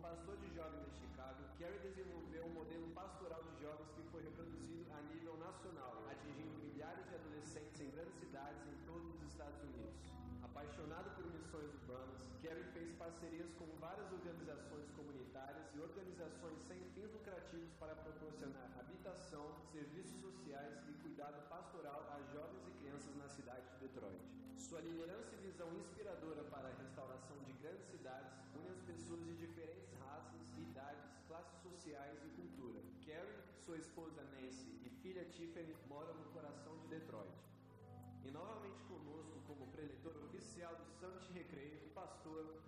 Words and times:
pastor 0.00 0.36
de 0.40 0.48
jovens 0.56 0.80
em 0.88 0.94
Chicago, 0.96 1.44
Kerry 1.58 1.78
desenvolveu 1.80 2.44
um 2.46 2.54
modelo 2.56 2.88
pastoral 2.96 3.44
de 3.44 3.52
jovens 3.60 3.90
que 3.92 4.02
foi 4.08 4.22
reproduzido 4.22 4.88
a 4.96 5.00
nível 5.12 5.36
nacional, 5.36 5.92
atingindo 6.10 6.56
milhares 6.56 7.04
de 7.08 7.14
adolescentes 7.14 7.80
em 7.80 7.90
grandes 7.90 8.16
cidades 8.16 8.64
em 8.64 8.76
todos 8.88 9.04
os 9.14 9.22
Estados 9.28 9.60
Unidos. 9.62 10.00
Apaixonado 10.42 11.14
por 11.16 11.28
missões 11.28 11.68
urbanas, 11.84 12.24
Kerry 12.40 12.64
fez 12.72 12.92
parcerias 12.96 13.52
com 13.60 13.68
várias 13.78 14.10
organizações 14.10 14.88
comunitárias 14.96 15.68
e 15.76 15.80
organizações 15.80 16.58
sem 16.64 16.80
fins 16.96 17.12
lucrativos 17.12 17.70
para 17.78 17.94
proporcionar 17.94 18.72
habitação, 18.80 19.52
serviços 19.70 20.18
sociais 20.18 20.80
e 20.88 20.94
cuidado 21.02 21.46
pastoral 21.50 22.08
a 22.08 22.18
jovens 22.32 22.66
e 22.66 22.72
crianças 22.80 23.14
na 23.16 23.28
cidade 23.28 23.68
de 23.74 23.88
Detroit. 23.88 24.24
Sua 24.56 24.80
liderança 24.80 25.34
e 25.36 25.44
visão 25.44 25.68
inspiradora 25.76 26.42
para 26.44 26.68
a 26.68 26.72
restauração 26.72 27.36
de 27.44 27.52
grandes 27.52 27.84
cidades 27.84 27.99
sua 33.70 33.78
esposa 33.78 34.20
Nancy 34.32 34.80
e 34.84 34.90
filha 35.00 35.24
Tiffany 35.26 35.76
moram 35.88 36.12
no 36.14 36.24
coração 36.32 36.76
de 36.78 36.88
Detroit. 36.88 37.30
E 38.24 38.30
novamente 38.32 38.82
conosco 38.88 39.40
como 39.46 39.70
preletor 39.70 40.16
oficial 40.24 40.74
do 40.74 40.84
Summit 40.98 41.32
Recreio, 41.32 41.78
o 41.86 41.90
pastor 41.90 42.64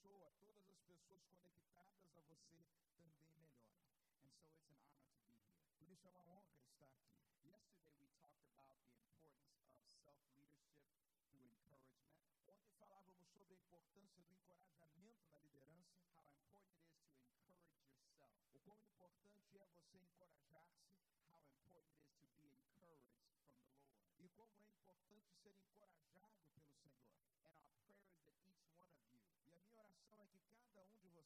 pessoa, 0.06 0.31
todas 0.39 0.71
as 0.71 0.78
pessoas 0.87 1.27
conectadas 1.43 1.99
a 2.00 2.06
você 2.15 2.37
também 2.39 2.62
melhoram. 2.62 3.03
And 3.03 3.11
so 3.19 3.50
it's 3.91 4.06
an 4.06 4.15
honor 4.15 4.39
to 4.39 4.62
be 4.62 4.71
here. 4.71 5.34
Por 5.78 5.91
isso 5.91 6.06
é 6.06 6.11
uma 6.11 6.22
honra 6.31 6.62
estar 6.62 6.87
aqui. 6.87 7.19
Yesterday 7.43 7.91
we 7.99 8.06
talked 8.15 8.47
about 8.47 8.78
the 8.87 8.94
importance 9.03 9.67
of 9.67 9.91
self-leadership 10.06 10.78
through 11.27 11.43
encouragement, 11.43 12.15
Ontem 12.47 12.71
falávamos 12.78 13.27
sobre 13.27 13.50
a 13.50 13.59
importância 13.59 14.22
do 14.22 14.31
encorajamento 14.31 15.27
na 15.27 15.39
liderança, 15.41 15.99
how 16.15 16.23
important 16.38 16.87
it 16.87 17.03
is 17.03 17.11
to 17.11 17.27
encourage 17.27 17.91
yourself, 17.91 18.38
o 18.55 18.61
quão 18.62 18.78
importante 18.87 19.59
é 19.59 19.67
você 19.75 19.99
encorajar-se 19.99 20.87
how 21.34 21.43
important 21.50 21.99
it 22.06 22.15
is 22.15 22.31
to 22.31 22.38
be 22.38 22.55
encouraged 22.55 23.11
from 23.11 23.34
the 23.34 23.43
Lord. 23.43 23.75
e 24.23 24.28
como 24.31 24.55
é 24.62 24.71
importante 24.71 25.27
ser 25.43 25.50
encorajado 25.50 26.38
pelo 26.55 26.71
Senhor. 26.71 27.25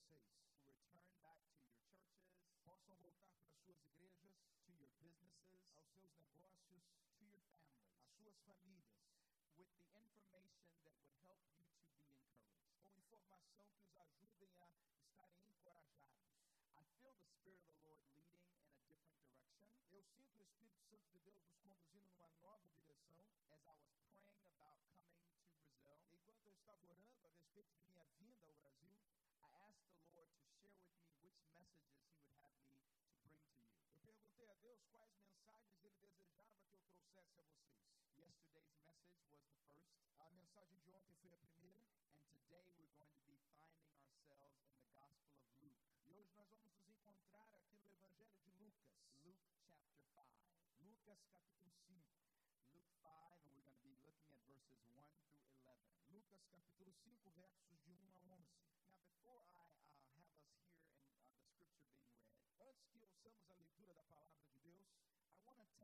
Vocês 0.01 0.49
return 0.65 1.05
back 1.21 1.41
to 1.45 1.59
your 1.61 1.69
churches, 1.77 2.25
possam 2.65 2.95
voltar 2.97 3.35
para 3.43 3.53
suas 3.65 3.79
igrejas, 3.85 4.37
to 4.65 4.73
your 4.81 4.91
businesses, 5.01 5.61
aos 5.77 5.87
seus 5.93 6.11
negócios, 6.17 6.65
to 6.65 6.73
your 6.75 6.87
families, 7.05 7.45
às 8.01 8.11
suas 8.17 8.37
famílias, 8.47 8.97
with 9.57 9.69
the 9.77 9.83
information 9.85 10.65
that 10.83 10.97
would 10.97 11.17
help 11.27 11.41
you 11.53 11.65
to 11.69 11.85
be 11.85 12.17
encouraged. 12.17 12.57
com 12.81 12.97
informação 12.97 13.69
que 13.77 13.85
os 13.85 13.97
ajudem 13.99 14.49
a 14.49 15.03
estarem 15.03 15.37
encorajados. 15.37 15.93
I 16.75 16.85
feel 16.97 17.13
the 17.13 17.27
Spirit 17.37 17.61
of 17.69 17.77
the 17.77 17.89
Lord 17.91 18.07
leading 18.17 18.41
in 18.41 18.57
a 18.57 18.81
different 18.89 19.13
direction 19.21 19.61
Eu 19.93 20.03
sinto 20.03 20.39
o 20.39 20.43
Espírito 20.43 20.81
Santo 20.89 21.11
de 21.13 21.19
Deus 21.21 21.37
nos 21.43 21.57
conduzindo 21.61 22.09
numa 22.09 22.31
nova 22.41 22.71
direção. 22.73 23.21
as 23.51 23.67
I 23.67 23.75
was 23.75 23.91
praying 24.15 24.47
about 24.55 24.79
coming 24.87 25.13
to 25.13 25.35
Brazil. 25.51 25.99
Enquanto 26.15 26.47
eu 26.47 26.53
estava 26.55 26.87
orando 26.87 27.27
a 27.27 27.31
respeito 27.31 27.69
de 27.75 27.83
minha 27.91 28.05
vinda 28.17 28.47
ao 28.47 28.55
Brasil, 28.55 28.70
Deus 34.61 34.85
quais 34.93 35.17
mensagens 35.17 35.83
ele 35.83 35.97
desejava 35.97 36.53
que 36.69 36.75
eu 36.75 36.81
trouxesse 36.81 37.39
a 37.39 37.43
vocês. 37.43 37.89
Yesterday's 38.15 38.77
message 38.85 39.17
was 39.25 39.41
the 39.41 39.55
first, 39.65 39.89
A 40.19 40.31
mensagem 40.33 40.79
de 40.81 40.93
ontem 40.93 41.15
foi 41.23 41.33
a 41.33 41.39
primeira, 41.39 41.89
and 42.21 42.37
today 42.37 42.69
we're 42.77 42.93
going 42.93 43.09
to 43.09 43.23
be 43.25 43.39
finding 43.57 43.89
ourselves 44.05 44.61
in 44.61 44.77
the 44.77 44.85
Gospel 44.93 45.41
of 45.41 45.49
Luke, 45.63 45.81
e 46.05 46.13
hoje 46.13 46.31
nós 46.37 46.47
vamos 46.51 46.69
nos 46.75 46.87
encontrar 46.87 47.49
aqui 47.55 47.79
no 47.81 47.91
Evangelho 47.91 48.37
de 48.45 48.51
Lucas. 48.61 48.93
Luke 49.25 49.41
chapter 49.57 49.97
5. 50.13 50.29
Lucas 50.85 51.25
capítulo 51.33 51.73
5. 51.89 52.05
Luke 52.75 52.93
5, 53.01 53.41
and 53.41 53.57
we're 53.57 53.65
going 53.65 53.81
to 53.81 53.81
be 53.81 53.97
looking 54.05 54.29
at 54.29 54.45
verses 54.45 54.77
1 54.85 55.01
through 55.33 55.57
11. 55.65 55.81
Lucas 56.13 56.45
capítulo 56.53 56.93
5, 57.01 57.33
versos 57.33 57.65
de 57.65 57.81
1 57.89 57.97
a 57.97 58.13
11. 58.29 58.45
Now, 58.93 59.01
before 59.09 59.41
I 59.41 59.57
uh, 59.57 59.73
have 59.73 59.89
us 59.89 60.05
here 60.13 60.29
in 60.37 60.53
uh, 60.53 61.01
the 61.01 61.17
scripture 61.17 61.49
being 61.57 61.73
read, 61.81 62.21
Antes 62.61 62.85
que 62.93 62.99
ouçamos 63.01 63.49
a 63.49 63.55
leitura 63.55 63.95
da 63.95 64.05
palavra 64.05 64.50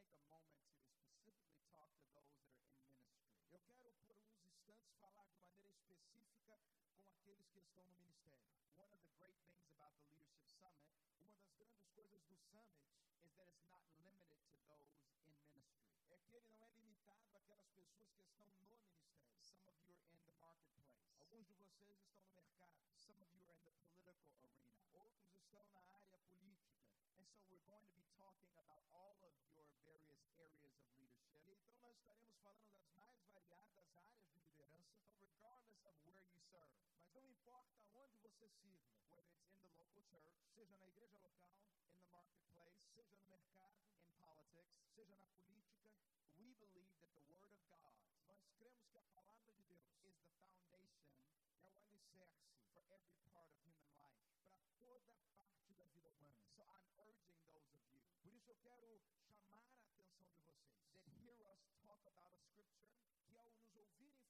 take 0.07 0.23
a 0.31 0.39
moment 0.39 0.79
to 0.79 0.95
specifically 0.95 1.59
talk 1.71 1.91
to 1.99 2.07
those 2.15 2.31
that 2.39 2.51
are 2.55 2.63
in 2.63 2.79
ministry. 2.79 3.35
eu 3.53 3.61
quero 3.73 3.93
por 4.07 4.17
uns 4.23 4.41
instantes 4.45 4.93
falar 5.01 5.27
de 5.29 5.39
maneira 5.41 5.69
específica 5.69 6.59
com 7.03 7.11
aqueles 7.13 7.47
que 7.51 7.59
estão 7.59 7.83
no 7.85 7.95
ministério. 7.97 8.47
One 8.77 8.93
of 8.95 9.03
the 9.03 9.11
great 9.19 9.37
things 9.43 9.67
about 9.67 9.93
the 9.99 10.07
Leadership 10.07 10.53
Summit 10.55 10.93
Uma 11.19 11.35
das 11.35 11.51
grandes 11.59 11.87
coisas 11.97 12.23
do 12.29 12.37
Summit 12.37 12.79
is 13.25 13.33
that 13.37 13.49
it's 13.51 13.67
not 13.67 13.83
limited 13.99 14.43
to 14.47 14.61
those 14.71 14.95
in 14.95 15.11
ministry. 15.19 15.65
é 16.11 16.19
que 16.19 16.37
ele 16.37 16.47
não 16.51 16.63
é 16.63 16.69
limitado 16.71 17.27
àquelas 17.35 17.69
pessoas 17.75 18.15
que 18.15 18.23
estão 18.27 18.47
no 18.47 18.57
ministério. 18.63 19.11
Some 19.43 19.67
of 19.67 19.77
you 19.89 19.97
are 19.99 20.15
in 20.15 20.23
the 20.23 20.33
marketplace. 20.39 21.03
Alguns 21.19 21.47
de 21.49 21.55
vocês 21.55 21.97
estão 21.99 22.21
no 22.23 22.31
mercado, 22.31 22.77
Some 22.95 23.19
of 23.23 23.35
you 23.35 23.51
are 23.51 23.67
in 23.67 23.75
the 23.81 23.93
political 24.05 24.31
arena. 24.31 24.71
outros 24.95 25.33
estão 25.35 25.65
na 25.73 25.81
área 25.89 26.19
política. 26.31 26.77
And 27.19 27.25
so 27.27 27.41
we're 27.51 27.65
going 27.65 27.83
to 27.83 27.95
be 27.97 28.05
talking 28.17 28.53
about 28.59 28.85
all 28.93 29.17
of 29.23 29.33
falando 32.47 32.71
das 32.71 32.95
mais 32.95 33.19
variadas 33.35 33.91
áreas 33.97 34.23
de 34.31 34.39
liderança, 34.39 35.03
regardless 35.19 35.83
of 35.83 35.97
where 36.07 36.23
you 36.31 36.39
serve, 36.47 36.71
mas 37.13 37.25
não 37.25 37.27
importa 37.27 37.75
onde 37.97 38.15
você 38.23 38.47
sirva, 38.47 38.87
whether 39.11 39.27
it's 39.35 39.51
in 39.51 39.59
the 39.59 39.75
local 39.75 40.03
church, 40.07 40.31
seja 40.55 40.77
na 40.79 40.87
igreja 40.87 41.19
local, 41.19 41.51
in 41.91 41.99
the 41.99 42.07
marketplace, 42.07 42.79
seja 42.95 43.17
no 43.19 43.27
mercado, 43.27 43.75
in 43.99 44.15
politics, 44.23 44.71
seja 44.95 45.17
na 45.19 45.27
política, 45.43 45.91
we 46.39 46.55
believe 46.63 46.95
that 47.03 47.11
the 47.19 47.25
Word 47.27 47.51
of 47.51 47.59
God 47.67 47.91
nós 48.31 48.39
cremos 48.55 48.87
que 48.93 48.99
a 48.99 49.03
palavra 49.11 49.51
de 49.51 49.65
Deus 49.67 49.91
is 50.07 50.15
the 50.23 50.31
foundation 50.39 51.03
é 51.59 51.67
o 51.67 51.75
alicerce 51.83 52.47
for 52.71 52.83
every 52.95 53.19
part 53.27 53.51
of 53.51 53.59
human 53.67 53.91
life. 53.99 54.23
para 54.39 54.55
toda 54.79 55.19
parte 55.35 55.75
da 55.75 55.85
vida 55.91 56.09
humana. 56.15 56.47
So 56.55 56.63
I'm 56.63 56.87
urging 57.03 57.35
those 57.43 57.59
of 57.59 57.75
you 57.83 58.07
Por 58.23 58.33
isso 58.33 58.51
eu 58.51 58.57
quero 58.63 59.01
chamar 59.35 59.59
a 59.59 59.67
atenção 59.67 60.07
de 60.07 60.15
vocês 60.15 60.63
that 60.93 61.07
hear 61.23 61.39
us 61.51 61.56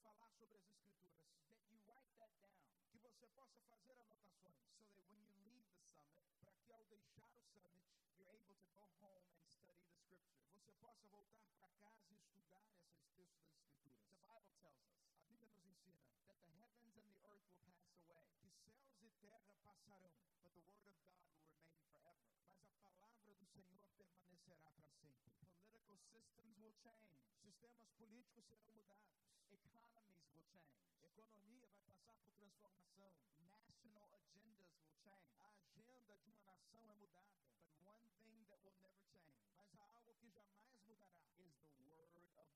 falar 0.03 0.31
sobre 0.39 0.57
as 0.57 0.65
escrituras. 0.67 1.23
That 1.49 1.63
you 1.71 1.81
write 1.87 2.11
that 2.19 2.33
down. 2.41 2.61
Que 2.91 2.99
você 2.99 3.27
possa 3.29 3.61
fazer 3.69 3.97
anotações. 3.99 4.61
So 4.79 4.91
that 4.93 5.07
when 5.11 5.23
you 5.25 5.37
leave 5.45 5.67
the 5.71 5.81
summit, 5.95 6.25
para 6.41 6.53
que 6.61 6.73
ao 6.73 6.85
deixar 6.85 7.31
o 7.37 7.43
summit, 7.55 7.87
you're 8.19 8.31
able 8.31 8.57
to 8.57 8.71
go 8.75 8.85
home 9.01 9.25
and 9.33 9.49
study 9.61 9.85
the 9.85 9.97
scripture. 10.05 10.43
Você 10.53 10.73
possa 10.81 11.07
voltar 11.09 11.47
para 11.57 11.69
casa 11.81 12.05
e 12.11 12.17
estudar 12.17 12.63
esses 12.67 13.09
textos 13.17 13.47
das 13.49 13.63
escrituras. 13.63 14.05
The 14.13 14.25
Bible 14.27 14.55
tells 14.61 14.81
us. 14.83 14.97
A 15.17 15.25
Bíblia 15.25 15.49
nos 15.49 15.65
ensina 15.65 16.21
that 16.27 16.39
the 16.43 16.53
heavens 16.61 16.97
and 16.97 17.09
the 17.09 17.21
earth 17.25 17.47
will 17.51 17.65
pass 17.71 17.93
away. 18.01 18.25
Que 18.41 18.71
céus 18.73 19.01
e 19.03 19.11
terra 19.21 19.55
passarão, 19.63 20.13
but 20.43 20.53
the 20.55 20.63
word 20.67 20.87
of 20.87 20.95
God 21.01 21.23
will 21.25 21.39
remain 21.43 21.79
forever. 21.91 22.31
Mas 22.69 22.83
a 22.85 22.91
palavra 22.91 23.35
do 23.35 23.47
Senhor 23.47 23.89
permanecerá 23.97 24.71
para 24.71 24.89
sempre. 24.91 25.31
Political 25.57 25.99
systems 26.13 26.59
will 26.59 26.75
change. 26.83 27.17
Sistemas 27.43 27.89
políticos 27.99 28.45
serão 28.47 28.69
mudados. 28.75 29.16
Economies 29.51 30.11
will 30.13 30.43
change. 30.43 30.67
Economia 31.03 31.67
vai 31.69 31.81
passar 31.81 32.15
por 32.21 32.31
transformação. 32.35 33.13
National 33.47 34.09
agendas 34.15 34.71
will 34.75 34.93
change. 35.05 35.31
A 35.39 35.49
agenda 35.87 36.19
de 36.19 36.29
uma 36.29 36.43
nação 36.43 36.81
é 36.91 36.95
mudada. 36.95 37.37
But 37.63 37.79
one 37.85 38.11
thing 38.21 38.45
that 38.49 38.61
will 38.65 38.77
never 38.81 38.99
change 39.07 39.37
Mas 39.55 39.75
há 39.79 39.85
algo 39.95 40.15
que 40.15 40.29
jamais 40.31 40.75
mudará, 40.87 41.23
is 41.39 41.55
the 41.79 41.85
Word 41.95 42.17
of 42.19 42.27
God. 42.35 42.51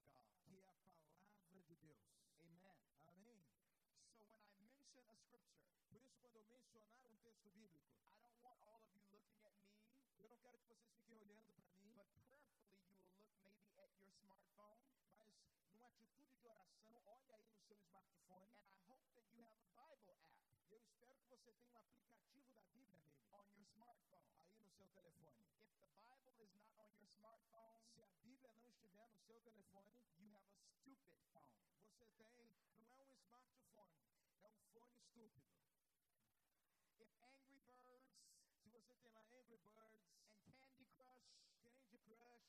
que 0.44 0.58
é 0.60 0.68
a 0.68 0.74
palavra 0.74 1.62
de 1.62 1.74
Deus. 1.76 2.02
Amen. 2.42 2.74
Amém? 3.06 3.40
So 4.16 4.24
when 4.26 4.42
I 4.42 4.58
mention 4.58 5.06
a 5.08 5.14
scripture, 5.14 5.44
Por 5.90 6.00
isso, 6.02 6.16
quando 6.20 6.36
eu 6.36 6.44
mencionar 6.44 7.06
um 7.06 7.16
texto 7.22 7.48
bíblico, 7.50 7.90
I 8.10 8.18
don't 8.20 8.38
want 8.42 8.58
all 8.62 8.82
of 8.82 8.90
you 8.94 9.06
looking 9.12 9.42
at 9.46 9.54
me, 9.62 9.74
eu 10.18 10.28
não 10.28 10.38
quero 10.38 10.58
que 10.58 10.66
vocês 10.66 10.90
fiquem 10.94 11.16
olhando 11.18 11.52
para 11.52 11.70
mim, 11.74 11.92
but 11.94 12.06
prayerfully 12.14 12.50
you 12.50 13.52
will 13.54 13.54
look 13.54 13.74
maybe 13.74 13.74
at 13.78 13.90
your 14.00 14.12
smartphone, 14.20 14.78
mas 15.14 15.66
numa 15.72 15.86
atitude 15.88 16.30
de 16.40 16.46
oração, 16.48 16.79
e 20.70 20.74
eu 20.74 20.80
espero 20.80 21.14
que 21.18 21.26
você 21.28 21.52
tenha 21.52 21.68
um 21.72 21.76
aplicativo 21.76 22.48
da 22.52 22.62
Bíblia 22.62 23.00
nele, 23.02 23.26
on 23.32 23.44
your 23.56 23.66
smartphone. 23.66 24.30
aí 24.38 24.54
no 24.62 24.70
seu 24.70 24.86
telefone. 24.88 25.44
If 25.58 25.74
the 25.80 25.88
Bible 25.98 26.38
is 26.44 26.54
not 26.54 26.78
on 26.78 26.94
your 26.96 27.10
smartphone, 27.18 27.74
Se 27.92 28.00
a 28.02 28.08
Bíblia 28.22 28.54
não 28.54 28.70
estiver 28.70 29.08
no 29.10 29.18
seu 29.26 29.40
telefone, 29.40 29.90
you 30.18 30.30
have 30.32 30.46
a 30.46 30.54
stupid 30.78 31.18
phone. 31.32 31.58
você 31.98 32.24
tem, 32.36 32.54
não 32.78 32.94
é 32.94 33.02
um 33.02 33.10
smartphone, 33.18 33.98
é 34.42 34.48
um 34.48 34.58
fone 34.72 34.96
estúpido. 34.96 35.50
If 37.00 37.10
Angry 37.20 37.74
Birds 37.82 38.14
Se 38.62 38.68
você 38.70 38.94
tem 38.94 39.10
lá 39.10 39.22
Angry 39.32 39.58
Birds, 39.58 40.06
and 40.46 40.54
Candy 40.62 40.86
Crush 40.94 41.26
Candy 41.64 41.98
Crush, 42.06 42.46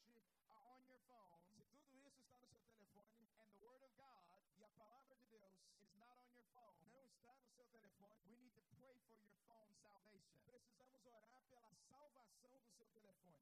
are 0.47 0.67
on 0.75 0.85
your 0.85 0.99
phone 1.09 1.41
se 1.69 1.77
tudo 1.89 2.07
isso 2.07 2.21
está 2.21 2.39
no 2.39 2.47
seu 2.53 2.67
telefone 2.69 3.17
and 3.17 3.35
the 3.35 3.47
Word 3.59 3.83
of 3.83 3.93
God 3.95 4.23
e 4.57 4.63
a 4.63 4.69
palavra 4.69 5.15
de 5.15 5.25
Deus 5.31 5.55
is 5.79 5.93
not 5.95 6.17
on 6.19 6.29
your 6.33 6.45
phone, 6.53 6.77
não 6.91 7.05
está 7.07 7.33
no 7.35 7.45
seu 7.55 7.65
telefone, 7.65 8.19
we 8.27 8.35
need 8.37 8.53
to 8.55 8.63
pray 8.77 8.95
for 9.07 9.15
your 9.17 9.33
phone 9.47 9.73
salvation. 9.81 10.31
Precisamos 10.51 11.05
orar 11.05 11.41
pela 11.49 11.71
salvação 11.87 12.51
do 12.59 12.67
seu 12.75 12.85
telefone. 12.87 13.39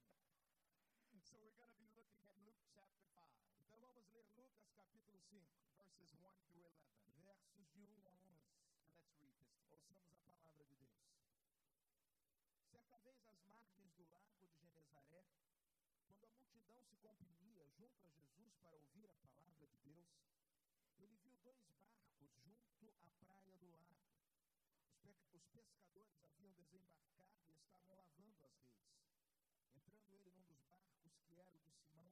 So 1.25 1.37
we're 1.41 1.57
going 1.57 1.69
to 1.69 1.77
be 1.81 1.89
looking 1.97 2.21
at 2.29 2.37
Luke 2.45 2.61
chapter 2.69 3.01
5, 3.01 3.25
Então 3.57 3.79
vamos 3.81 4.05
ler 4.13 4.25
Lucas 4.37 4.69
capítulo 4.77 5.17
5, 5.17 5.41
verses 5.77 6.13
1 6.13 6.21
through 6.45 6.69
11. 6.69 7.21
versos 7.25 7.53
de 7.57 7.81
1 7.81 7.85
a 7.85 8.13
11. 8.13 8.45
Let's 8.93 9.17
read 9.21 9.37
this. 9.41 9.57
Ouçamos 9.73 10.13
a 10.13 10.21
palavra 10.29 10.63
de 10.65 10.75
Deus. 10.77 11.01
Certa 12.71 12.97
vez 12.99 13.17
às 13.25 13.41
margens 13.49 13.91
do 13.97 14.05
lago 14.09 14.33
de 14.37 14.47
Genezaré, 14.61 15.25
quando 16.05 16.25
a 16.25 16.31
multidão 16.31 16.83
se 16.85 16.97
comprimia 16.97 17.65
junto 17.77 18.05
a 18.05 18.09
Jesus 18.09 18.53
para 18.61 18.75
ouvir 18.77 19.09
a 19.09 19.17
palavra 19.25 19.65
de 19.65 19.77
Deus, 19.83 20.07
ele 20.99 21.17
viu 21.23 21.33
dois 21.43 21.59
barcos 21.65 22.29
junto 22.79 23.05
à 23.05 23.09
praia 23.19 23.53
do 23.57 23.67
lago. 23.71 23.98
Os, 25.09 25.17
pe- 25.23 25.37
os 25.37 25.45
pescadores 25.49 26.19
haviam 26.21 26.51
desembarcado 26.51 27.33
e 27.47 27.51
estavam 27.51 27.95
lavando 27.95 28.45
as 28.45 28.55
redes. 28.67 28.93
Entrando 29.75 30.13
ele 30.13 30.31
num 30.31 30.43
dos 30.43 30.61
barcos, 30.69 31.17
que 31.25 31.35
era 31.35 31.49
o 31.51 31.57
de 31.59 31.71
Simão, 31.71 32.11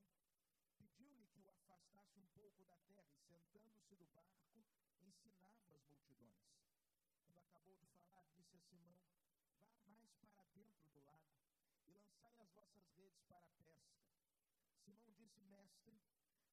pediu-lhe 0.78 1.28
que 1.28 1.40
o 1.42 1.50
afastasse 1.50 2.18
um 2.18 2.26
pouco 2.34 2.64
da 2.66 2.78
terra 2.88 3.14
e, 3.20 3.24
sentando-se 3.30 3.96
do 3.96 4.06
barco, 4.08 4.64
ensinava 5.02 5.76
as 5.76 5.86
multidões. 5.90 6.34
Quando 7.22 7.38
acabou 7.38 7.76
de 7.76 7.86
falar, 7.88 8.26
disse 8.36 8.56
a 8.58 8.60
Simão: 8.62 8.96
Vá 9.80 9.86
mais 9.90 10.18
para 10.26 10.46
dentro 10.56 10.90
do 10.90 11.00
lago 11.06 11.38
e 11.86 11.92
lançai 11.92 12.34
as 12.40 12.50
vossas 12.52 12.84
redes 12.98 13.22
para 13.28 13.38
a 13.38 13.52
pesca. 13.58 14.02
Simão 14.84 15.12
disse: 15.16 15.40
Mestre, 15.42 16.02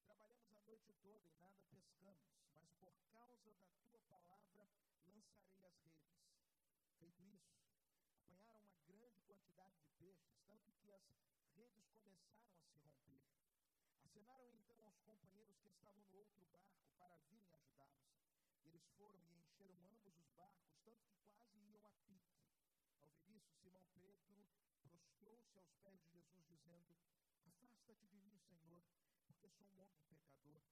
trabalhamos 0.04 0.52
a 0.52 0.60
noite 0.60 0.92
toda 1.02 1.26
e 1.26 1.32
nada 1.38 1.62
pescamos, 1.70 2.28
mas 2.54 2.70
por 2.80 2.92
causa 3.10 3.54
da 3.54 3.72
tua 3.88 4.00
palavra 4.10 4.52
lançarei 4.52 5.24
as 5.62 5.74
redes. 5.80 6.33
Feito 7.04 7.20
isso, 7.36 7.60
apanharam 8.16 8.64
uma 8.64 8.80
grande 8.80 9.20
quantidade 9.26 9.76
de 9.76 9.88
peixes, 9.98 10.40
tanto 10.46 10.72
que 10.72 10.90
as 10.90 11.04
redes 11.54 11.84
começaram 11.92 12.48
a 12.48 12.56
se 12.56 12.78
romper. 12.78 13.20
Acenaram 14.00 14.48
então 14.54 14.82
aos 14.82 14.96
companheiros 15.00 15.54
que 15.58 15.68
estavam 15.68 16.02
no 16.06 16.16
outro 16.16 16.42
barco 16.46 16.80
para 16.96 17.18
virem 17.28 17.52
ajudá-los. 17.52 18.08
Eles 18.64 18.88
foram 18.96 19.20
e 19.20 19.36
encheram 19.36 19.76
ambos 19.84 20.16
os 20.16 20.30
barcos, 20.30 20.72
tanto 20.82 21.04
que 21.12 21.20
quase 21.34 21.60
iam 21.60 21.84
a 21.84 21.90
pique. 22.08 22.40
Ao 22.96 23.10
ver 23.10 23.36
isso, 23.36 23.52
Simão 23.60 23.84
Pedro 23.92 24.32
prostrou-se 24.80 25.58
aos 25.58 25.74
pés 25.82 26.00
de 26.00 26.08
Jesus, 26.08 26.46
dizendo: 26.48 26.96
Afasta-te 27.44 28.06
de 28.06 28.16
mim, 28.16 28.38
Senhor, 28.48 28.82
porque 29.26 29.50
sou 29.50 29.68
um 29.76 29.76
homem 29.76 30.00
pecador. 30.08 30.62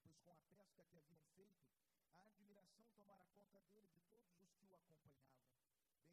Pois 0.00 0.16
com 0.22 0.30
a 0.30 0.36
pesca 0.36 0.82
que 0.86 0.96
haviam 0.96 1.20
feito, 1.34 1.89
a 2.16 2.26
admiração 2.26 2.84
tomara 2.94 3.24
conta 3.36 3.60
dele 3.70 3.90
de 3.90 4.00
todos 4.10 4.42
os 4.42 4.52
que 4.56 4.66
o 4.66 4.74
acompanhavam, 4.74 5.44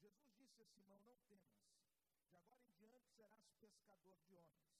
Jesus 0.00 0.32
disse 0.38 0.62
a 0.62 0.66
Simão: 0.66 0.98
Não 1.04 1.16
temas, 1.28 1.60
de 2.28 2.36
agora 2.36 2.64
em 2.66 2.76
diante 2.78 3.10
serás 3.16 3.42
pescador 3.60 4.16
de 4.26 4.34
homens. 4.36 4.72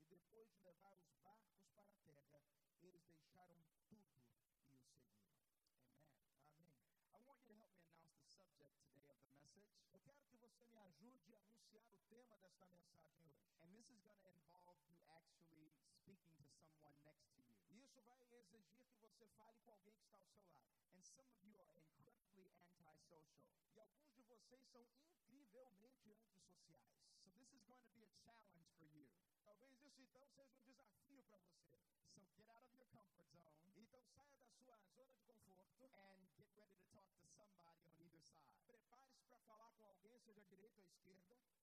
E 0.00 0.04
depois 0.06 0.48
de 0.50 0.60
levar 0.62 0.96
os 0.98 1.12
barcos 1.22 1.60
para 1.74 1.82
a 1.82 1.92
terra, 2.02 2.40
eles 2.82 3.04
deixaram 3.06 3.58
tudo 3.76 4.02
e 4.02 4.04
o 4.04 4.40
seguiram. 4.40 4.50
Amém. 4.70 4.84
Amém. 6.58 6.74
I 7.12 7.18
want 7.26 7.40
you 7.46 7.54
to 7.54 7.62
help 7.62 7.78
me 7.84 7.92
announce 7.94 8.18
the 8.18 8.26
subject 8.26 8.74
today 8.82 9.10
of 9.10 9.20
the 9.22 9.34
message. 9.38 9.70
Eu 9.92 10.00
quero 10.00 10.18
que 10.26 10.36
você 10.36 10.64
me 10.66 10.78
ajude 10.78 11.34
a 11.36 11.40
anunciar 11.40 11.86
o 11.90 11.98
tema 12.10 12.36
desta 12.38 12.66
mensagem 12.66 13.22
hoje. 13.30 13.54
And 13.62 13.72
this 13.72 13.88
is 13.90 14.00
going 14.02 14.18
to 14.20 14.28
involve 14.28 14.63
speaking 16.04 16.36
to 16.36 16.44
someone 16.60 17.00
next 17.00 17.24
to 17.32 17.40
you. 17.40 17.56
Isso 17.80 18.02
vai 18.04 18.20
exigir 18.36 18.84
que 18.84 19.00
você 19.00 19.26
fale 19.40 19.56
com 19.64 19.70
alguém 19.72 19.96
que 19.96 20.04
está 20.04 20.16
ao 20.18 20.26
seu 20.28 20.44
lado. 20.44 20.68
And 20.92 21.00
some 21.00 21.32
of 21.32 21.40
you 21.48 21.56
are 21.64 21.72
incredibly 21.80 22.52
antisocial. 22.76 23.24
E 23.72 23.80
alguns 23.80 24.12
de 24.12 24.22
vocês 24.22 24.68
são 24.68 24.84
incrivelmente 25.32 26.12
antissociais. 26.12 26.92
So 27.24 27.30
this 27.32 27.48
is 27.56 27.64
going 27.64 27.80
to 27.80 27.88
be 27.96 28.04
a 28.04 28.12
challenge 28.20 28.68
for 28.76 28.84
you. 28.84 29.08
Talvez 29.44 29.80
isso 29.80 30.02
então 30.02 30.28
seja 30.28 30.52
um 30.52 30.62
desafio 30.68 31.24
para 31.24 31.38
você. 31.38 31.80
So 32.12 32.28
get 32.36 32.50
out 32.50 32.66
of 32.66 32.76
your 32.76 32.88
comfort 32.92 33.24
zone 33.32 33.64
Então 33.80 34.04
saia 34.04 34.36
da 34.66 34.76
sua 34.92 35.08
zona 35.24 35.40
de 35.40 35.52
conforto, 35.52 36.04
and 36.12 36.28
get 36.36 36.52
ready 36.54 36.76
to 36.76 36.84
talk 36.92 37.08
to 37.16 37.26
somebody 37.32 37.80
on 37.88 37.96
either 38.04 38.20
side. 38.20 38.60
prepare-se 38.66 39.22
para 39.24 39.38
falar 39.40 39.72
com 39.78 39.86
alguém, 39.86 40.18
seja 40.20 40.42
à 40.42 40.44
direita 40.44 40.82
ou 40.82 40.84
à 40.84 40.90
esquerda. 40.90 41.53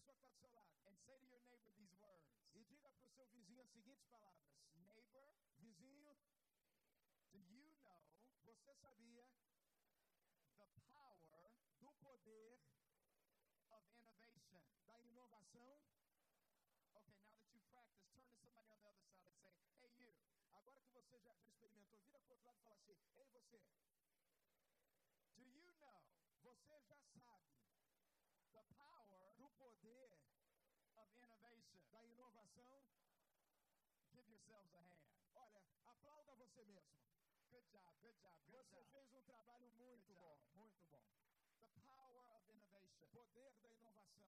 Pessoa 0.00 0.14
que 0.16 0.24
está 0.24 0.28
do 0.28 0.38
seu 0.38 0.50
lado 0.52 0.72
and 0.86 0.96
say 1.04 1.18
to 1.20 1.26
your 1.28 1.42
neighbor 1.44 1.72
these 1.76 1.94
words. 2.00 2.24
e 2.54 2.64
diga 2.64 2.88
para 2.90 3.06
o 3.06 3.10
seu 3.10 3.26
vizinho 3.28 3.60
as 3.60 3.68
seguintes 3.70 4.04
palavras: 4.06 4.48
Neighbor, 4.76 5.34
Vizinho, 5.58 6.16
do 7.32 7.38
you 7.38 7.66
know 7.82 8.06
você 8.42 8.74
sabia 8.74 9.26
the 10.56 10.66
power 10.88 11.52
do 11.80 11.92
poder 12.00 12.60
of 13.70 13.84
innovation? 13.94 14.60
da 14.86 14.98
inovação? 15.00 15.80
Okay, 16.94 17.14
now 17.20 17.32
that 17.36 17.52
you've 17.52 17.68
practiced, 17.70 18.08
turn 18.10 18.24
to 18.24 18.34
somebody 18.40 18.72
on 18.72 18.80
the 18.80 18.88
other 18.88 19.04
side 19.12 19.28
and 19.28 19.36
say, 19.38 19.88
hey, 19.98 20.16
you, 20.16 20.30
Agora 20.52 20.80
que 20.82 20.92
você 20.92 21.18
já, 21.20 21.34
já 21.36 21.48
experimentou, 21.48 22.00
vira 22.00 22.18
para 22.18 22.28
o 22.28 22.32
outro 22.32 22.46
lado 22.46 22.58
e 22.58 22.62
fala 22.62 22.74
assim: 22.76 22.96
Ei, 23.16 23.28
você, 23.28 23.60
do 25.36 25.42
you 25.42 25.62
know 25.62 26.02
você 26.42 26.74
já 26.84 26.96
sabe 27.22 27.50
the 28.52 28.62
power 28.74 29.32
do 29.38 29.49
poder 29.60 30.08
of 30.96 31.08
innovation? 31.20 31.80
da 31.92 32.02
inovação? 32.04 32.82
Give 34.12 34.26
yourselves 34.30 34.72
a 34.72 34.80
hand. 34.80 35.04
Olha, 35.34 35.62
aplauda 35.84 36.34
você 36.36 36.64
mesmo. 36.64 36.98
Good 37.50 37.66
job, 37.70 37.92
good 38.00 38.16
job, 38.22 38.40
good 38.50 38.64
Você 38.70 38.80
job. 38.80 38.90
fez 38.92 39.12
um 39.12 39.22
trabalho 39.24 39.68
muito 39.72 40.06
Good 40.06 40.20
bom, 40.20 40.36
job. 40.38 40.56
muito 40.56 40.82
bom. 40.90 41.04
The 41.60 41.68
power 41.84 42.24
of 42.36 42.50
innovation. 42.50 43.08
Poder 43.12 43.52
da 43.60 43.70
inovação. 43.70 44.26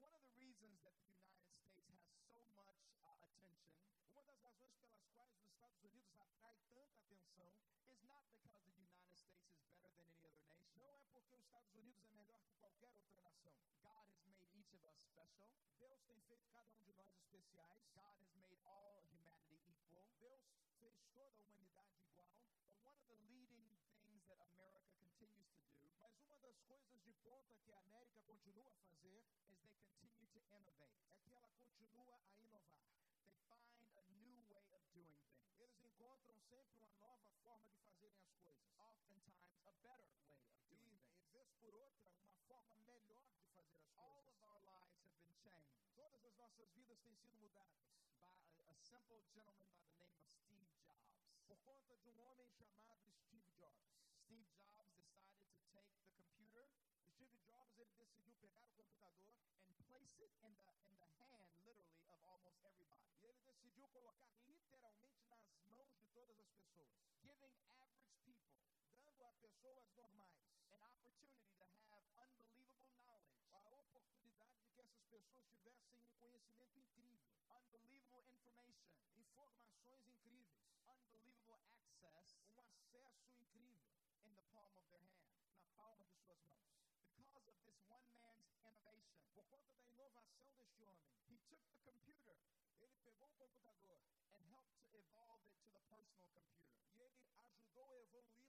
One 0.00 0.14
of 0.16 0.24
the 0.24 0.32
reasons 0.40 0.80
that 0.82 0.96
the 0.96 1.10
United 1.12 1.52
States 1.68 1.92
has 2.00 2.08
so 2.24 2.42
much 2.54 2.80
uh, 3.04 3.24
attention 3.28 3.76
Uma 4.08 4.22
das 4.24 4.38
razões 4.40 4.72
pelas 4.78 5.04
quais 5.12 5.30
os 5.36 5.44
Estados 5.46 5.78
Unidos 5.84 6.18
atrai 6.18 6.56
tanta 6.74 6.98
atenção 6.98 7.52
is 7.86 8.00
not 8.02 8.24
because 8.30 8.62
the 8.64 8.70
United 8.72 8.98
States 9.04 9.28
is 9.38 9.58
better 9.66 9.90
than 9.92 10.08
any 10.08 10.26
other 10.26 10.40
nation. 10.40 10.74
não 10.76 10.88
é 10.90 10.98
porque 10.98 11.34
os 11.36 11.42
Estados 11.44 11.74
Unidos 11.74 12.04
é 12.06 12.12
melhor 12.12 12.40
que 12.42 12.54
qualquer 12.56 12.90
outra 12.94 13.20
nação. 13.22 13.54
God 13.80 14.06
has 14.08 14.22
made 14.26 14.48
each 14.54 14.61
of 14.74 14.84
us 14.84 14.98
special. 15.10 15.48
Deus 15.78 16.00
tem 16.06 16.18
feito 16.22 16.46
cada 16.50 16.72
um 16.72 16.82
de 16.84 16.92
nós 16.94 17.12
especiais. 17.18 17.82
God 17.94 18.16
has 18.20 18.32
made 18.36 18.56
all 18.64 19.02
humanity 19.12 19.58
equal. 19.68 20.06
Deus 20.18 20.40
fez 20.80 20.94
toda 21.12 21.38
a 21.40 21.44
humanidade 21.44 21.96
igual. 22.00 22.32
But 22.68 22.78
one 22.84 22.96
of 22.98 23.06
the 23.06 23.16
leading 23.28 23.66
things 24.00 24.24
that 24.28 24.40
America 24.40 24.80
continues 24.96 25.50
to 25.52 25.62
do 25.76 25.90
Mas 26.00 26.16
uma 26.24 26.36
das 26.38 26.58
coisas 26.66 27.00
de 27.04 27.12
ponta 27.22 27.54
que 27.56 27.72
a 27.72 27.78
América 27.80 28.20
continua 28.22 28.68
a 28.68 28.72
fazer 28.84 29.22
is 29.46 29.70
they 29.70 29.88
continue 29.92 30.28
to 30.28 30.40
innovate. 30.56 30.98
é 31.08 31.16
que 31.16 31.32
ela 31.34 31.48
continua 31.50 32.14
a 32.14 32.20
inovar. 32.40 32.82
They 33.28 33.60
find 33.68 33.96
a 33.96 34.04
new 34.18 34.40
way 34.48 34.66
of 34.72 34.82
doing 34.92 35.20
sempre 35.56 35.88
uma 35.98 36.34
nova 36.48 36.86
forma 36.94 37.26
de 37.28 37.34
fazerem 37.44 37.78
as 37.78 37.88
coisas. 37.98 38.66
oftentimes 38.74 39.66
a 39.66 39.72
better 39.82 40.08
way 40.16 40.32
of 40.32 40.40
E, 40.68 40.74
doing 40.74 40.98
e 41.16 41.24
things. 41.24 41.30
vez 41.30 41.48
por 41.60 41.74
outra, 41.74 42.10
uma 42.24 42.34
forma 42.48 42.74
melhor 42.86 43.22
de 43.22 43.34
fazer 43.36 43.60
as 43.68 43.96
All 43.96 44.16
coisas. 44.16 44.32
of 44.32 44.42
our 44.44 44.60
lives 44.64 44.98
have 45.04 45.14
been 45.20 45.34
changed 45.42 45.78
Todas 45.94 46.14
as 46.14 46.30
nossas 46.42 46.68
vidas 46.74 46.98
têm 46.98 47.14
sido 47.14 47.36
mudadas. 47.38 47.78
By 48.18 48.26
a, 48.26 48.72
a 48.72 48.74
simple 48.74 49.22
gentleman 49.30 49.70
by 49.86 49.94
the 49.94 50.02
name 50.02 50.26
of 50.26 50.34
Steve 50.42 50.66
Jobs. 50.82 51.06
por 51.46 51.56
conta 51.62 51.96
de 51.96 52.08
um 52.10 52.18
homem 52.18 52.48
chamado 52.58 53.12
Steve 53.14 53.46
Jobs. 53.54 53.78
Steve 54.24 54.50
Jobs 54.58 54.98
decided 55.06 55.46
to 55.54 55.62
take 55.70 55.86
the 55.94 56.02
computer. 56.10 56.66
Steve 57.14 57.38
Jobs 57.46 57.78
ele 57.78 57.94
decidiu 57.94 58.34
pegar 58.42 58.64
o 58.66 58.74
computador 58.74 59.22
and 59.70 59.78
place 59.86 60.18
it 60.18 60.34
in 60.42 60.50
the 60.58 60.66
in 60.90 60.98
the 60.98 61.06
hand 61.14 61.46
literally 61.62 62.02
of 62.10 62.18
almost 62.26 62.58
everybody, 62.66 63.14
e 63.22 63.26
ele 63.28 63.40
decidiu 63.46 63.86
colocar 63.94 64.26
literalmente 64.42 65.22
nas 65.30 65.46
mãos 65.62 65.94
de 65.94 66.06
todas 66.10 66.40
as 66.40 66.50
pessoas, 66.50 66.90
giving 67.22 67.54
average 67.70 68.02
people. 68.24 68.50
dando 69.04 69.22
a 69.22 69.32
pessoas 69.38 69.86
normais 69.94 70.42
an 70.74 70.82
opportunity 70.82 71.46
to 71.54 71.62
have 71.86 72.02
unbelievable 72.18 72.90
knowledge, 73.04 73.38
a 73.52 73.70
oportunidade 73.78 74.58
de 74.58 74.66
que 74.74 74.80
essas 74.80 75.01
pessoas 75.12 75.46
tivessem 75.52 76.00
um 76.00 76.14
conhecimento 76.16 76.78
incrível, 76.78 77.20
unbelievable 77.52 78.32
information, 78.32 78.96
informações 79.20 80.06
incríveis, 80.08 80.48
unbelievable 80.88 81.60
access. 81.76 82.38
Um 82.56 82.58
acesso 82.64 83.20
incrível. 83.36 83.84
In 84.24 84.34
the 84.34 84.42
palm 84.52 84.72
of 84.78 84.88
their 84.88 85.04
hand. 85.12 85.28
na 85.60 85.66
palma 85.76 86.04
de 86.06 86.16
suas 86.24 86.40
mãos. 86.48 86.64
Because 87.16 87.46
of 87.50 87.56
this 87.66 87.78
one 87.88 88.08
man's 88.16 88.48
innovation, 88.56 89.20
Por 89.34 89.44
conta 89.48 89.74
da 89.76 89.92
inovação 89.92 90.48
deste 90.56 90.82
homem, 90.84 91.12
he 91.28 91.36
took 91.48 91.60
the 91.68 91.76
computer 91.84 92.36
ele 92.80 92.96
pegou 93.04 93.28
o 93.28 93.32
computador. 93.36 94.00
and 94.32 94.42
helped 94.50 94.80
to 94.88 94.96
evolve 94.96 95.44
it 95.46 95.54
to 95.62 95.70
the 95.72 95.80
personal 95.92 96.26
computer, 96.32 96.88
e 96.94 97.00
ele 97.02 97.20
ajudou 97.36 97.84
a 97.84 97.94
evoluir 98.00 98.41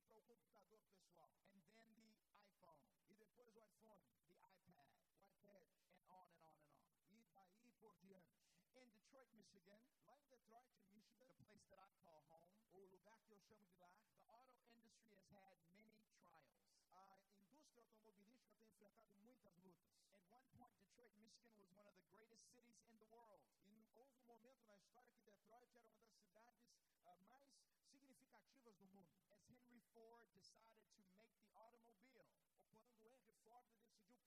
Detroit, 9.23 9.39
Michigan, 9.39 9.79
em 10.11 10.25
Detroit, 10.27 10.67
Michigan, 10.91 11.27
the 11.31 11.39
place 11.47 11.63
that 11.71 11.79
I 11.79 11.87
call 12.03 12.19
home, 12.27 12.51
o 12.75 12.83
lugar 12.91 13.15
que 13.23 13.31
eu 13.31 13.39
chamo 13.39 13.63
de 13.63 13.77
lar, 13.79 13.95
the 14.27 14.33
auto 14.35 14.59
industry 14.75 15.15
has 15.15 15.23
had 15.31 15.55
many 15.71 15.95
trials. 16.11 16.51
a 16.91 17.47
indústria 17.47 17.83
automobilística 17.83 18.59
tem 18.59 18.83
enfrentado 18.83 19.15
muitas 19.23 19.55
lutas. 19.63 19.95
At 20.11 20.27
one 20.27 20.43
point, 20.59 20.75
Detroit, 20.83 21.15
Michigan 21.23 21.55
was 21.55 21.71
one 21.71 21.87
of 21.87 21.95
the 21.95 22.03
greatest 22.11 22.43
cities 22.51 22.83
in 22.83 22.97
the 22.99 23.07
world. 23.07 23.39
E 23.63 23.87
houve 23.95 24.11
um 24.19 24.25
momento 24.27 24.67
na 24.67 24.75
história 24.75 24.91
que 24.91 25.07
Detroit 25.07 25.39
era 25.47 25.65
uma 25.71 25.87
das 25.87 26.11
cidades 26.19 26.67
ah, 27.05 27.15
mais 27.23 27.47
significativas 27.87 28.75
do 28.75 28.85
mundo. 28.91 29.07
As 29.31 29.47
Henry 29.47 29.79
Ford 29.93 30.27
decided 30.35 30.83
to 30.83 30.91
make 30.99 31.15
the 31.15 31.15
automobile 31.15 31.79
Quando 31.87 32.19
Henry 32.27 32.91
Ford 32.99 33.15
decidiu 33.15 33.15
criar 33.39 33.63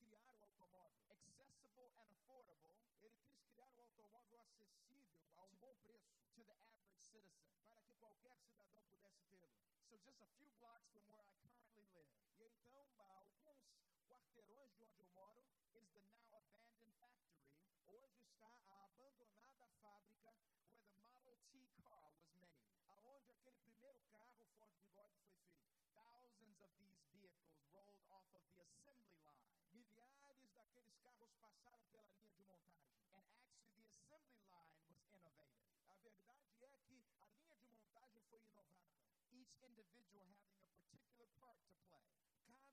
o 0.09 0.17
automóvel, 0.25 0.81
accessible 0.81 1.45
and 1.85 2.09
affordable 2.11 2.77
ele 2.99 3.15
quis 3.21 3.39
criar 3.45 3.76
acessível 4.53 5.17
a 5.35 5.43
um 5.43 5.55
bom 5.55 5.75
preço 5.83 6.11
to 6.33 6.43
the 6.43 6.53
average 6.53 7.01
citizen. 7.03 7.47
para 7.69 7.81
que 7.81 7.93
qualquer 7.95 8.37
cidadão 8.39 8.83
pudesse 8.89 9.21
tê-lo. 9.29 9.51
So, 9.89 9.97
just 9.99 10.21
a 10.21 10.27
few 10.37 10.49
blocks 10.59 10.87
from 10.91 11.03
where 11.09 11.23
I 11.23 11.33
currently 11.43 11.83
live 11.93 12.07
E 12.39 12.45
então, 12.45 12.87
a 12.97 13.17
alguns 13.19 14.01
quarteirões 14.07 14.73
de 14.77 14.83
onde 14.83 14.99
eu 15.01 15.07
moro, 15.13 15.43
is 15.73 15.87
the 15.93 16.01
now 16.01 16.27
abandoned 16.37 16.93
factory 16.99 17.43
hoje 17.87 18.19
está 18.21 18.47
a 18.67 18.85
abandonada 18.85 19.67
fábrica 19.81 20.33
where 20.71 20.91
the 20.93 21.01
Model 21.11 21.37
T 21.51 21.67
car 21.81 22.11
was 22.15 22.29
made. 22.35 22.63
aonde 22.87 23.31
aquele 23.31 23.57
primeiro 23.57 23.99
carro 24.11 24.45
Ford 24.57 24.71
Bigode 24.79 25.15
foi 25.23 25.35
feito. 25.41 25.67
Thousands 25.93 26.61
of 26.61 26.71
these 26.77 26.99
vehicles 27.11 27.57
rolled 27.71 27.99
off 28.09 28.25
of 28.33 28.43
the 28.53 28.61
assembly 28.63 29.15
line. 29.19 29.47
Milhares 29.73 30.51
daqueles 30.55 30.95
carros 30.99 31.31
passaram 31.39 31.83
pela 31.91 32.07
linha 32.07 32.29
de 32.29 32.37
montagem. 32.39 32.96
Assembly 34.17 34.49
line 34.49 34.73
was 34.73 34.97
innovative. 35.13 35.53
A 35.89 35.95
verdade 36.01 36.45
é 36.47 36.51
que 36.57 36.65
a 36.65 36.75
linha 36.89 37.05
de 37.05 37.13
montagem 37.13 38.21
foi 38.29 38.39
inovada. 38.49 38.89
Each 39.29 39.53
individual 39.61 40.25
having 40.57 40.73
a 40.73 40.89
particular 40.89 41.61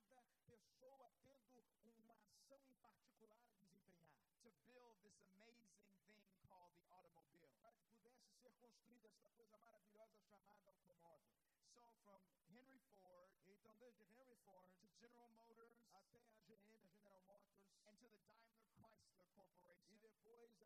part 0.09 0.27
to 0.49 0.57
play. 0.73 0.97
Cada 0.97 1.07
pessoa 1.07 1.67
tendo 1.77 2.01
uma 2.01 2.15
ação 2.15 2.57
em 2.65 2.75
particular 2.81 3.31
a 3.31 3.37
desempenhar 3.37 4.09
to 4.41 4.49
build 4.65 4.97
this 5.01 5.17
amazing 5.29 5.73
thing 5.85 6.25
called 6.41 6.73
the 6.77 6.89
automobile. 6.89 7.25
para 7.61 7.71
que 7.73 7.85
pudesse 7.89 8.33
ser 8.41 8.51
construída 8.61 9.07
esta 9.07 9.29
coisa 9.29 9.57
maravilhosa 9.59 10.17
chamada 10.29 10.71
automóvel. 10.71 11.29
So 11.73 11.87
from 12.03 12.21
Henry 12.49 12.81
Ford 13.01 13.29
Então, 13.47 13.75
desde 13.77 14.03
Henry 14.03 14.35
Ford 14.45 14.69
to 14.79 14.87
General 14.99 15.29
Motors 15.29 15.73
até 15.93 16.21
a 16.21 16.29
GM, 16.45 16.89
a 16.89 16.97
General 16.97 17.23
Motors, 17.25 17.43
and 17.87 17.97
to 17.97 18.07
the 18.09 18.19
Daimler 18.19 18.59
Chrysler 18.73 19.17
e 19.17 19.27
Corporation, 19.33 19.95
depois 20.01 20.41
o 20.43 20.49
grupo 20.49 20.64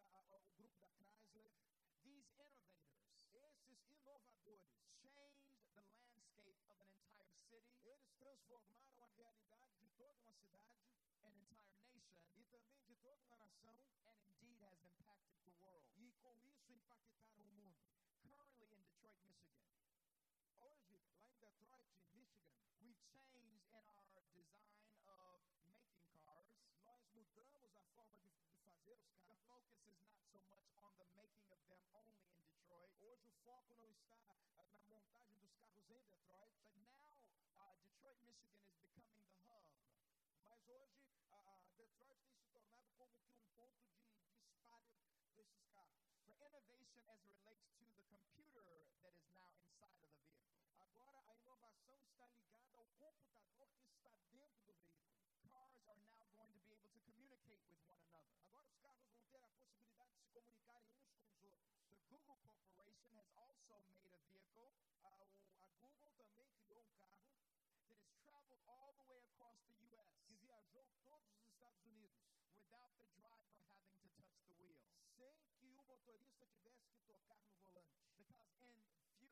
da 0.77 0.87
Chrysler, 0.89 1.51
these 2.03 2.29
innovators 2.35 2.99
esses 3.33 3.79
inovadores, 3.85 4.61
changed 4.95 5.01
the 5.01 5.83
landscape 5.93 6.59
of 6.67 6.81
an 6.81 6.91
entire 6.93 7.33
city, 7.49 7.79
eles 7.85 8.11
transformaram 8.17 9.01
a 9.01 9.07
realidade 9.07 9.77
de 9.79 9.89
toda 9.97 10.17
uma 10.19 10.33
cidade 10.33 10.83
an 11.23 11.33
entire 11.39 11.41
nation, 11.49 11.99
e 12.35 12.43
também 12.43 12.79
de 12.85 12.95
toda 12.97 13.21
uma 13.23 13.35
nação 13.37 13.75
and 14.03 14.21
indeed 14.27 14.61
has 14.61 14.77
impacted 14.83 15.37
the 15.43 15.51
world. 15.59 15.85
e 15.97 16.11
com 16.21 16.37
isso 16.43 16.71
impactaram 16.71 17.33
o 17.35 17.43
mundo. 17.45 17.75
Currently 18.21 18.67
in 18.67 18.81
Detroit, 18.81 19.17
Michigan, 19.25 19.65
Hoje, 20.59 20.99
lá 21.39 21.49
em 21.49 21.55
Detroit, 21.55 21.87
Michigan, 22.11 22.53
we've 22.79 23.03
changed 23.07 23.07
in 23.07 23.17
our 23.17 23.49
design 23.49 24.05
of 24.15 24.25
making 24.35 24.93
cars. 25.03 25.45
nós 26.83 27.01
mudamos 27.13 27.75
a 27.75 27.83
forma 27.83 28.78
de, 28.89 28.95
de 28.95 29.19
fazer 29.27 29.29
os 29.29 29.29
The 29.29 29.45
focus 29.45 29.85
is 29.85 29.99
not 30.03 30.13
so 30.27 30.41
much 30.51 30.73
on 30.81 30.93
the 30.97 31.05
making 31.15 31.47
of 31.51 31.61
them 31.69 31.83
only 31.93 32.25
in 32.25 32.43
Detroit, 32.43 32.91
Hoje 32.99 33.27
o 33.29 33.33
foco 33.45 33.75
não 33.77 33.91
está 33.91 34.17
ah, 34.57 34.65
na 34.73 34.81
montagem 34.89 35.37
dos 35.37 35.53
carros 35.55 35.77
em 35.77 35.85
Detroit, 35.87 36.49
but 36.63 36.73
now 36.97 37.21
uh, 37.55 37.73
Detroit, 37.85 38.17
Michigan 38.25 38.65
is 38.65 38.81
becoming 38.81 39.29
the 39.29 39.39
hub 39.45 39.63
mas 40.41 40.67
hoje 40.67 41.05
a, 41.29 41.37
a 41.37 41.61
Detroit 41.77 42.17
tem 42.25 42.35
se 42.39 42.49
tornado 42.49 42.89
como 42.97 43.13
que 43.21 43.29
um 43.29 43.43
ponto 43.53 43.85
de, 43.85 44.09
de 44.33 44.47
espalho 44.49 44.89
desses 45.35 45.61
carros. 45.69 46.09
for 46.39 46.47
innovation 46.47 47.03
as 47.11 47.21
it 47.21 47.35
relates 47.43 47.69
to 47.77 47.85
the 47.93 48.05
computer 48.09 48.87
that 49.03 49.13
is 49.13 49.27
now 49.35 49.51
inside 49.59 49.93
of 49.93 50.01
the 50.01 50.09
vehicle. 50.15 50.49
Agora 50.79 51.21
a 51.27 51.35
inovação 51.35 51.99
está 52.07 52.25
ligada 52.27 52.63
ao 52.63 52.71
computador 52.71 53.69
que 53.75 53.83
está 53.91 54.09
dentro 54.09 54.25
do 54.25 54.25
veículo. 54.31 54.79
Cars 55.51 55.75
are 55.85 55.99
now 56.07 56.25
going 56.33 56.49
to 56.53 56.59
be 56.63 56.73
able 56.73 56.89
to 56.89 56.99
communicate 57.05 57.61
with 57.67 57.83
one 57.83 57.99
another. 58.07 58.33
Agora 58.39 58.65
os 58.65 58.77
carros 58.79 59.03
vão 59.11 59.21
ter 59.29 59.43
a 59.43 60.05
comunicarem 60.39 60.89
uns 60.95 61.07
com 61.11 61.27
os 61.27 61.43
outros. 61.43 61.75
The 62.09 62.17
Google 62.17 62.37
Corporation 62.43 63.11
has 63.17 63.29
also 63.35 63.79
made 63.91 64.13
a 64.15 64.19
vehicle 64.27 64.71
A, 65.03 65.11
o- 65.19 65.31
a 65.61 65.67
Google 65.71 66.11
também 66.15 66.49
criou 66.63 66.81
um 66.83 66.91
carro 66.97 67.27
that 67.87 67.97
has 67.99 68.13
traveled 68.23 68.63
all 68.67 68.93
the 68.93 69.03
way 69.09 69.19
across 69.23 69.57
the 69.65 69.73
U.S. 69.89 70.09
que 70.25 70.33
viajou 70.35 70.85
todos 71.03 71.27
os 71.33 71.43
Estados 71.43 71.83
Unidos 71.85 72.19
without 72.55 72.91
the 72.97 73.05
driver 73.17 73.55
having 73.67 73.91
to 73.99 74.09
touch 74.15 74.37
the 74.43 74.53
wheel. 74.55 74.77
sem 75.17 75.35
que 75.43 75.57
o 75.59 75.63
motorista 75.75 76.45
tivesse 76.47 76.87
que 76.93 77.01
tocar 77.07 77.37
no 77.43 77.53
volante. 77.59 77.99
Because 78.09 78.31
in 78.31 78.45
few, 78.59 78.79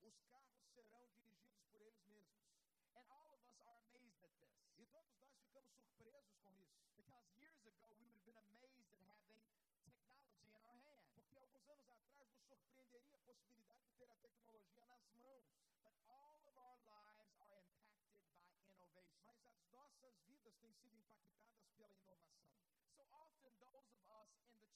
os 0.07 0.23
carros 0.23 0.55
serão 0.73 1.03
dirigidos 1.11 1.63
por 1.69 1.81
eles 1.81 2.01
mesmos. 2.07 2.47
And 2.95 3.03
all 3.11 3.27
of 3.35 3.43
us 3.43 3.59
are 3.59 3.75
amazed 3.83 4.23
at 4.23 4.31
this. 4.39 4.55
E 4.79 4.85
todos 4.87 5.13
nós 5.19 5.35
ficamos 5.35 5.75
surpresos 5.75 6.33
com 6.39 6.51
isso. 6.55 6.79
Because 6.95 7.27
years 7.35 7.59
ago, 7.67 7.91
we 7.99 8.07
would 8.07 8.37
have 8.39 8.47
been 8.47 8.63
amazed 8.63 8.95
at 8.95 9.03
having 9.03 9.67
technology 9.67 10.39
in 10.41 10.53
our 10.55 10.63
hand. 10.63 11.11
Porque 11.13 11.37
alguns 11.39 11.67
anos 11.67 11.83
atrás 11.99 12.31
nos 12.31 12.47
surpreenderia 12.47 13.17
a 13.17 13.19
possibilidade 13.27 13.83
de 13.83 13.91
ter 13.99 14.09
a 14.09 14.15
tecnologia 14.23 14.85
nas 14.87 15.03
mãos. 15.11 15.43
But 15.83 15.93
all 16.07 16.39
of 16.47 16.55
our 16.55 16.77
lives 16.87 17.27
are 17.43 17.59
impacted 17.59 18.15
by 18.15 18.31
innovation. 18.71 19.27
Mas 19.27 19.43
as 19.45 19.59
nossas 19.75 20.15
vidas 20.23 20.55
têm 20.63 20.71
sido 20.71 20.95
impactadas 20.95 21.67
pela 21.75 21.91
inovação. 21.91 22.47
So 22.95 23.03
often, 23.11 23.51
those 23.59 23.91
of 23.91 24.07
us 24.07 24.31
in 24.39 24.59
the 24.61 24.66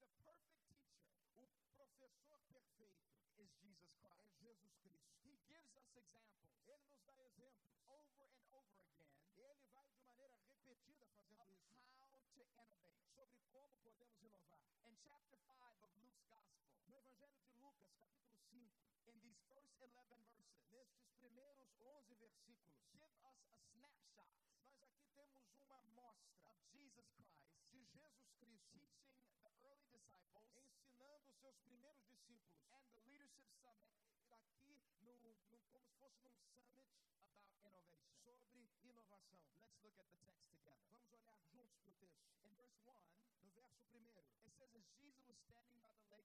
The 0.03 0.09
perfect 0.27 0.67
teacher, 0.67 0.99
o 1.39 1.47
professor 1.79 2.41
perfeito, 2.51 3.07
is 3.39 3.47
Jesus 3.63 3.95
Christ. 4.03 4.27
É 4.27 4.35
Jesus 4.43 4.75
Cristo. 4.83 5.15
He 5.23 5.39
gives 5.47 5.75
us 5.79 5.87
examples. 5.95 6.59
Ele 6.67 6.83
nos 6.91 7.05
dá 7.07 7.15
exemplos. 7.23 7.71
Over 7.87 8.27
and 8.27 8.43
over 8.51 8.75
again. 8.83 9.15
Ele 9.39 9.63
vai 9.71 9.87
de 9.87 9.99
maneira 10.03 10.35
repetida 10.43 11.07
fazendo 11.15 11.55
isso. 11.63 11.87
How 12.03 12.09
to 12.11 12.19
innovate. 12.35 12.75
Sobre 13.15 13.39
como 13.53 13.71
podemos 13.79 14.21
inovar. 14.23 14.67
In 14.85 14.97
chapter 15.07 15.39
5 15.39 15.85
of 15.85 15.93
Luke's 16.03 16.25
gospel. 16.27 16.68
Evangelho 16.99 17.39
de 17.47 17.55
Lucas, 17.63 17.95
capítulo 18.01 18.35
5, 18.51 18.75
in 19.07 19.21
these 19.23 19.39
first 19.47 19.71
11 19.79 20.03
verses, 20.11 20.45
nestes 20.71 21.07
primeiros 21.21 21.71
11 21.79 22.15
versículos, 22.17 22.75
give 22.91 23.05
us 23.05 23.15
a 23.23 23.39
snapshot. 23.71 24.29
Nós 24.65 24.83
aqui 24.83 25.07
temos 25.15 25.47
uma 25.63 25.79
amostra 25.79 26.35
of 26.51 26.59
Jesus 26.75 27.07
Christ. 27.15 27.39
de 27.71 27.79
Jesus 27.79 28.25
Cristo. 28.35 28.83
Teaching 29.39 29.39
the 29.43 29.53
early 29.63 30.01
disciples. 30.03 30.67
Ensinando 30.75 31.31
os 31.31 31.39
seus 31.39 31.57
primeiros 31.63 32.03
discípulos. 32.09 32.59
And 32.75 32.83
the 32.91 33.01
leadership 33.07 33.47
summit. 33.63 33.95
Aqui 34.31 34.75
no, 35.01 35.15
no- 35.23 35.39
como 35.49 35.63
se 35.63 35.95
fosse 36.03 36.19
num 36.23 36.35
summit 36.51 36.67
about 37.63 37.87
innovation. 37.95 38.67
sobre 38.75 38.91
inovação. 38.91 39.39
Let's 39.61 39.79
look 39.85 39.99
at 40.01 40.07
the 40.11 40.17
text 40.27 40.51
together. 40.51 40.83
Vamos 40.91 41.13
olhar 41.13 41.39
juntos 41.55 41.79
para 41.79 41.91
o 41.91 41.95
texto. 41.95 42.27
In 42.43 42.55
verse 42.59 42.83
1, 42.85 42.99
No 43.41 43.51
verso 43.55 43.81
primeiro, 43.87 44.27
it 44.45 44.53
says, 44.59 44.75
As 44.75 44.85
Jesus 44.99 45.23
was 45.29 45.39
standing 45.47 45.79
by 45.81 45.93
the 45.95 46.05
lake 46.11 46.18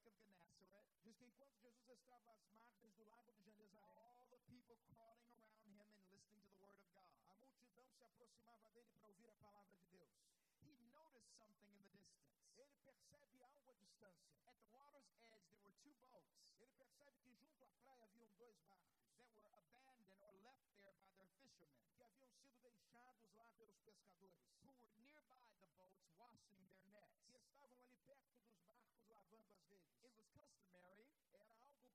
diz 1.14 1.20
que 1.20 1.26
enquanto 1.26 1.56
Jesus 1.62 1.90
estava 1.90 2.32
às 2.32 2.44
margens 2.50 2.94
do 2.96 3.06
lago 3.06 3.34
de 3.34 3.52
Genezaré, 3.52 4.10
all 4.18 4.26
the 4.30 4.38
people 4.50 4.78
crowding 4.90 5.30
around 5.38 5.62
him 5.62 5.78
and 5.78 5.90
listening 6.10 6.26
to 6.26 6.50
the 6.50 6.58
word 6.58 6.80
of 6.82 6.90
God. 6.90 7.14
a 7.30 7.36
multidão 7.38 7.86
se 7.94 8.04
aproximava 8.04 8.68
dele 8.70 8.90
para 8.96 9.08
ouvir 9.08 9.30
a 9.30 9.34
palavra 9.34 9.76
de 9.78 9.86
Deus. 9.94 10.10
He 10.66 10.74
noticed 10.90 11.30
something 11.38 11.70
in 11.70 11.78
the 11.78 11.90
distance. 11.94 12.34
Ele 12.58 12.78
percebe 12.82 13.44
algo 13.44 13.70
à 13.70 13.74
distância. 13.76 14.34
At 14.50 14.58
the 14.58 14.66
water's 14.74 15.14
edge, 15.30 15.46
there 15.54 15.62
were 15.62 15.78
two 15.86 15.94
boats 16.02 16.34
Ele 16.58 16.74
percebe 16.74 17.14
que 17.22 17.34
junto 17.38 17.62
à 17.64 17.68
praia 17.78 18.06
haviam 18.06 18.30
dois 18.40 18.58
barcos 18.66 19.06
that 19.14 19.30
were 19.38 19.54
abandoned 19.54 20.22
or 20.26 20.34
left 20.42 20.66
there 20.82 20.98
by 21.06 21.14
their 21.14 21.30
fishermen, 21.46 21.86
que 21.94 22.02
haviam 22.04 22.30
sido 22.42 22.58
deixados 22.66 23.30
lá 23.38 23.46
pelos 23.58 23.78
pescadores, 23.86 24.42
who 24.66 24.74
were 24.82 24.90
nearby 24.98 25.13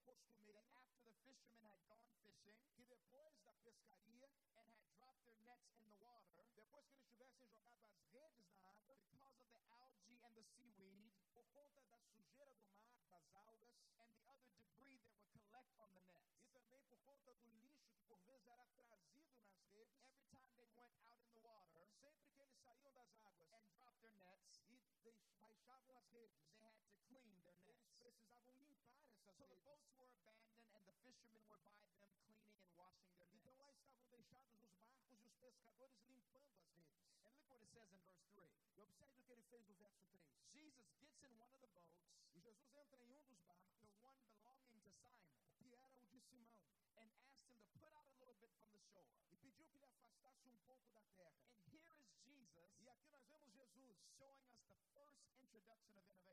Costumeiro 0.09 0.65
that 0.65 0.73
after 0.73 0.97
the 1.05 1.13
fishermen 1.21 1.61
had 1.69 1.85
gone 1.85 2.09
fishing 2.25 2.57
que 2.73 2.83
depois 2.89 3.29
da 3.45 3.53
pescaria, 3.61 4.33
and 4.57 4.73
had 4.73 4.89
dropped 4.97 5.21
their 5.21 5.37
nets 5.45 5.69
in 5.77 5.85
the 5.85 5.93
water, 6.01 6.49
depois 6.57 6.81
que 6.89 6.97
eles 6.97 7.05
tivessem 7.13 7.45
jogado 7.53 7.85
as 7.93 8.01
redes 8.09 8.41
na 8.41 8.57
água, 8.73 8.97
because 9.05 9.37
of 9.37 9.51
the 9.53 9.61
algae 9.69 10.17
and 10.25 10.33
the 10.33 10.41
seaweed. 10.57 11.13
por 11.29 11.45
conta 11.53 11.83
da 11.93 12.01
sujeira 12.01 12.57
do 12.57 12.65
mar, 12.73 12.97
das 13.11 13.29
algas, 13.35 13.85
and 14.01 14.09
the 14.17 14.25
other 14.33 14.49
debris 14.57 14.97
that 15.05 15.13
would 15.21 15.37
collect 15.45 15.77
on 15.77 15.93
the 15.93 16.01
nets, 16.01 16.33
e 16.41 16.47
também 16.49 16.81
por 16.89 16.99
conta 17.05 17.35
do 17.35 17.45
lixo 17.61 17.85
que 17.93 18.01
por 18.09 18.19
vezes 18.25 18.49
era 18.49 18.65
trazido 18.73 19.37
nas 19.45 19.61
redes, 19.69 19.93
every 20.01 20.25
time 20.33 20.49
they 20.57 20.65
went 20.73 20.97
out 21.05 21.21
in 21.21 21.29
the 21.37 21.41
water 21.45 21.85
sempre 22.01 22.25
que 22.33 22.41
eles 22.41 22.57
saíam 22.57 22.91
das 22.97 23.13
águas 23.13 23.53
and 23.53 23.69
dropped 23.77 24.01
their 24.01 24.17
nets, 24.17 24.57
e 24.65 25.13
baixavam 25.39 25.95
as 25.99 26.09
redes, 26.15 26.41
they 26.41 26.57
had 26.65 26.73
to 26.81 26.89
clean 27.05 27.29
their 27.43 27.53
eles 27.53 27.77
nets. 27.77 27.93
precisavam 27.99 28.57
So 29.37 29.45
the 29.51 29.61
boats 29.67 29.89
were 29.99 30.09
abandoned 30.09 30.65
and 30.73 30.83
the 30.89 30.97
fishermen 31.05 31.45
were 31.51 31.61
by 31.61 31.77
them 31.77 32.09
cleaning 32.23 32.55
and 32.63 32.71
washing 32.79 33.13
their 33.19 33.29
nets. 33.35 33.77
Então 34.09 34.21
lá 34.25 34.41
estavam 34.41 34.57
deixados 34.57 34.57
os 34.57 34.73
barcos 34.73 35.05
e 35.11 35.17
os 35.27 35.35
pescadores 35.43 35.99
limpando 36.09 36.49
as 36.57 36.65
redes. 36.73 36.97
And 37.21 37.35
look 37.37 37.45
what 37.53 37.61
it 37.61 37.69
says 37.75 37.91
in 37.93 38.01
verse 38.01 38.25
3. 38.35 38.49
E 38.77 38.81
observe 38.83 39.19
o 39.19 39.23
que 39.27 39.33
ele 39.33 39.43
fez 39.51 39.67
no 39.69 39.75
verso 39.77 40.01
3. 40.09 40.25
Jesus 40.55 40.89
gets 40.99 41.23
in 41.23 41.33
one 41.39 41.53
of 41.53 41.61
the 41.61 41.69
boats, 41.69 41.99
E 42.35 42.41
Jesus 42.41 42.73
entra 42.75 42.99
em 43.03 43.13
um 43.13 43.23
dos 43.29 43.39
barcos, 43.45 43.77
the 43.91 43.99
one 44.01 44.17
belonging 44.33 44.81
to 44.81 44.91
Simon, 45.03 45.29
que 45.59 45.75
era 45.75 45.93
o 45.99 46.07
de 46.09 46.21
Simão, 46.21 46.57
and 46.97 47.11
asked 47.21 47.45
him 47.53 47.61
to 47.61 47.79
put 47.79 47.93
out 47.93 48.09
a 48.09 48.17
little 48.19 48.37
bit 48.41 48.53
from 48.57 48.71
the 48.73 48.81
shore. 48.89 49.09
e 49.31 49.37
pediu 49.37 49.67
que 49.67 49.77
lhe 49.79 49.85
afastasse 49.85 50.49
um 50.49 50.57
pouco 50.65 50.89
da 50.91 51.03
terra. 51.17 51.37
And 51.53 51.63
here 51.69 52.01
is 52.01 52.17
Jesus 52.25 52.71
E 52.81 52.89
aqui 52.89 53.11
nós 53.11 53.27
vemos 53.29 53.55
Jesus 53.75 53.99
showing 54.19 54.43
us 54.49 54.63
the 54.69 54.79
first 54.95 55.21
introduction 55.43 55.95
of 55.99 56.07
innovation. 56.09 56.28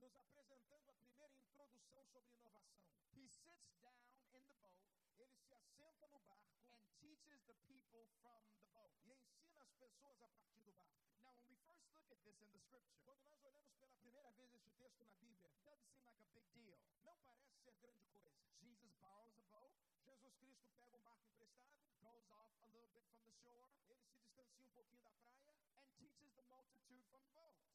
Nos 0.00 0.16
apresentando 0.16 0.90
a 0.90 0.92
primeira 0.94 1.34
introdução 1.34 2.04
sobre 2.12 2.32
inovação. 2.34 2.82
He 3.12 3.26
sits 3.28 3.74
down 3.82 3.98
in 4.06 4.46
the 4.46 4.54
boat 4.60 4.78
Ele 5.18 5.36
se 5.46 5.54
assenta 5.54 6.08
no 6.08 6.20
barco 6.20 6.62
and 6.70 6.82
teaches 7.00 7.42
the 7.46 7.54
people 7.66 8.06
from 8.20 8.40
the 8.54 8.62
boat. 8.70 8.94
e 9.04 9.12
ensina 9.12 9.60
as 9.60 9.72
pessoas 9.74 10.20
a 10.22 10.28
partir 10.28 10.60
do 10.62 10.72
barco. 10.72 11.02
Now, 11.18 11.34
when 11.34 11.48
we 11.50 11.56
first 11.66 11.90
look 11.92 12.06
at 12.12 12.22
this 12.22 12.40
in 12.40 12.50
the 12.52 12.60
scripture, 12.60 13.00
Quando 13.04 13.24
nós 13.26 13.42
olhamos 13.44 13.74
pela 13.80 13.92
primeira 13.96 14.30
vez 14.32 14.54
este 14.54 14.70
texto 14.78 15.04
na 15.04 15.14
Bíblia, 15.16 15.50
it 15.50 15.64
doesn't 15.64 15.90
seem 15.90 16.04
like 16.06 16.22
a 16.22 16.28
big 16.32 16.46
deal. 16.54 16.78
não 17.02 17.16
parece 17.18 17.58
ser 17.64 17.74
grande 17.80 18.06
coisa. 18.06 18.38
Jesus 18.60 18.92
borrows 19.00 19.36
a 19.36 19.42
boat, 19.50 19.74
Jesus 20.06 20.34
Cristo 20.38 20.68
pega 20.76 20.96
um 20.96 21.00
barco 21.02 21.26
emprestado, 21.26 21.74
goes 22.00 22.28
off 22.30 22.54
a 22.62 22.68
little 22.70 22.88
bit 22.94 23.04
from 23.10 23.24
the 23.24 23.32
shore, 23.42 23.66
ele 23.88 23.98
se 24.06 24.14
distancia 24.22 24.62
um 24.62 24.70
pouquinho 24.70 25.02
da 25.02 25.10
praia 25.10 25.52
and 25.74 25.84
teaches 25.98 26.30
the 26.36 26.42
multitude 26.44 27.02
from 27.10 27.20
the 27.22 27.30
boat. 27.34 27.67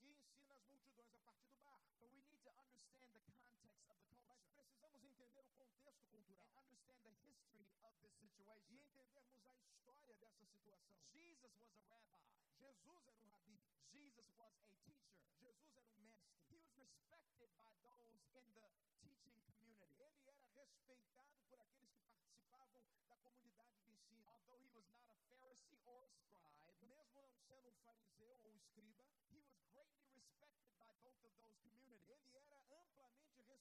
To 2.53 2.61
understand 2.61 3.09
the 3.13 3.19
context 3.19 3.83
of 3.89 3.97
the 4.07 4.17
Mas 4.21 4.37
culture 4.37 4.53
precisamos 4.53 5.01
entender 5.03 5.39
o 5.39 5.43
contexto 5.57 5.89
cultural 5.97 6.29
and 6.37 6.53
understand 6.53 7.01
the 7.01 7.13
history 7.25 7.65
of 7.81 7.93
this 8.01 8.13
situation. 8.21 8.77
e 8.77 8.85
entendermos 8.93 9.45
a 9.47 9.55
história 9.57 10.13
dessa 10.15 10.43
situação. 10.45 10.93
Jesus 11.13 11.51
was 11.57 11.73
a 11.73 11.81
rabbi. 11.89 12.19
Jesus 12.59 13.07
era 13.07 13.17
um 13.17 13.27
rabi, 13.29 13.57
Jesus 13.91 14.29
was 14.37 14.53
a 14.61 14.67
teacher. 14.85 15.17
Jesus 15.41 15.75
era 15.77 15.91
um 15.93 16.01
mestre. 16.05 16.37
He 16.49 16.55
was 16.57 16.69
respected 16.77 17.49
by 17.57 17.73
those 17.81 18.21
in 18.37 18.45
the 18.53 18.69
teaching 19.01 19.33
community. 19.49 19.97
Ele 19.97 20.03
era 20.03 20.61
respeitado 20.61 21.33
por 21.49 21.59
aqueles 21.59 21.97
que 21.97 22.13
participavam 22.51 22.85
da 23.07 23.15
comunidade 23.17 23.73
de 23.81 23.91
ensino. 23.91 24.29
Although 24.29 24.61
he 24.61 24.69
was 24.69 24.85
not 24.93 25.09
a 25.09 25.17
Pharisee 25.25 25.81
or 25.89 26.05
a 26.05 26.11
scribe, 26.13 26.53
Mesmo 26.63 26.95
não 26.95 27.35
sendo 27.45 27.69
um 27.69 27.75
fariseu 27.83 28.29
ou 28.43 28.51
um 28.51 28.55
escriba, 28.55 29.03
he 29.29 29.37
was 29.41 29.59
greatly 29.73 30.07
respected 30.15 30.71
by 30.77 30.91
both 31.03 31.21
of 31.25 31.33
those 31.37 31.53
communities. 31.59 32.09
ele 32.09 32.42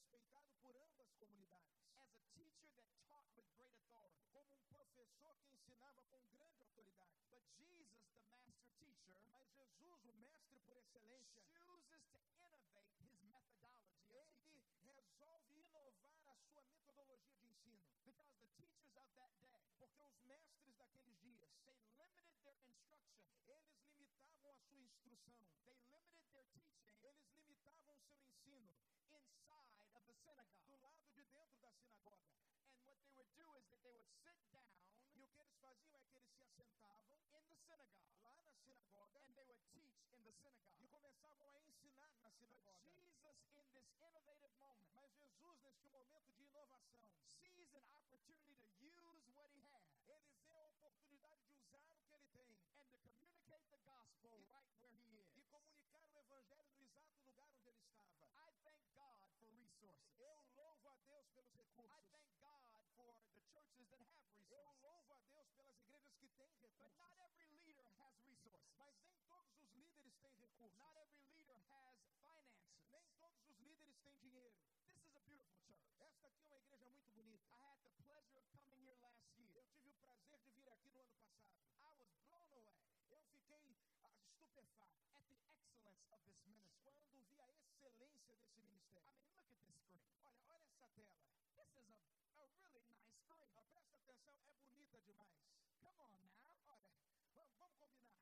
respeitado 0.03 0.51
por 0.61 0.75
ambas 0.75 1.09
comunidades. 1.15 1.79
As 1.95 2.11
a 2.11 2.23
teacher 2.35 2.67
that 2.75 2.91
taught 3.07 3.31
with 3.37 3.47
great 3.55 3.71
authority. 3.71 4.27
Como 4.33 4.51
um 4.59 4.65
professor 4.67 5.31
que 5.39 5.55
ensinava 5.55 6.03
com 6.11 6.19
grande 6.27 6.59
autoridade. 6.59 7.15
But 7.31 7.39
Jesus, 7.55 7.87
the 8.03 8.35
master 8.35 8.67
teacher, 8.77 9.15
Mas 9.31 9.47
Jesus, 9.55 10.03
o 10.03 10.13
mestre 10.19 10.59
por 10.67 10.75
excelência, 10.77 11.41
chooses 11.63 12.03
to 12.11 12.19
innovate 12.19 12.91
his 12.99 13.23
methodology 13.23 14.51
ele 14.83 15.01
resolve 15.55 16.03
inovar 16.03 16.35
a 16.35 16.43
sua 16.51 16.63
metodologia 16.63 17.37
de 17.37 17.47
ensino. 17.47 17.79
Because 18.03 18.35
the 18.35 18.47
teachers 18.59 18.91
of 18.97 19.07
that 19.15 19.31
day, 19.39 19.55
Porque 19.79 20.03
os 20.03 20.19
mestres 20.27 20.75
daqueles 20.75 20.75
dias, 20.75 20.99
they 20.99 21.15
limited 21.23 21.49
their 21.63 21.79
instruction, 21.79 22.27
eles 22.43 22.59
limitavam 22.67 23.07
a 23.07 23.23
sua 23.23 23.31
instrução, 23.31 23.63
they 23.87 23.95
limited 23.95 24.41
their 24.43 24.57
teaching 24.67 25.13
eles 27.03 27.31
limitavam 27.47 28.03
o 28.03 28.11
seu 28.11 28.19
ensino 28.23 28.71
inside 29.23 29.69
of 29.69 29.79
the 29.79 29.87
synagogue. 29.93 30.32
Do 30.67 30.75
lado 30.81 31.03
de 31.15 31.23
dentro 31.23 31.59
da 31.61 31.71
sinagoga. 31.71 32.27
And 32.75 32.83
what 32.85 32.97
they 33.03 33.13
would 33.15 33.31
do 33.35 33.47
is 33.57 33.65
that 33.69 33.81
they 33.83 33.91
would 33.93 34.09
sit 34.23 34.37
down 34.51 34.67
E 35.15 35.23
o 35.23 35.27
que 35.29 35.39
eles 35.41 35.55
faziam 35.59 35.95
é 35.95 36.01
que 36.03 36.17
eles 36.17 36.29
se 36.35 36.41
assentavam 36.41 37.13
in 37.21 37.31
the 37.31 37.41
synagogue 37.41 38.17
lá 38.23 38.35
na 38.35 38.51
sinagoga 38.51 39.19
and 39.23 39.33
they 39.35 39.45
would 39.45 39.61
teach 39.71 39.93
in 40.11 40.23
the 40.23 40.33
synagogue. 40.33 40.81
e 40.81 40.87
começavam 40.87 41.53
a 41.53 41.61
ensinar 41.63 42.09
na 42.17 42.29
But 42.29 42.33
sinagoga. 42.39 42.89
Jesus, 42.89 43.37
in 43.55 43.67
this 43.73 43.89
innovative 44.01 44.53
moment, 44.57 44.91
Mas 44.91 45.11
Jesus, 45.15 45.57
neste 45.61 45.83
momento 45.91 46.21
de 46.33 46.43
inovação, 46.43 47.13
sees 47.53 47.73
an 47.75 47.85
opportunity 47.93 48.55
to 48.55 48.69
use 48.83 49.29
what 49.35 49.49
he 49.53 49.63
has 49.69 49.83
ele 50.07 50.27
vê 50.45 50.55
a 50.55 50.65
oportunidade 50.67 51.41
de 51.47 51.53
usar 51.57 51.79
o 51.79 51.95
que 51.95 52.09
ele 52.09 52.23
tem 52.33 52.49
and 52.75 52.85
to 52.87 52.97
communicate 52.99 53.65
the 53.69 53.77
gospel 53.85 54.29
right 54.49 54.67
where 54.77 54.91
he 54.91 55.21
is. 55.21 55.29
e 55.37 55.41
comunicar 55.43 55.99
o 55.99 56.07
evangelho 56.17 56.65
no 56.67 56.83
exato 56.83 57.17
lugar 57.25 57.49
onde 57.53 57.69
ele 57.69 57.79
estava. 57.79 58.17
I 58.35 58.51
thank 58.63 58.83
God 58.93 59.15
for 59.37 59.82
resources. 59.93 60.19
Eu 60.19 60.35
louvo 60.55 60.89
a 60.89 60.95
Deus 61.05 61.27
pelos 61.29 61.53
I 61.53 61.57
recursos. 61.57 62.09
thank 62.11 62.29
God 62.39 62.61
for 62.95 63.05
the 63.05 63.15
churches 63.53 63.87
that 63.89 64.01
have 64.01 64.33
Eu 64.49 64.63
resources. 64.63 64.81
louvo 64.81 65.13
a 65.13 65.21
Deus 65.33 65.49
pelas 65.55 65.77
igrejas 65.81 66.11
que 66.17 66.27
têm 66.29 66.47
But 66.77 66.91
recursos. 66.91 66.95
not 66.97 67.13
every 67.19 67.47
leader 67.63 67.89
has 67.99 68.15
resources. 68.25 68.73
Mas 68.81 69.13
nem 69.21 69.21
todos 69.25 69.59
os 69.61 69.73
líderes 69.75 70.15
têm 70.15 70.21
recursos. 70.39 70.77
Not 70.77 70.97
every 70.97 71.23
leader 71.35 71.59
has 71.69 71.97
finances. 72.07 72.61
Nem 72.91 73.05
todos 73.19 73.43
os 73.47 73.57
líderes 73.59 73.97
têm 74.01 74.17
dinheiro. 74.19 74.55
This 74.93 75.03
is 75.03 75.15
a 75.15 75.19
beautiful 75.21 75.57
church. 75.65 75.99
Esta 75.99 76.27
aqui 76.27 76.51
é 76.51 76.55
uma 76.55 76.57
igreja 76.57 76.91
muito 76.91 77.11
bonita. 77.13 77.49
I 77.51 77.57
had 77.63 77.77
the 77.83 77.89
pleasure 78.03 78.39
of 78.39 78.47
coming 78.57 78.81
here 78.85 78.97
last 79.01 79.23
year. 79.37 79.49
Eu 79.55 79.63
tive 79.73 79.89
o 79.89 79.93
prazer 79.93 80.39
de 80.39 80.51
vir 80.51 80.69
aqui 80.69 80.89
no 80.89 80.99
ano 80.99 81.09
passado. 81.13 81.53
I 81.83 81.91
was 81.99 82.09
blown 82.25 82.51
away 82.51 82.69
Eu 83.09 83.19
fiquei 83.29 83.77
ah, 83.99 84.09
estupefato 84.23 84.99
at 85.01 85.25
the 85.27 85.35
excellence 85.37 86.11
of 86.11 86.21
this 86.25 86.39
ministry. 86.45 86.81
quando 86.83 87.11
vi 87.11 87.39
a 87.39 87.49
excelência 87.51 88.35
desse 88.35 88.59
ministério. 88.61 89.09
I 89.09 89.17
mean, 89.21 89.32
demais. 95.03 95.35
Come 95.81 95.99
on 95.99 96.15
now. 96.23 96.47
Olha, 96.69 96.89
vamos, 97.59 97.79
combinar. 97.79 98.19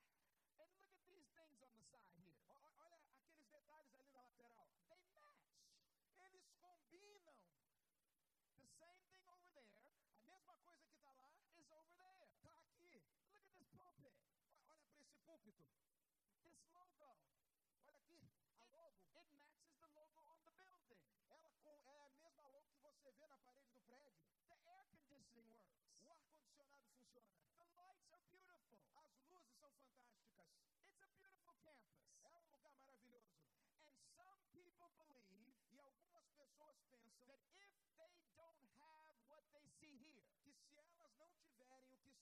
And 0.58 0.58
look 0.58 0.74
at 0.76 0.96
these 1.08 1.28
things 1.38 1.60
on 1.62 1.74
the 1.74 1.86
side 1.90 2.10
here. 2.18 2.42
O, 2.48 2.70
olha 2.82 2.96
aqueles 2.96 3.50
detalhes 3.50 3.94
ali 3.94 4.10
na 4.12 4.20
lateral. 4.20 4.68
They 4.90 5.08
match. 5.16 5.38
Eles 6.18 6.44
combinam. 6.60 7.38
The 8.58 8.66
same 8.78 9.00
thing 9.08 9.22
over 9.26 9.50
there. 9.54 9.86
A 10.18 10.24
mesma 10.24 10.54
coisa 10.56 10.84
que 10.86 10.94
está 10.96 11.12
lá 11.12 11.30
is 11.56 11.70
over 11.70 11.94
there. 11.94 12.26
Está 12.36 12.52
aqui. 12.58 13.02
Look 13.30 13.38
at 13.38 13.56
this 13.56 13.68
pulpit. 13.78 14.14
Olha 14.66 14.76
para 14.82 14.96
esse 14.96 15.18
púlpito. 15.24 15.66
This 16.44 16.62
logo. 16.72 17.16
Olha 17.78 17.92
aqui. 17.92 18.18
A 18.50 18.64
logo. 18.64 18.98
It, 19.06 19.18
it 19.30 19.50
matches 19.50 19.92
the 19.94 20.04
logo 20.14 20.30
on 20.30 20.38
the 20.44 20.52
building. 20.52 21.02
Ela 21.28 21.50
com, 21.62 21.78
é 21.86 22.06
a 22.06 22.10
mesma 22.10 22.48
logo 22.48 22.62
que 22.62 22.78
você 22.82 23.10
vê 23.12 23.26
na 23.28 23.38
parede 23.38 23.70
do 23.72 23.80
prédio. 23.80 24.22
The 24.48 24.58
air 24.66 24.84
conditioning 24.90 25.48
works. 25.56 25.81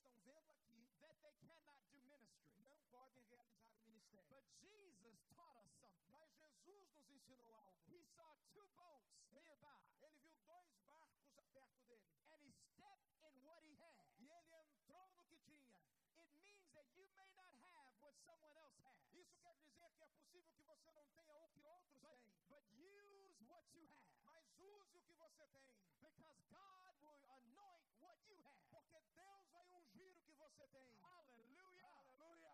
Estão 0.01 0.17
vendo 0.25 0.49
aqui, 0.49 0.89
that 1.01 1.15
they 1.21 1.33
cannot 1.45 1.79
do 1.91 1.99
ministry. 2.01 2.57
não 2.63 2.77
podem 2.89 3.23
realizar 3.29 3.71
o 3.75 3.81
ministério. 3.85 4.29
But 4.29 4.45
Jesus 4.61 5.17
taught 5.35 5.57
us 5.59 5.71
something. 5.79 6.09
Mas 6.11 6.29
Jesus 6.65 6.89
nos 6.95 7.09
ensinou 7.09 7.53
algo. 7.55 7.79
He 7.87 8.01
saw 8.15 8.35
two 8.53 8.65
boats 8.75 9.11
nearby, 9.31 9.81
Ele 10.01 10.17
viu 10.21 10.35
dois 10.45 10.67
barcos 10.85 11.27
perto 11.53 11.77
dele. 11.85 12.09
and 12.31 12.41
he 12.43 12.51
stepped 12.53 13.11
in 13.21 13.35
what 13.43 13.61
he 13.63 13.75
had. 13.77 14.07
E 14.19 14.29
ele 14.29 14.55
entrou 14.55 15.07
no 15.13 15.23
que 15.23 15.37
tinha. 15.37 15.77
It 16.17 16.29
means 16.39 16.71
that 16.73 16.87
you 16.95 17.07
may 17.15 17.29
not 17.33 17.53
have 17.61 17.93
what 18.01 18.15
someone 18.25 18.55
else 18.57 18.77
has, 18.83 18.97
Isso 19.13 19.37
quer 19.41 19.55
dizer 19.55 19.91
que 19.97 20.03
é 20.03 20.07
possível 20.07 20.51
que 20.53 20.61
você 20.63 20.91
não 20.93 21.05
tenha 21.13 21.45
o 21.45 21.49
que 21.49 21.61
outros 21.65 21.93
but, 22.01 22.17
têm. 22.17 22.21
but 22.49 22.63
use 22.73 23.43
what 23.47 23.65
you 23.75 23.85
have, 23.89 24.07
Mas 24.23 24.45
use 24.57 24.97
o 24.97 25.01
que 25.01 25.13
você 25.13 25.45
tem. 25.47 25.67
because 26.01 26.39
God 26.49 26.93
will 27.01 27.21
anoint 27.29 27.83
what 28.01 28.17
you 28.29 28.37
have. 28.43 28.59
Porque 28.69 28.99
Deus 29.13 29.45
vai 29.51 29.65
ungir 29.71 30.11
o 30.11 30.15
que 30.21 30.31
você 30.61 30.79
tem. 30.79 31.01
Hallelujah. 31.01 31.87
Aleluia! 31.97 32.53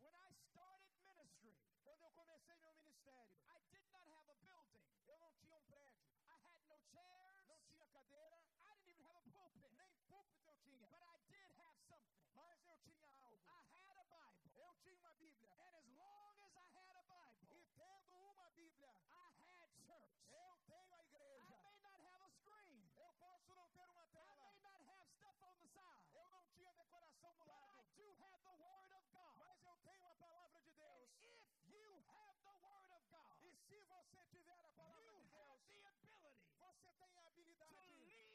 When 0.00 0.14
I 0.14 0.30
started 0.50 0.92
ministry, 1.02 1.54
Quando 1.84 2.02
eu 2.04 2.10
comecei 2.12 2.56
meu 2.58 2.72
ministério, 2.74 3.36
I 3.46 3.58
did 3.70 3.82
not 3.90 4.06
have 4.10 4.30
a 4.30 4.34
building. 4.34 4.86
eu 5.08 5.18
não 5.18 5.32
tinha 5.34 5.56
um 5.56 5.62
prédio, 5.64 6.06
I 6.22 6.36
had 6.46 6.62
no 6.68 6.78
chairs. 6.90 7.42
não 7.48 7.58
tinha 7.66 7.86
cadeira, 7.86 8.38
I 8.62 8.76
didn't 8.84 9.02
even 9.02 9.30
have 9.30 9.46
a 9.46 9.58
pulpit. 9.58 9.82
nem 9.82 9.94
púlpito 10.06 10.48
eu 10.50 10.56
tinha. 10.62 10.86
But 10.88 11.02
I 11.02 11.18
did 11.26 11.50
have 11.58 11.78
something. 11.88 12.22
Mas 12.34 12.66
eu 12.66 12.78
tinha 12.86 13.08
algo. 13.22 13.42
I 13.46 13.62
had 13.82 13.98
a 13.98 14.04
Bible. 14.04 14.52
Eu 14.54 14.74
tinha 14.82 14.96
uma 14.96 15.12
Bíblia. 15.14 15.52
And 15.52 15.74
as 15.74 15.86
long 15.98 16.34
as 16.42 16.54
I 16.56 16.68
had 16.78 16.96
a 16.96 17.02
Bible, 17.02 17.42
E 17.50 17.64
tendo 17.74 18.16
uma 18.30 18.48
Bíblia, 18.50 18.88
I 18.88 19.28
had 19.42 19.62
church. 19.74 20.30
eu 20.30 20.50
tenho 20.66 20.94
a 20.94 21.00
I 21.00 21.02
igreja. 21.02 21.56
may 21.58 21.72
not 21.82 22.00
have 22.06 22.22
a 22.24 22.30
screen. 22.38 22.92
Eu 22.96 23.10
posso 23.18 23.48
não 23.54 23.68
ter 23.70 23.86
uma 23.86 24.02
I 24.02 24.10
tela. 24.12 24.38
may 24.42 24.56
not 24.56 24.86
have 24.92 25.08
stuff 25.16 25.42
on 25.42 25.54
the 25.56 25.66
side. 25.74 26.06
Eu 26.16 26.28
não 26.30 26.44
tinha 26.54 26.72
decoração 26.72 27.32
do 27.36 27.44
But 27.44 27.48
lado. 27.48 27.70
I 27.70 27.84
do 27.96 28.06
have 28.20 28.40
the 28.44 28.52
Word 28.58 28.92
of 28.96 29.04
God. 29.12 29.36
Mas 29.38 29.64
eu 29.64 29.76
tenho 29.84 30.10
a 30.10 30.14
palavra 30.14 30.60
de 30.60 30.70
And 30.70 30.76
Deus. 30.76 31.08
if 31.22 31.44
you 31.68 32.02
have 32.08 32.36
the 32.42 32.54
Word 32.64 32.92
of 32.96 33.02
God, 33.10 33.38
E 33.42 33.56
se 33.66 33.80
você 34.08 34.24
tiver 34.30 34.52
a 34.64 34.68
palavra 34.76 35.02
you 35.02 35.20
de 35.20 35.28
Deus, 35.30 35.60
você 35.62 35.72
tem 35.72 37.02
a 37.02 37.26
habilidade 37.26 37.92
lead 38.04 38.30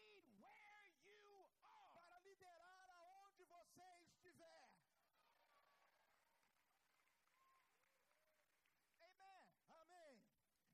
where 1.03 1.21
you 1.23 1.38
are. 1.38 1.93
para 1.93 2.19
liderar 2.19 2.89
aonde 2.97 3.43
você 3.45 3.81
estiver. 4.03 4.67
Amen. 9.01 9.45
Amém. 9.69 10.13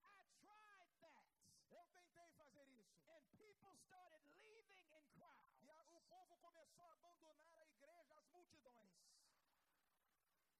I 0.03 0.25
tried 0.41 0.91
that. 1.01 1.27
Eu 1.71 1.83
tentei 1.93 2.27
fazer 2.35 2.67
isso. 2.69 2.99
And 3.07 3.23
people 3.37 3.75
started 3.87 4.23
leaving 4.43 4.81
in 4.91 5.03
crowds. 5.15 5.55
E 5.63 5.69
a- 5.71 5.85
o 5.91 6.01
povo 6.09 6.35
começou 6.37 6.83
a 6.85 6.93
abandonar 6.93 7.55
a 7.55 7.65
igreja, 7.65 8.13
as 8.19 8.25
multidões. 8.33 8.91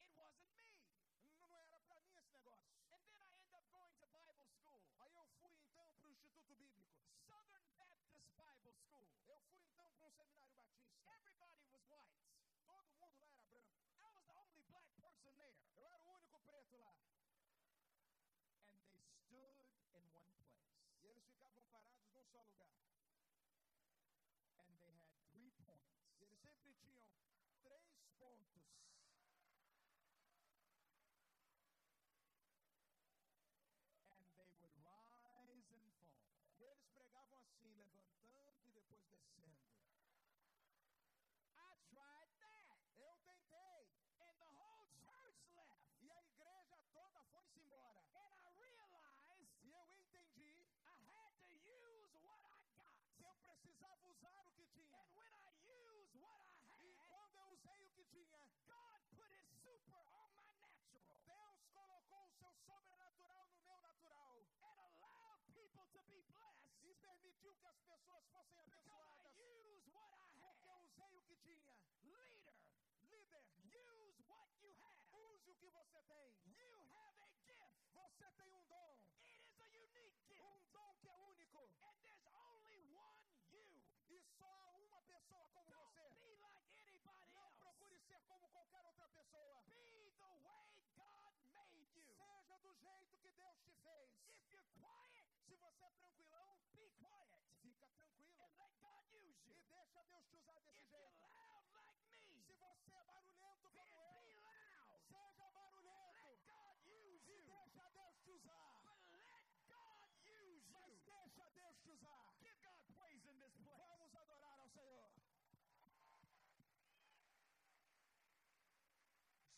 It 0.01 0.11
wasn't 0.15 0.49
me. 0.55 0.69
N- 1.09 1.31
Não 1.39 1.53
era 1.55 1.79
para 1.81 1.99
mim 2.01 2.15
esse 2.17 2.31
negócio. 2.31 2.71
And 2.91 3.03
then 3.09 3.23
I 3.25 3.47
end 3.51 3.75
up 3.75 3.95
going 3.99 3.99
to 3.99 4.05
Bible 4.15 4.47
school, 4.55 4.81
Aí 4.99 5.13
eu 5.15 5.25
fui 5.35 5.51
então 5.51 5.85
para 5.91 6.07
o 6.07 6.11
Instituto 6.11 6.53
Bíblico. 6.55 6.85
Southern 7.25 7.67
Baptist 7.77 8.27
Bible 8.35 8.70
School. 8.81 9.05
Eu 9.27 9.37
fui 9.45 9.61
então 9.61 9.89
para 9.93 10.07
um 10.09 10.25
seminário 10.25 10.57
batista. 10.57 11.05
Everybody 11.05 11.61
was 11.69 11.85
white. 11.87 12.17
Todo 12.17 12.41
mundo 12.41 12.65
lá 12.65 12.81
era 12.81 13.21
branco. 13.21 13.61
I 14.01 14.09
was 14.09 14.25
the 14.25 14.33
only 14.41 14.61
black 14.65 14.87
person 14.97 15.31
there. 15.37 15.53
Eu 15.77 15.85
era 15.85 16.03
o 16.03 16.15
único 16.15 16.39
preto 16.41 16.77
lá. 16.77 16.93
And 18.73 19.29
they 19.29 19.53
stood 19.85 20.01
in 20.01 20.13
one 20.17 20.29
place. 20.33 20.65
E 21.01 21.07
eles 21.07 21.25
ficavam 21.29 21.63
parados 21.69 22.09
num 22.09 22.25
só 22.25 22.41
lugar. 22.41 22.73
And 24.57 24.73
they 24.81 24.93
had 24.97 25.13
three 25.29 25.51
points. 25.61 26.01
E 26.17 26.23
eles 26.23 26.39
sempre 26.41 26.73
tinham 26.73 27.05
três 27.61 27.85
pontos. 28.17 28.65
And 34.09 34.25
they 34.33 34.49
would 34.57 34.75
rise 34.81 35.51
and 35.51 35.63
fall. 35.69 35.91
E 36.57 36.63
eles 36.63 36.87
pregavam 36.93 37.39
assim, 37.39 37.73
levantando 37.75 38.20
depois 38.91 39.21
descendo. 39.21 39.59
I 41.55 41.75
tried 41.91 42.29
that. 42.39 42.77
Eu 42.97 43.15
tentei. 43.23 43.87
And 44.19 44.35
the 44.39 44.49
whole 44.57 44.87
church 45.01 45.41
left. 45.55 45.81
E 46.01 46.11
a 46.11 46.21
igreja 46.23 46.77
toda 46.93 47.21
foi-se 47.31 47.59
embora. 47.59 48.01
And 48.13 48.33
I 48.33 48.49
realized 48.59 49.47
E 49.61 49.71
eu 49.71 49.87
entendi 50.01 50.67
I 50.83 50.97
had 51.11 51.33
to 51.47 51.53
use 51.53 52.11
what 52.21 52.41
I 52.43 52.59
got. 52.75 52.95
que 53.17 53.23
eu 53.23 53.33
precisava 53.45 54.07
usar 54.09 54.45
o 54.45 54.51
que 54.55 54.65
tinha. 54.73 54.99
And 54.99 55.13
when 55.19 55.33
I 55.33 55.51
used 55.67 56.15
what 56.15 56.45
I 56.47 56.65
E 56.83 56.93
had, 56.93 57.07
quando 57.07 57.35
eu 57.37 57.47
usei 57.53 57.85
o 57.85 57.89
que 57.91 58.03
tinha, 58.05 58.39
God 58.65 59.01
put 59.15 59.31
his 59.31 59.47
super 59.61 60.03
on 60.13 60.31
my 60.35 60.49
natural 60.51 61.11
Deus 61.25 61.57
colocou 61.73 62.27
o 62.27 62.31
seu 62.39 62.53
sobrenatural 62.65 63.45
no 63.51 63.61
meu 63.61 63.79
natural. 63.79 64.35
and 64.61 64.77
allowed 64.79 65.41
people 65.53 65.85
to 65.93 65.99
be 66.07 66.21
blessed 66.29 66.71
E 66.83 66.93
permitiu 67.41 67.55
que 67.55 67.67
as 67.67 67.77
pessoas 67.81 68.23
fossem 68.29 68.59
abençoadas. 68.59 69.33
Porque 70.29 70.69
eu 70.69 70.77
usei 70.85 71.17
o 71.17 71.21
que 71.23 71.35
tinha. 71.37 71.75
Leader, 72.03 72.55
Líder, 73.09 73.43
use 73.63 74.21
what 74.27 74.47
you 74.61 74.71
have. 74.77 75.09
use 75.11 75.49
o 75.49 75.55
que 75.55 75.69
você 75.69 76.01
tem. 76.03 76.37
You 76.53 76.85
have 76.93 77.19
a 77.19 77.29
gift. 77.41 77.81
Você 77.93 78.31
tem 78.37 78.53
um 78.53 78.63
dom. 78.67 78.97
It 79.23 79.41
is 79.41 79.57
a 79.57 79.65
unique 79.65 80.19
gift. 80.27 80.37
Um 80.39 80.69
dom 80.71 80.93
que 80.99 81.07
é 81.09 81.15
único. 81.17 81.69
And 81.81 81.99
there's 82.01 82.25
only 82.35 82.79
one 82.93 83.25
you. 83.49 83.81
E 84.07 84.21
só 84.37 84.45
há 84.45 84.77
uma 84.77 85.01
pessoa 85.01 85.47
como 85.49 85.69
Don't 85.69 85.93
você. 85.93 86.19
be 86.19 86.35
like 86.35 86.77
anybody 86.77 87.33
Não 87.33 87.41
else. 87.41 87.57
procure 87.57 87.99
ser 88.07 88.21
como 88.27 88.47
qualquer 88.49 88.85
outra 88.85 89.07
pessoa. 89.09 89.60
tranquilo. 98.01 99.21
E 99.21 99.77
deixa 99.77 100.03
Deus 100.03 100.25
te 100.27 100.35
usar 100.35 100.59
desse 100.61 100.87
jeito. 100.89 101.27
Se 102.31 102.53
você 102.57 102.93
é 102.93 103.03
barulhento 103.05 103.69
como 103.73 103.95
eu, 103.95 104.23
seja 104.27 105.43
barulhento. 105.45 106.21
E 110.25 110.99
deixa 111.05 111.49
Deus 111.51 111.77
te 111.81 111.89
usar. 111.89 112.25
Mas 112.95 113.11
deixa 113.11 113.33
Deus 113.33 113.53
te 113.53 113.61
usar. 113.61 113.95
Vamos 113.97 114.15
adorar 114.15 114.59
ao 114.59 114.69
Senhor. 114.69 115.11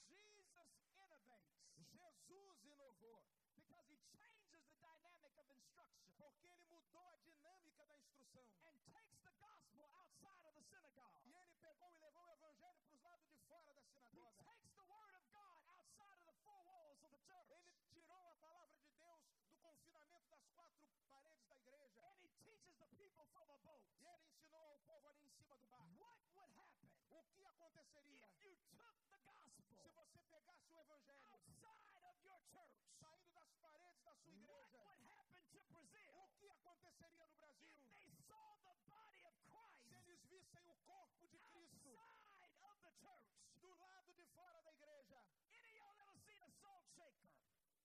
Jesus 0.09 0.49
innovates. 0.89 1.53
Jesus 2.27 2.65
inovou. 2.65 3.23
Because 3.55 3.87
he 3.89 3.97
changes 4.11 4.59
the 4.65 4.73
dynamic 4.81 5.33
of 5.37 5.47
instruction. 5.49 6.11
Porque 6.17 6.47
ele 6.47 6.72
synagogue. 8.33 8.83
E 11.25 11.33
ele 11.35 11.53
pegou 11.59 11.89
e 11.89 11.97
levou 11.99 12.25
o 12.25 12.31
evangelho 12.31 12.79
para 12.81 12.93
os 12.95 13.01
lados 13.03 13.27
de 13.29 13.37
fora 13.47 13.73
da 13.73 13.81
He 14.13 14.21
sinagoga. 14.21 14.43
takes 14.43 14.71
the 14.73 14.83
word 14.89 15.13
of 15.15 15.23
God 15.33 15.61
outside 15.69 16.17
of 16.17 16.25
the 16.25 16.33
four 16.43 16.61
walls 16.65 16.99
of 17.03 17.09
the 17.09 17.19
church. 17.25 17.51
Ele 17.53 17.69
tirou 17.93 18.29
a 18.31 18.35
palavra 18.35 18.77
de 18.79 18.91
Deus 18.97 19.21
do 19.45 19.55
confinamento 19.61 20.27
das 20.29 20.43
quatro 20.51 20.83
paredes 21.05 21.45
da 21.47 21.55
igreja. 21.57 22.01
And 22.03 22.17
he 22.21 22.29
teaches 22.43 22.75
the 22.79 22.87
people 22.97 23.25
from 23.33 23.51
a 23.51 23.57
boat. 23.57 23.85
E 23.97 24.05
ele 24.05 24.25
ensinou 24.25 24.65
ao 24.71 24.79
povo 24.79 25.07
ali 25.09 25.23
em 25.25 25.31
cima 25.37 25.55
do 25.57 25.67
barco. 25.67 25.93
What 25.99 26.17
would 26.33 26.49
happen 26.57 26.89
O 27.13 27.23
que 27.35 27.45
aconteceria 27.45 28.25
if 28.41 28.41
you 28.43 28.55
took 28.81 28.97
the 29.09 29.17
gospel 29.23 29.77
se 29.85 29.99
você 30.01 30.23
pegasse 30.29 30.71
o 30.73 30.79
evangelho 30.79 31.25
outside 31.61 32.05
of 32.09 32.17
your 32.25 32.39
church? 32.51 32.73
saindo 32.99 33.31
das 33.33 33.49
paredes 33.61 34.01
da 34.03 34.15
sua 34.15 34.33
What 34.43 34.63
igreja? 34.63 34.79
would 34.89 35.07
happen 35.07 35.43
to 35.51 35.59
Brazil 35.69 36.13
O 36.15 36.29
que 36.39 36.49
aconteceria 36.49 36.97
no 36.97 37.37
Brasil 37.37 37.52
corpo 40.85 41.27
de 41.27 41.39
Cristo 41.51 41.95
outside 41.95 42.75
of 42.75 42.81
the 42.83 42.91
church? 42.99 43.23
do 43.61 43.71
lado 43.79 44.11
de 44.13 44.25
fora 44.35 44.61
da 44.61 44.71
igreja? 44.71 45.19
Any 45.47 45.63
of 45.63 45.71
y'all 45.71 45.95
ever 46.03 46.17
seen 46.19 46.41
a 46.43 46.51
salt 46.59 46.83
shaker? 46.95 47.31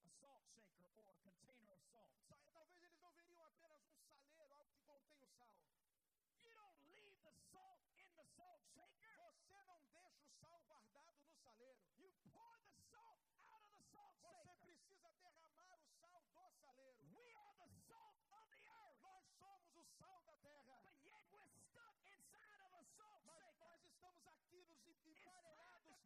A 0.03 0.09
salt 0.19 0.43
shaker 0.51 0.83
or 0.99 1.07
a 1.07 1.15
container 1.23 1.71
of 1.71 1.81
salt. 1.87 2.11
Talvez 2.27 2.67
eles 2.75 2.99
não 2.99 3.11
veriam 3.13 3.45
apenas 3.47 3.87
um 3.87 4.03
saleiro, 4.03 4.51
algo 4.51 4.67
que 4.67 4.83
contém 4.83 5.23
o 5.23 5.29
sal. 5.37 5.55
You 6.43 6.51
don't 6.51 6.79
leave 6.83 7.15
the 7.23 7.31
the 7.31 7.45
salt 7.51 7.88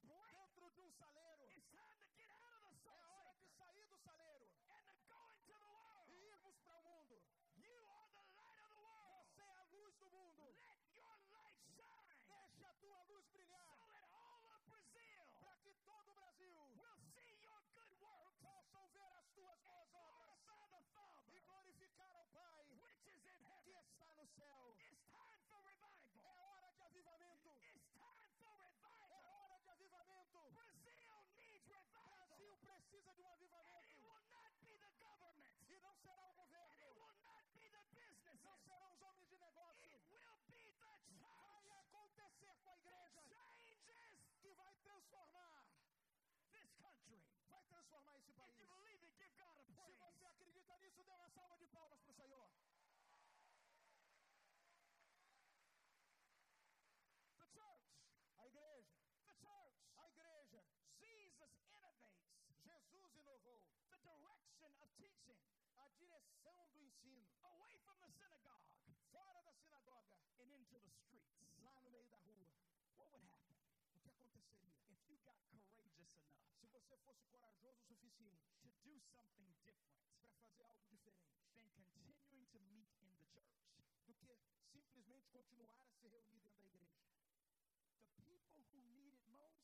dentro 0.02 0.70
de 0.72 0.82
um 0.82 0.92
saleiro. 0.92 1.44
It's 1.52 1.70
time 1.72 2.00
to 2.02 2.08
get 2.14 2.30
out 2.42 2.66
of 2.70 2.78
the 2.82 2.90
É 2.90 3.04
hora 3.06 3.34
de 3.36 3.48
sair 3.58 3.86
do 3.88 3.98
saleiro 4.04 4.48
e 6.08 6.14
irmos 6.28 6.56
para 6.64 6.78
o 6.80 6.84
mundo. 6.84 7.22
You 7.58 7.86
are 7.86 8.10
the 8.14 8.24
light 8.36 8.60
of 8.60 8.70
the 8.74 8.82
world. 8.82 9.30
Você 9.34 9.42
é 9.42 9.54
a 9.56 9.64
luz 9.72 9.96
do 9.98 10.08
mundo. 10.10 10.44
Let 10.62 10.96
your 10.98 11.16
light 11.32 11.62
shine 11.76 12.24
Deixa 12.54 12.68
a 12.68 12.74
tua 12.76 13.00
luz 13.04 13.26
brilhar 13.32 13.78
para 15.40 15.58
que 15.58 15.74
todo 15.86 16.10
o 16.10 16.16
Brasil 16.16 16.58
possam 18.42 18.88
ver 18.94 19.14
as 19.14 19.28
tuas 19.36 19.60
boas 19.62 19.94
obras 19.94 20.40
e 21.28 21.40
glorificar 21.40 22.16
ao 22.16 22.26
Pai 22.28 22.66
que 22.66 22.74
está 22.74 24.14
no 24.16 24.28
céu. 24.38 24.76
It's 24.80 25.06
time 25.10 25.38
for 25.48 25.66
revival. 25.66 25.96
É 26.24 26.40
hora 26.40 26.72
de 26.72 26.82
avivamento. 26.84 27.50
It's 27.76 27.92
time 27.94 28.30
for 28.40 28.58
É 28.58 29.18
revival. 29.18 29.24
hora 29.26 29.60
de 29.60 29.70
avivamento. 29.70 30.40
Brazil 30.84 31.24
needs 31.38 31.66
revival. 31.68 32.10
Brasil 32.10 32.83
precisa 32.94 33.14
de 33.16 33.22
um 35.02 35.08
avivamento. 35.10 35.66
E 35.68 35.80
não 35.80 35.96
será 36.04 36.30
o 36.30 36.36
governo. 36.36 36.86
Não 38.44 38.58
serão 38.60 38.94
os 38.94 39.02
homens 39.02 39.30
de 39.30 39.38
negócio. 39.38 39.90
Vai 41.20 41.80
acontecer 41.82 42.56
com 42.62 42.70
a 42.70 42.76
igreja 42.76 43.18
que 44.42 44.54
vai 44.54 44.76
transformar. 44.84 45.64
Vai 47.50 47.64
transformar 47.66 48.20
esse 48.20 48.36
país. 48.38 48.54
you 48.60 48.68
believe 48.70 49.02
it, 49.02 49.14
give 49.18 49.34
God 49.38 49.58
a 49.58 49.66
Se 49.66 49.74
praise. 49.74 49.98
você 49.98 50.26
acredita 50.26 50.78
nisso, 50.78 51.04
dê 51.04 51.12
uma 51.14 51.30
salva 51.30 51.58
de 51.58 51.66
palmas 51.68 52.00
para 52.00 52.12
o 52.12 52.16
Senhor. 52.16 52.48
The 57.34 57.46
church, 57.54 57.90
A 58.38 58.46
igreja. 58.46 58.94
the 59.26 59.34
church. 59.42 59.74
A 59.98 60.08
igreja. 60.08 60.62
Jesus 61.02 61.52
innovates 61.58 62.14
Jesus 62.64 63.12
inovou 63.18 63.60
the 63.90 63.98
direction 64.04 64.72
of 64.80 64.93
teaching 65.04 65.36
a 65.76 65.90
direção 66.00 66.70
do 66.72 66.80
ensino 66.80 67.28
away 67.44 67.78
from 67.84 68.00
the 68.00 68.08
synagogue 68.08 68.64
fora 69.12 69.42
da 69.44 69.54
sinagoga, 69.54 70.16
and 70.40 70.54
into 70.56 70.80
the 70.80 70.90
streets. 70.92 71.36
lá 71.62 71.82
no 71.82 71.92
meio 71.92 72.08
da 72.08 72.18
rua. 72.20 72.48
What 72.96 73.12
would 73.12 73.26
happen 73.28 73.54
O 73.96 74.00
que 74.00 74.10
aconteceria 74.10 74.80
if 74.88 75.04
you 75.10 75.18
got 75.20 75.36
courageous 75.52 76.00
enough 76.00 76.40
se 76.58 76.68
você 76.68 76.96
fosse 77.04 77.26
corajoso 77.28 77.82
o 77.82 77.84
suficiente 77.84 78.48
to 78.62 78.70
do 78.84 79.00
something 79.02 79.52
different 79.66 80.00
para 80.22 80.32
fazer 80.40 80.64
algo 80.64 80.86
diferente 80.88 81.44
than 81.56 81.68
continuing 81.74 82.46
to 82.48 82.60
meet 82.72 82.88
in 83.02 83.12
the 83.18 83.26
church? 83.28 83.60
do 84.06 84.14
que 84.16 84.40
simplesmente 84.72 85.28
continuar 85.32 85.82
a 85.82 85.92
se 85.92 86.08
reunir 86.08 86.50
dentro 86.56 86.80
da 86.80 86.88
igreja? 86.88 87.28
The 88.16 88.38
people 88.40 88.64
who 88.72 88.80
need 88.96 89.14
it 89.16 89.28
most 89.28 89.60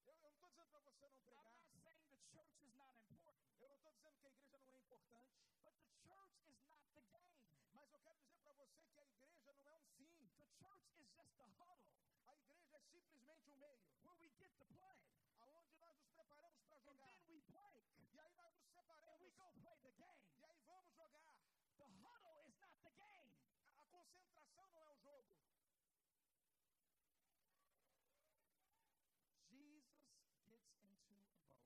Eu, 0.06 0.14
eu 0.22 0.30
não 0.30 0.38
estou 0.38 0.50
dizendo 0.50 0.70
para 0.70 0.80
você 0.80 1.08
não 1.08 1.18
I'm 1.18 1.22
pregar. 1.22 1.44
not 1.44 1.66
saying 1.82 2.08
the 2.10 2.18
church 2.32 2.56
is 2.62 2.74
not 2.74 2.96
important. 3.10 3.54
Eu 3.60 3.68
não 3.68 3.76
estou 3.76 3.92
dizendo 3.92 4.18
que 4.20 4.26
a 4.26 4.38
igreja 4.38 4.58
não 4.62 4.78
é 4.78 4.78
importante. 4.78 5.34
But 5.64 5.74
the 5.82 5.90
church 6.06 6.38
is 6.48 6.60
not 6.64 6.84
the 6.94 7.02
game. 7.12 7.34
Mas 7.74 7.92
eu 7.92 8.00
quero 8.00 8.18
dizer 8.18 8.38
para 8.40 8.52
você 8.52 8.84
que 8.94 9.02
a 9.02 9.28
igreja 9.28 9.52
não 9.54 9.66
é 9.66 9.76
um 9.76 9.82
fim. 9.96 10.28
The 10.38 10.46
church 10.58 11.02
is 11.02 11.08
just 11.14 11.40
a 11.40 11.46
huddle 11.58 11.98
A 12.26 12.34
igreja 12.34 12.76
é 12.76 12.80
simplesmente 12.80 13.48
um 13.50 13.56
meio. 13.58 13.97
To 14.58 14.66
play. 14.74 14.98
Aonde 15.40 15.74
nós 15.78 15.96
nos 15.98 16.10
preparamos 16.10 16.62
para 16.66 16.76
And 16.78 16.84
jogar. 16.84 17.12
then 17.14 17.26
we 17.28 17.40
break. 17.48 17.84
E 18.12 18.18
aí 18.20 18.32
nós 18.34 18.52
nos 18.56 18.66
And 18.66 18.74
separamos. 18.74 19.20
we 19.22 19.30
go 19.30 19.46
play 19.62 19.78
the 19.82 19.92
game. 19.92 20.22
E 20.36 20.44
aí 20.44 20.60
vamos 20.66 20.92
jogar. 20.96 21.34
The 21.78 21.86
huddle 22.02 22.38
is 22.46 22.56
not 22.58 22.76
the 22.82 22.90
game. 22.92 23.30
A, 23.70 23.80
a 23.80 23.84
concentração 23.86 24.66
não 24.68 24.78
é 24.80 24.86
o 24.90 24.96
jogo. 24.96 25.36
Jesus 29.48 29.94
gets 30.44 30.74
into 30.82 31.14
a 31.14 31.32
boat, 31.46 31.64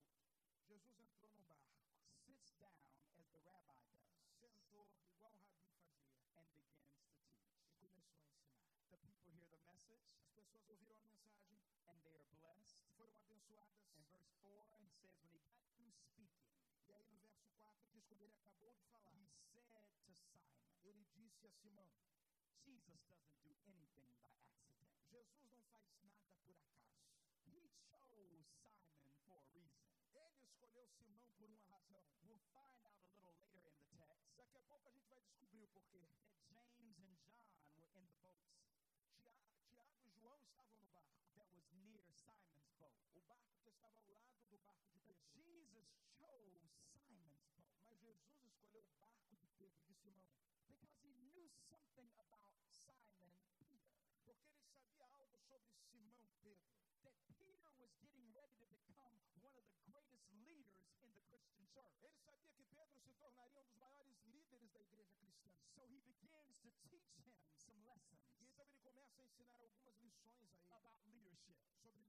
Jesus 0.69 0.99
entrou 0.99 1.31
no 1.33 1.43
barco. 1.43 1.81
sits 2.27 2.53
down 2.61 2.79
as 3.19 3.27
the 3.33 3.39
rabbi 3.41 3.75
does, 3.89 4.09
Sentou 4.41 4.87
igual 4.87 4.87
o 4.87 5.17
Rabi 5.21 5.45
fazia. 5.53 5.97
and 6.37 6.47
begins 6.53 6.79
to 6.81 6.87
teach. 6.97 7.41
E 7.81 7.87
começou 7.87 8.19
a 8.19 8.27
ensinar. 8.27 8.61
The 8.91 8.97
people 8.99 9.31
hear 9.33 9.49
the 9.49 9.59
message 9.59 10.03
As 10.21 10.29
pessoas 10.33 10.69
ouviram 10.69 11.01
a 11.01 11.05
mensagem. 11.05 11.72
And 11.89 11.99
they 12.05 12.15
are 12.17 12.29
blessed. 12.39 12.77
Foram 12.97 13.17
abençoadas. 13.19 13.79
And 13.97 14.05
verse 14.13 14.33
4 14.43 14.79
he 14.81 14.89
says, 15.01 15.17
when 15.23 15.33
he 15.35 15.41
got 15.49 15.63
through 15.75 15.93
speaking, 15.93 16.29
E 16.87 16.93
aí 16.93 17.07
no 17.11 17.19
verso 17.21 17.49
4 17.59 17.85
diz 17.93 18.05
quando 18.07 18.23
ele 18.23 18.33
acabou 18.33 18.73
de 18.75 18.83
falar. 18.91 19.13
he 19.15 19.27
said 19.63 19.87
to 19.89 20.13
Simon, 20.13 20.41
Ele 20.83 21.05
disse 21.15 21.47
a 21.47 21.51
Simão. 21.51 21.89
Jesus 22.65 23.01
doesn't 23.07 23.39
do 23.43 23.55
anything 23.67 24.07
by 24.23 24.39
accident. 24.47 24.91
Jesus 25.11 25.43
não 25.45 25.63
faz 25.71 25.97
nada 26.03 26.23
por 26.45 26.55
acaso. 26.57 26.93
He 27.47 27.51
chose 27.51 27.73
Simon 27.83 28.05
for 28.05 28.19
a 28.19 28.25
reason. 28.29 28.57
Ele 30.17 30.45
escolheu 30.45 30.87
Simão 30.89 31.27
por 31.37 31.45
uma 31.49 31.63
razão. 31.65 32.05
We'll 32.25 32.39
find 32.53 32.79
out 32.83 32.95
a 32.99 33.15
little 33.27 33.49
later 33.55 33.73
in 33.75 33.99
the 33.99 34.07
text 34.07 34.37
Daqui 34.37 34.57
a 34.59 34.63
pouco 34.63 34.89
a 34.89 34.93
gente 34.93 35.09
vai 35.09 35.21
descobrir 35.23 35.63
o 35.63 35.69
porquê. 35.69 36.07
that 36.55 36.69
James 36.79 36.99
and 37.01 37.17
John 37.17 37.49
were 37.79 37.91
in 37.99 38.05
the 38.07 38.15
boats 38.21 38.53
Tia- 39.23 39.37
Tiago 39.69 39.99
e 40.05 40.11
João 40.21 40.41
estavam 40.43 40.77
no 40.79 40.87
barco. 40.89 41.17
that 41.35 41.49
was 41.55 41.65
near 41.73 42.12
Simon's 42.23 42.71
boat. 42.79 42.97
O 43.15 43.21
barco 43.23 43.53
que 43.63 43.69
estava 43.71 43.99
ao 44.01 44.09
lado 44.15 44.19
do 44.49 44.59
barco 44.59 44.99
de 45.01 45.15
Pedro. 45.33 45.59
Jesus 45.71 45.89
chose 46.19 46.71
Simon's 47.07 47.45
boat 47.51 47.73
Mas 47.89 48.01
Jesus 48.01 48.19
escolheu 48.39 48.83
o 48.89 48.95
barco 48.99 49.35
de 49.37 49.47
Pedro, 49.59 49.83
de 49.87 49.95
Simão. 49.95 50.27
because 50.69 50.95
he 51.03 51.13
knew 51.27 51.49
something 51.69 52.09
about 52.19 52.55
Simon 52.71 53.31
Peter. 53.59 53.99
Porque 54.25 54.31
ele 54.31 54.63
sabia 54.71 55.07
algo 55.19 55.39
sobre 55.39 55.73
Simão 55.75 56.25
Pedro. 56.43 56.73
That 57.03 57.17
Peter 57.37 57.73
was 57.79 57.91
getting 58.01 58.31
ready 58.33 58.55
to 58.61 58.67
become 58.67 59.19
one 59.43 59.57
of 59.59 59.65
the 59.67 59.75
greatest 59.91 60.31
leaders 60.47 60.95
in 61.03 61.11
the 61.13 61.23
Christian 61.29 61.67
church. 61.75 61.99
Ele 62.03 62.15
sabia 62.23 62.51
que 62.55 62.63
Pedro 62.65 63.01
se 63.01 63.13
tornaria 63.19 63.61
um 63.61 63.67
dos 63.67 63.77
maiores 63.77 64.23
líderes 64.25 64.71
da 64.71 64.81
igreja 64.81 65.13
cristã. 65.19 65.51
So 65.75 65.83
he 65.87 66.01
begins 66.01 66.59
to 66.63 66.71
teach 66.89 67.11
him 67.19 67.35
some 67.57 67.83
lessons 67.85 68.23
E 68.39 68.45
então 68.45 68.65
ele 68.67 68.79
começa 68.79 69.21
a 69.21 69.25
ensinar 69.25 69.57
algumas 69.59 69.99
lições 70.01 70.39
a 70.39 70.43
ele 70.43 70.57
about 70.71 71.01
leadership. 71.09 71.59
sobre 71.83 72.02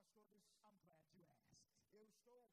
pastores 0.00 0.32
glad 0.56 0.80
you 1.12 1.26
asked. 1.28 1.60
Eu 1.92 2.06
estou 2.08 2.46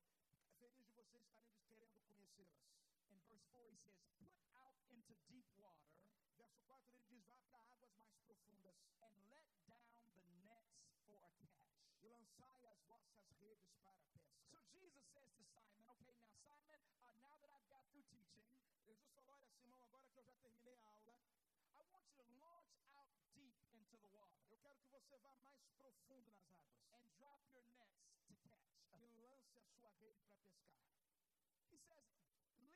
feliz 0.60 0.86
de 0.88 0.96
vocês 0.96 1.24
estarem 1.24 1.56
querendo 1.70 2.02
conhecê-las. 2.12 2.60
In 3.08 3.20
verse 3.24 3.48
4 3.54 3.72
he 3.72 3.78
says, 3.80 3.96
put 4.20 4.36
out 4.52 4.76
into 4.92 5.16
deep 5.32 5.48
water. 5.56 5.96
Verso 6.36 6.60
4 6.68 6.92
ele 6.92 7.06
diz, 7.08 7.24
vá 7.26 7.40
para 7.48 7.72
águas 7.72 7.94
mais 7.96 8.14
profundas. 8.28 8.76
And 9.00 9.16
let 9.32 9.48
down 9.64 9.96
the 10.12 10.28
nets 10.44 10.76
for 11.06 11.24
a 11.24 11.30
catch. 11.40 11.72
E 12.04 12.08
lançai 12.10 12.68
as 12.68 12.82
vossas 12.84 13.24
redes 13.40 13.72
para 13.80 13.92
a 13.92 13.96
pesca. 14.04 14.36
So 14.52 14.60
Jesus 14.76 15.06
says 15.14 15.32
to 15.38 15.44
Simon, 15.48 15.88
okay, 15.88 16.20
now 16.44 16.60
Simon, 16.68 16.92
uh, 17.00 17.16
now 17.24 17.36
that 17.40 17.52
I've 17.56 17.70
got 17.72 17.84
through 17.88 18.04
teaching. 18.12 18.44
Jesus 18.84 19.08
falou, 19.16 19.36
olha 19.40 19.48
Simão, 19.56 19.80
agora 19.88 20.04
que 20.12 20.20
eu 20.20 20.24
já 20.26 20.36
terminei 20.36 20.76
a 20.76 20.84
aula. 20.84 21.16
I 21.72 21.82
want 21.88 22.04
you 22.12 22.24
to 22.24 22.28
launch 22.44 22.76
out 22.92 23.08
deep 23.32 23.56
into 23.72 23.96
the 24.04 24.10
water. 24.12 24.44
Eu 24.52 24.58
quero 24.60 24.76
que 24.84 24.90
você 24.92 25.16
vá 25.20 25.36
mais 25.46 25.64
profundo 25.78 26.28
nas 26.32 26.52
águas. 26.52 26.77
Rede 30.02 30.22
para 30.26 30.40
pescar. 30.42 30.94
He 31.72 31.78
says, 31.78 32.08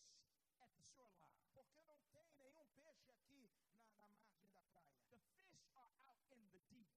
at 0.61 0.71
the 0.75 0.83
shoreline. 0.93 1.31
porque 1.53 1.81
não 1.81 1.97
tem 2.07 2.23
nenhum 2.37 2.65
peixe 2.75 3.09
aqui 3.11 3.49
na, 3.75 3.85
na 3.85 3.85
margem 3.97 4.53
da 4.53 4.61
praia. 4.63 4.95
The 5.09 5.17
fish 5.35 5.67
are 5.75 5.91
out 6.07 6.23
in 6.35 6.43
the 6.51 6.59
deep. 6.69 6.87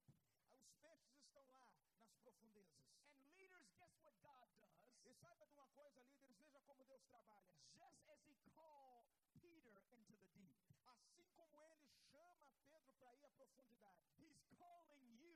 Os 0.52 0.70
peixes 0.80 1.18
estão 1.26 1.44
lá 1.50 1.74
nas 1.98 2.12
profundezas. 2.22 2.84
And 3.18 3.30
leaders, 3.36 3.66
guess 3.78 3.94
what 4.04 4.16
God 4.22 4.48
does? 4.60 4.78
E 5.04 5.12
saiba 5.14 5.46
de 5.46 5.52
uma 5.54 5.66
coisa, 5.68 6.00
líderes, 6.02 6.36
veja 6.38 6.60
como 6.66 6.84
Deus 6.84 7.02
trabalha. 7.06 7.50
Just 7.76 8.08
as 8.08 8.20
he 8.28 8.36
called 8.54 9.08
Peter 9.40 9.82
into 9.90 10.14
the 10.16 10.28
deep, 10.36 10.54
Assim 10.86 11.26
como 11.34 11.56
ele 11.58 11.88
chama 12.06 12.06
Pedro 12.12 12.56
para 12.70 12.80
ir 12.94 13.04
à 13.04 13.28
profundidade, 13.36 13.98
he's 14.16 14.44
calling 14.58 15.18
you 15.18 15.34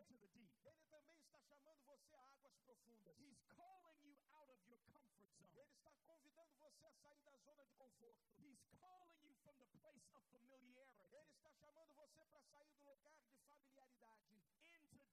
into 0.00 0.16
the 0.20 0.28
deep. 0.32 0.50
ele 0.64 0.80
também 0.88 1.16
está 1.18 1.38
chamando 1.48 1.82
você 1.84 2.16
a 2.16 2.30
águas 2.32 2.54
profundas. 2.64 3.16
He's 3.20 3.40
calling 3.56 4.00
you 4.02 4.16
out 4.32 4.48
of 4.50 4.60
your 4.68 4.78
comfort 4.88 5.28
zone. 5.28 5.50
Ele 5.56 5.72
está 5.72 5.92
convidando 6.06 6.56
você 6.58 6.86
a 6.86 6.92
sair 6.92 7.20
da 7.22 7.36
zona 7.44 7.64
de 7.64 7.72
conforto. 7.74 8.24
He's 8.38 8.60
calling 8.80 9.20
you 9.24 9.34
from 9.44 9.58
the 9.58 9.66
place 9.80 10.00
of 10.14 10.22
familiarity 10.48 11.00
Ele 11.12 11.28
está 11.28 11.52
chamando 11.52 11.92
você 11.94 12.24
para 12.24 12.40
sair 12.50 12.68
do 12.72 12.80
lugar 12.86 13.14
de 13.16 13.34
familiaridade 13.44 14.40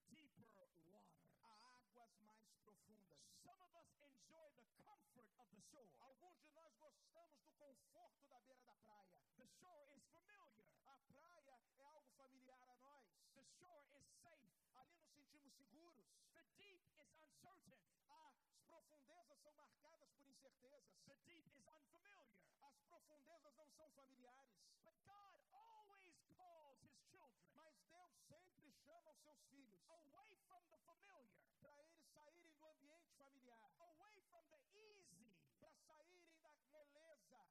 into 0.08 0.28
deeper 0.38 0.68
water. 0.72 1.04
a 1.42 1.52
águas 1.84 2.14
mais 2.22 2.48
profundas. 2.64 3.20
Some 3.44 3.62
of 3.62 3.76
us 3.76 3.90
enjoy 4.00 4.48
the 4.56 4.64
comfort 4.84 5.26
of 5.38 5.50
the 5.56 5.62
shore. 5.68 5.98
Alguns 6.00 6.38
de 6.40 6.58
nós 6.58 6.96
gostamos 6.98 7.36
do 7.38 7.52
conforto 7.58 8.26
da 8.30 8.40
beira 8.40 8.64
da 8.64 8.76
praia. 8.76 9.22
The 9.38 9.48
shore 9.60 9.84
is 9.96 10.04
familiar. 10.12 10.64
A 10.88 10.98
praia 11.12 11.60
é 11.78 11.84
algo 11.84 12.08
familiar 12.16 12.64
a 12.64 12.76
nós. 12.76 13.04
The 13.36 13.44
shore 13.60 13.84
is 13.94 14.06
safe. 14.24 14.48
Ali 14.78 15.47
nos 15.58 15.70
sentimos 15.70 15.96
seguros. 15.96 16.06
The 16.34 16.44
deep 16.58 16.82
is 17.02 17.10
uncertain. 17.18 17.82
As 18.10 18.34
profundezas 18.70 19.40
são 19.42 19.54
marcadas 19.54 20.10
por 20.14 20.28
incertezas. 20.30 20.84
The 21.08 21.16
deep 21.26 21.50
is 21.50 21.66
unfamiliar. 21.66 22.28
As 22.62 22.76
profundezas 22.86 23.54
não 23.56 23.68
são 23.72 23.90
familiares. 23.92 24.54
But 24.84 24.94
God 25.06 25.42
always 25.52 26.14
calls 26.38 26.78
his 26.84 26.98
children 27.10 27.50
Mas 27.56 27.74
Deus 27.90 28.14
sempre 28.30 28.72
chama 28.86 29.10
os 29.10 29.18
seus 29.24 29.40
filhos 29.50 29.82
away 29.90 30.36
from 30.46 30.62
the 30.70 30.78
familiar, 30.86 31.34
para 31.58 31.74
eles 31.74 32.06
saírem 32.14 32.54
do 32.60 32.66
ambiente 32.68 33.12
familiar, 33.18 33.58
away 33.82 34.22
from 34.30 34.46
the 34.50 34.62
easy, 34.78 35.34
para 35.60 35.72
saírem 35.72 36.38
da 36.40 36.52
moleza 36.54 37.02
and 37.10 37.42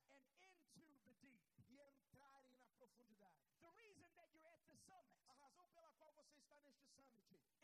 into 0.76 1.00
the 1.02 1.14
deep. 1.20 1.42
e 1.68 1.80
entrarem 1.80 2.54
na 2.60 2.70
profundidade. 2.70 3.42
The 3.60 3.72
reason 3.74 4.08
that 4.14 4.30
you're 4.32 4.46
at 4.46 4.62
the 4.68 4.76
summit 4.86 5.16
A 5.26 5.32
razão 5.34 5.68
pela 5.74 5.90
qual 5.98 6.12
você 6.12 6.36
está 6.38 6.60
neste 6.60 6.86
summit 6.94 7.55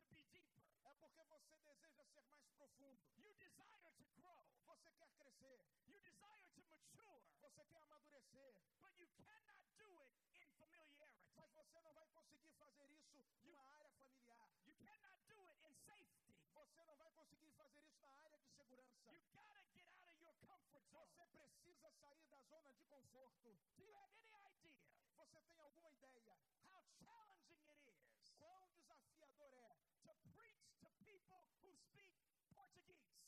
to 0.00 0.14
be 0.14 0.22
deeper. 0.32 0.64
é 0.84 0.92
porque 0.94 1.22
você 1.24 1.56
deseja 1.64 2.04
ser 2.14 2.22
mais 2.28 2.46
profundo. 2.56 3.00
You 3.24 3.32
desire 3.34 3.92
to 3.98 4.04
grow. 4.16 4.44
Você 4.66 4.90
quer 4.98 5.10
crescer, 5.18 5.60
You 5.88 5.98
desire 6.00 6.44
to 6.54 6.60
mature. 6.70 7.22
você 7.40 7.64
quer 7.64 7.78
amadurecer, 7.82 8.54
But 8.80 8.94
you 8.98 9.08
cannot 9.24 9.66
do 9.78 9.98
it 10.00 10.10
in 10.16 10.48
familiarity. 10.58 11.10
mas 11.36 11.52
você 11.54 11.80
não 11.80 11.92
vai 11.92 12.06
conseguir 12.08 12.52
fazer 12.58 12.86
isso 12.90 13.18
numa 13.44 13.62
área 13.74 13.90
familiar. 13.90 14.48
You 14.66 14.74
cannot 14.84 15.18
do 15.28 15.46
it 15.48 15.60
in 15.68 15.74
safety. 15.84 16.36
Você 16.54 16.84
não 16.84 16.96
vai 16.96 17.10
conseguir 17.12 17.50
fazer 17.52 17.80
isso 17.80 17.98
na 18.00 18.08
área 18.24 18.38
de 18.38 18.48
segurança. 18.56 19.12
You 19.12 19.22
gotta 19.32 19.62
get 19.72 19.86
out 19.94 20.08
of 20.10 20.22
your 20.24 20.34
comfort 20.46 20.84
zone. 20.90 21.12
Você 21.16 21.38
precisa 21.46 21.90
sair 22.00 22.24
da 22.30 22.40
zona 22.50 22.72
de 22.74 22.84
conforto. 22.84 23.48
Do 23.76 23.82
you 23.84 23.92
have 23.94 24.12
any 24.16 24.34
idea 24.52 24.80
Você 25.16 25.40
tem 25.42 25.58
alguma 25.60 25.90
ideia 25.90 26.36
how 26.70 26.82
challenging 27.04 27.60
it 27.68 27.80
is 27.90 28.30
quão 28.38 28.66
desafiador 28.72 29.52
é 29.52 29.74
to 30.04 30.14
preach 30.36 30.64
to 30.80 30.88
people 31.04 31.44
who 31.60 31.72
speak 31.74 32.08
Portuguese? 32.54 33.20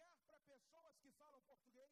Pregar 0.00 0.22
para 0.24 0.38
pessoas 0.48 0.96
que 1.02 1.10
falam 1.12 1.40
português? 1.42 1.90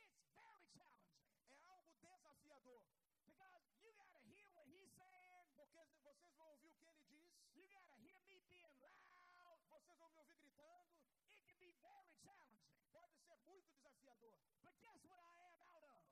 It's 0.00 0.16
very 0.32 0.64
challenging 0.72 1.28
É 1.52 1.58
algo 1.68 1.92
desafiador, 2.00 2.80
because 3.26 3.68
you 3.84 3.92
gotta 3.92 4.20
hear 4.24 4.46
what 4.54 4.66
he's 4.68 4.88
saying. 4.96 5.52
porque 5.54 5.84
vocês 5.84 6.16
vão 6.36 6.48
ouvir 6.48 6.70
o 6.70 6.76
que 6.78 6.86
ele 6.86 7.02
diz, 7.08 7.28
You 7.54 7.66
gotta 7.68 7.94
hear 8.00 8.20
me 8.24 8.40
being 8.48 8.80
loud. 8.80 9.60
vocês 9.68 9.98
vão 9.98 10.08
me 10.10 10.18
ouvir 10.20 10.36
gritando. 10.40 10.90
It 11.28 11.44
can 11.44 11.56
be 11.58 11.72
very 11.82 12.08
challenging. 12.22 12.72
Pode 12.92 13.12
ser 13.26 13.36
muito 13.44 13.68
desafiador, 13.76 14.38
But 14.62 14.80
guess 14.80 14.98
what 15.04 15.18
I 15.20 15.36
am 15.44 15.60
out 15.60 15.84
of? 15.84 16.02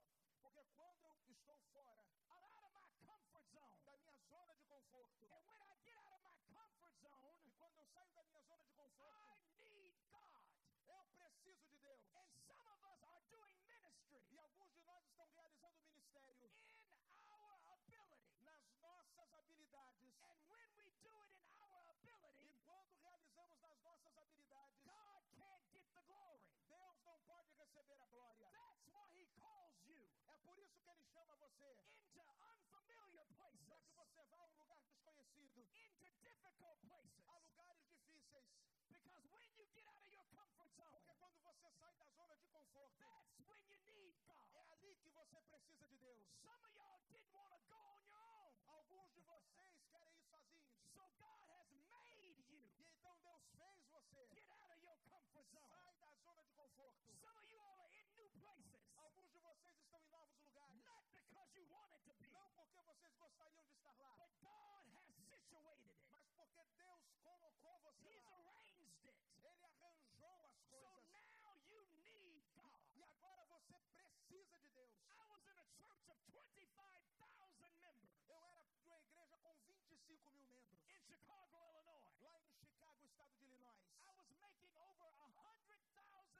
porque 0.42 0.64
quando 0.76 1.04
eu 1.06 1.24
estou 1.32 1.56
fora 1.72 2.04
I'm 2.28 2.28
out 2.28 2.44
of 2.44 2.92
my 3.00 3.18
comfort 3.32 3.46
zone. 3.54 3.80
da 3.86 3.96
minha 3.96 4.20
zona 4.28 4.54
de 4.54 4.64
conforto, 4.64 5.24
And 5.30 5.44
when 5.48 5.60
I 5.60 5.76
get 5.84 5.96
out 5.96 6.24
of 6.26 6.36
my 6.52 6.66
comfort 6.80 6.94
zone, 7.00 7.38
e 7.46 7.50
quando 7.58 7.76
eu 7.78 7.86
saio 7.94 8.12
da 8.14 8.22
minha 8.24 8.42
zona 8.42 8.64
de 8.64 8.70
conforto, 8.72 9.02
I 9.06 9.36
need 9.58 9.94
God. 10.10 10.44
eu 10.88 11.04
preciso 11.16 11.62
de 11.68 11.76
Deus. 11.78 12.00
And 12.16 12.28
some 12.46 12.66
of 12.66 12.78
us 12.90 13.02
are 13.02 13.22
doing 13.30 13.58
ministry 13.66 14.22
E 14.30 14.38
alguns 14.38 14.70
de 14.72 14.80
nós 14.82 15.04
estão 15.06 15.26
realizando 15.34 15.78
o 15.78 15.84
ministério 15.84 16.50
in 16.64 17.28
our 17.28 17.60
ability. 17.76 18.40
nas 18.42 18.64
nossas 18.80 19.28
habilidades. 19.34 20.14
And 20.22 20.38
when 20.48 20.66
we 20.76 20.90
do 21.04 21.10
it 21.20 21.30
in 21.36 21.60
our 21.60 21.84
ability, 21.90 22.48
E 22.50 22.56
quando 22.64 22.92
realizamos 23.02 23.60
nas 23.60 23.78
nossas 23.82 24.16
habilidades, 24.16 24.76
God 24.84 25.22
can't 25.36 25.64
get 25.72 25.86
the 25.94 26.02
glory. 26.08 26.40
Deus 26.68 26.96
não 27.04 27.18
pode 27.26 27.50
receber 27.58 27.98
a 28.00 28.06
glória. 28.06 28.50
That's 28.50 28.86
why 28.86 29.06
He 29.14 29.26
calls 29.38 29.74
you 29.86 30.08
É 30.26 30.36
por 30.38 30.58
isso 30.70 30.82
que 30.82 30.90
ele 30.90 31.04
chama 31.12 31.34
você 31.36 31.74
para 32.06 33.78
que 33.80 33.92
você 33.94 34.22
vá 34.30 34.38
a 34.38 34.46
um 34.46 34.60
lugar 34.60 34.80
desconhecido, 34.82 35.66
into 35.76 36.10
difficult 36.22 36.56
places. 36.58 37.24
a 37.26 37.38
lugares 37.38 37.80
difíceis. 37.88 38.44
Because 38.88 39.24
when 39.30 39.48
you 39.56 39.66
get 39.74 39.86
out 39.86 40.04
of 40.04 40.12
your 40.12 40.24
comfort 40.30 40.70
zone, 40.76 40.90
Porque 40.92 41.14
quando 41.18 41.38
você 41.42 41.70
sai 41.78 41.92
da 41.98 42.06
zona 42.16 42.36
de 42.36 42.46
conforto, 42.48 42.96
that's 43.00 43.30
when 43.46 43.62
you 43.70 43.80
need 43.94 44.14
God. 44.26 44.54
é 44.54 44.72
ali 44.72 44.94
que 44.96 45.10
você 45.10 45.40
precisa 45.42 45.88
de 45.88 45.96
Deus. 45.98 46.26
Some 46.42 46.62
of 46.64 46.74
y'all 46.76 47.00
didn't 47.08 47.30
want 47.32 47.50
to 47.54 47.60
go 47.68 47.76
on 47.76 48.02
your 48.06 48.18
own. 48.22 48.52
Alguns 48.66 49.10
de 49.14 49.20
vocês 49.22 49.68
querem 49.90 50.14
ir 50.16 50.24
sozinhos. 50.30 50.78
So 50.92 51.02
God 51.18 51.42
has 51.50 51.66
made 51.90 52.38
you 52.50 52.60
E 52.78 52.86
então 52.88 53.14
Deus 53.22 53.42
fez 53.56 53.76
você. 53.90 54.26
get 54.34 54.48
out 54.50 54.70
of 54.72 54.82
your 54.82 54.98
comfort 55.08 55.46
zone. 55.52 55.68
Sai 55.84 55.94
da 56.00 56.12
zona 56.22 56.42
de 56.42 56.50
conforto. 56.54 57.04
Some 57.20 57.36
of 57.38 57.46
you 57.50 57.58
all 57.60 57.78
are 57.80 57.92
in 57.94 58.06
new 58.14 58.28
places, 58.40 58.80
Alguns 58.96 59.30
de 59.32 59.38
vocês 59.38 59.76
estão 59.78 60.00
em 60.00 60.08
novos 60.10 60.36
lugares. 60.40 60.76
not 60.82 61.04
because 61.14 61.48
you 61.56 61.64
wanted 61.70 62.00
to 62.06 62.14
be, 62.14 62.26
Não 62.30 62.50
porque 62.54 62.82
vocês 62.82 63.08
gostariam 63.12 63.66
de 63.66 63.72
estar 63.74 63.94
lá, 63.98 64.14
but 64.16 64.32
God 64.40 64.84
has 64.90 65.16
situated 65.30 65.90
it. 65.90 66.00
mas 66.10 66.28
porque 66.34 66.74
Deus 66.78 67.00
colocou 67.22 67.78
você 67.80 68.08
He's 68.08 68.24
lá. 68.24 68.30
arranged 68.30 69.06
it. 69.06 69.18
Ele 69.42 69.62
arranjou 69.64 70.36
as 70.44 70.54
So 70.70 70.76
coisas. 70.76 71.04
now 71.10 71.54
you 71.70 71.84
need 71.94 72.42
God. 72.54 72.84
E 72.96 73.02
agora 73.02 73.44
você 73.46 73.78
precisa 73.80 74.58
de 74.58 74.68
Deus. 74.70 74.90
I 75.10 75.22
was 75.28 75.42
in 75.46 75.56
a 75.58 75.64
church 75.78 76.04
of 76.10 76.18
25,000 76.30 77.56
members 77.58 78.28
Eu 78.28 78.36
era 78.36 78.62
de 78.62 78.76
uma 78.76 78.96
igreja 78.96 79.38
com 79.48 80.09
25 80.20 80.36
mil 80.36 80.60
membros. 80.60 80.90
in 80.90 81.00
Chicago, 81.00 81.56
Illinois. 81.56 82.12
Lá 82.20 82.36
em 82.36 82.52
Chicago, 82.60 83.00
estado 83.06 83.32
de 83.32 83.44
Illinois. 83.44 83.80
I 84.04 84.12
was 84.12 84.28
making 84.36 84.76
over 84.76 85.08
$100,000 85.16 86.36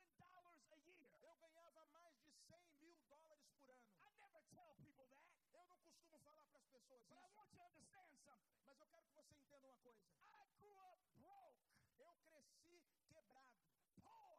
a 0.70 0.76
year. 0.84 1.10
Eu 1.22 1.34
ganhava 1.40 1.84
mais 1.92 2.14
de 2.20 2.32
100 2.48 2.64
mil 2.82 2.98
dólares 3.08 3.48
por 3.56 3.70
ano. 3.70 3.96
I 4.04 4.12
never 4.20 4.42
tell 4.52 4.72
people 4.84 5.06
that, 5.08 5.24
Eu 5.52 5.64
não 5.64 5.76
costumo 5.80 6.18
falar 6.20 6.44
para 6.44 6.58
as 6.60 6.66
pessoas 6.68 7.02
but 7.08 7.16
I 7.16 7.24
isso, 7.24 7.32
want 7.32 7.50
you 7.52 7.58
to 7.58 7.64
understand 7.66 8.10
something. 8.24 8.60
mas 8.64 8.78
eu 8.80 8.86
quero 8.86 9.04
que 9.06 9.14
você 9.14 9.34
entenda 9.40 9.68
uma 9.68 9.74
coisa. 9.80 10.00
I 10.28 10.44
grew 10.60 10.76
up 10.76 11.00
broke, 11.16 11.56
Eu 11.98 12.12
cresci 12.24 12.84
quebrado, 13.12 13.48
poor, 13.96 14.36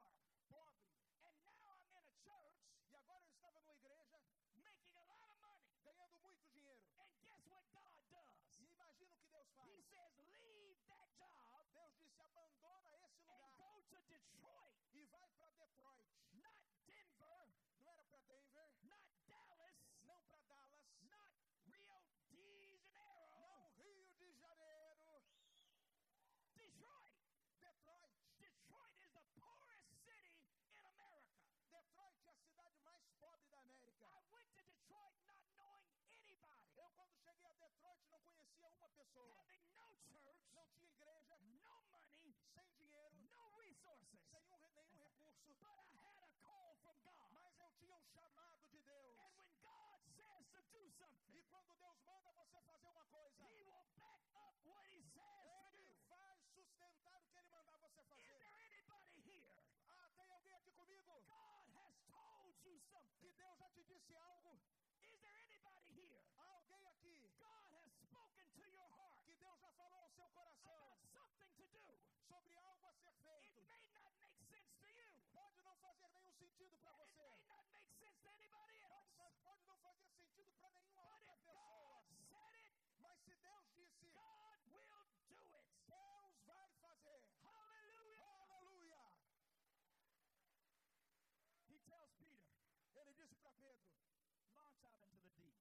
pobre, 0.50 0.94
and 1.26 1.58
now 1.60 1.76
I'm 1.76 1.90
in 1.90 1.98
a 1.98 2.06
church 2.24 2.58
e 2.90 2.96
agora 2.96 3.24
eu 3.26 3.32
estava 3.34 3.60
numa 3.60 3.74
igreja 3.74 4.20
making 4.56 4.96
a 4.98 5.04
lot 5.04 5.22
of 5.30 5.40
money. 5.42 5.68
ganhando 5.84 6.18
muito 6.22 6.44
dinheiro. 6.54 6.82
And 6.98 7.10
guess 7.16 7.44
what 7.52 7.72
God 7.84 8.04
does? 8.10 8.28
E 8.60 8.66
imagina 8.72 9.14
o 9.14 9.18
que 9.18 9.30
Deus 9.30 9.48
faz. 9.56 9.68
He 9.70 9.82
says, 9.90 10.14
leave 10.30 10.78
that 10.88 11.08
job 11.18 11.66
Deus 11.74 11.92
disse: 11.98 12.22
abandona 12.22 12.90
esse 12.94 13.08
and 13.18 13.18
lugar 13.18 13.52
go 13.58 13.82
to 13.90 13.98
Detroit, 14.10 14.74
e 14.94 15.06
vai 15.06 15.28
para 15.38 15.50
Detroit. 15.52 16.06
not 16.34 16.58
Denver, 16.86 17.48
Não 17.80 17.90
era 17.92 18.04
para 18.04 18.20
Denver, 18.20 18.70
not 18.84 19.06
Dallas, 19.28 19.76
não 20.04 20.22
para 20.24 20.38
Dallas, 20.48 20.84
not 21.02 21.34
Rio 22.32 22.58
de 22.60 22.78
Janeiro, 22.92 23.48
não 23.48 23.72
Rio 23.78 24.06
de 24.18 24.34
Janeiro, 24.40 25.26
Detroit. 26.54 27.16
Detroit. 27.64 28.12
Detroit 28.42 28.96
is 29.06 29.12
the 29.14 29.24
poorest 29.40 29.90
city 30.06 30.42
in 30.76 30.86
America. 30.86 31.40
Detroit 31.72 32.18
é 32.26 32.30
a 32.30 32.36
cidade 32.36 32.78
mais 32.84 33.04
pobre 33.20 33.48
da 33.50 33.60
América. 33.60 34.06
I 34.06 34.22
went 34.34 34.50
to 34.52 34.62
Detroit 34.66 35.16
not 35.26 35.44
knowing 35.56 36.02
anybody, 36.12 36.68
Eu, 36.78 36.90
quando 36.96 37.16
cheguei 37.24 37.48
a 37.50 37.54
Detroit, 37.54 38.00
não 38.12 38.20
conhecia 38.22 38.68
uma 38.70 38.88
pessoa. 39.12 39.36
having 39.76 40.08
no 40.12 40.24
church, 40.24 40.46
Não 40.52 40.66
tinha 40.72 40.88
igreja, 40.92 41.38
no 41.40 41.60
money, 41.90 42.34
sem 42.54 42.68
dinheiro, 42.78 43.16
no 43.20 43.58
resources. 43.60 44.20
sem 44.32 44.42
um 44.54 44.58
nenhum 44.58 44.72
recurso. 44.76 45.28
isso, 45.28 45.56
but 45.60 45.80
I 45.80 45.84
had 46.00 46.18
a 46.24 46.28
call 46.40 46.76
from 46.84 46.98
God. 47.04 47.32
mas 47.34 47.60
eu 47.60 47.70
tinha 47.80 47.96
um 47.96 48.06
chamado 48.14 48.64
de 48.70 48.80
Deus. 48.80 49.18
And 49.20 49.36
when 49.36 49.52
God 49.62 50.00
says 50.16 50.46
to 50.52 50.62
do 50.72 50.90
something, 50.98 51.36
E 51.36 51.42
quando 51.50 51.74
Deus 51.76 51.98
manda 52.04 52.32
você 52.34 52.62
fazer 52.62 52.88
uma 52.88 53.06
coisa, 53.06 53.44
He 53.52 53.64
will 53.64 53.86
back 53.98 54.24
up 54.36 54.56
what 54.66 54.86
He 54.88 55.02
says 55.12 55.68
to 55.72 55.78
Ele 55.78 56.06
vai 56.08 56.38
sustentar 56.54 57.18
o 57.20 57.26
que 57.28 57.38
Ele 57.38 57.50
mandar 57.50 57.78
você 57.80 58.02
Is 58.02 58.08
fazer. 58.08 58.38
there 58.40 58.60
anybody 58.72 59.20
here? 59.28 59.64
Ah, 59.88 60.10
tem 60.16 60.32
alguém 60.32 60.54
aqui 60.56 60.72
comigo? 60.72 61.12
God 61.28 61.66
has 61.76 61.96
told 62.08 62.56
you 62.64 62.80
something. 62.92 63.20
Que 63.20 63.32
Deus 63.32 63.58
já 63.58 63.70
te 63.72 63.84
disse 63.84 64.16
algo? 64.16 64.58
Is 65.04 65.20
there 65.20 65.40
anybody 65.44 65.88
here? 66.00 66.24
Há 66.38 66.56
alguém 66.56 66.86
aqui 66.88 67.32
God 67.40 67.66
has 67.74 67.92
spoken 68.06 68.46
to 68.56 68.62
your 68.70 68.88
heart 68.96 69.24
que 69.26 69.34
Deus 69.36 69.60
já 69.60 69.72
falou 69.74 70.00
ao 70.04 70.10
seu 70.12 70.28
coração 70.30 70.78
about 70.86 71.02
something 71.14 71.50
to 71.56 71.64
do. 71.68 71.98
sobre 72.28 72.56
algo 72.58 72.86
a 72.86 72.94
ser 72.94 73.12
It 73.12 73.24
feito. 73.24 73.62
may 73.66 73.84
not 73.94 74.12
make 74.18 74.40
sense 74.50 74.72
to 74.80 74.88
you. 74.88 75.10
Pode 75.34 75.60
não 75.62 75.76
fazer 75.78 76.10
nenhum 76.10 76.51
sentido 76.62 76.78
para 76.84 76.94
você. 76.94 77.32
Pode, 78.48 79.08
fa- 79.16 79.32
pode 79.44 79.66
não 79.66 79.78
fazer 79.80 80.06
sentido 80.14 80.52
para 80.60 80.70
nenhuma 80.72 81.02
But 81.04 81.14
outra 81.14 81.36
pessoa. 81.38 82.04
It, 82.30 82.72
Mas 83.00 83.18
se 83.24 83.34
Deus 83.36 83.66
disse, 83.74 84.06
God 84.14 84.60
will 84.70 84.86
do 85.28 85.40
it. 85.56 85.68
Deus 85.88 86.46
vai 86.46 86.70
fazer. 86.82 87.24
Hallelujah. 87.42 88.30
Aleluia! 88.44 89.02
He 91.68 91.78
tells 91.90 92.12
Peter, 92.20 92.46
Ele 92.96 93.14
disse 93.14 93.36
para 93.42 93.52
Pedro: 93.54 93.90
launch 94.54 94.84
out 94.86 95.02
into 95.08 95.18
the 95.24 95.30
deep. 95.42 95.58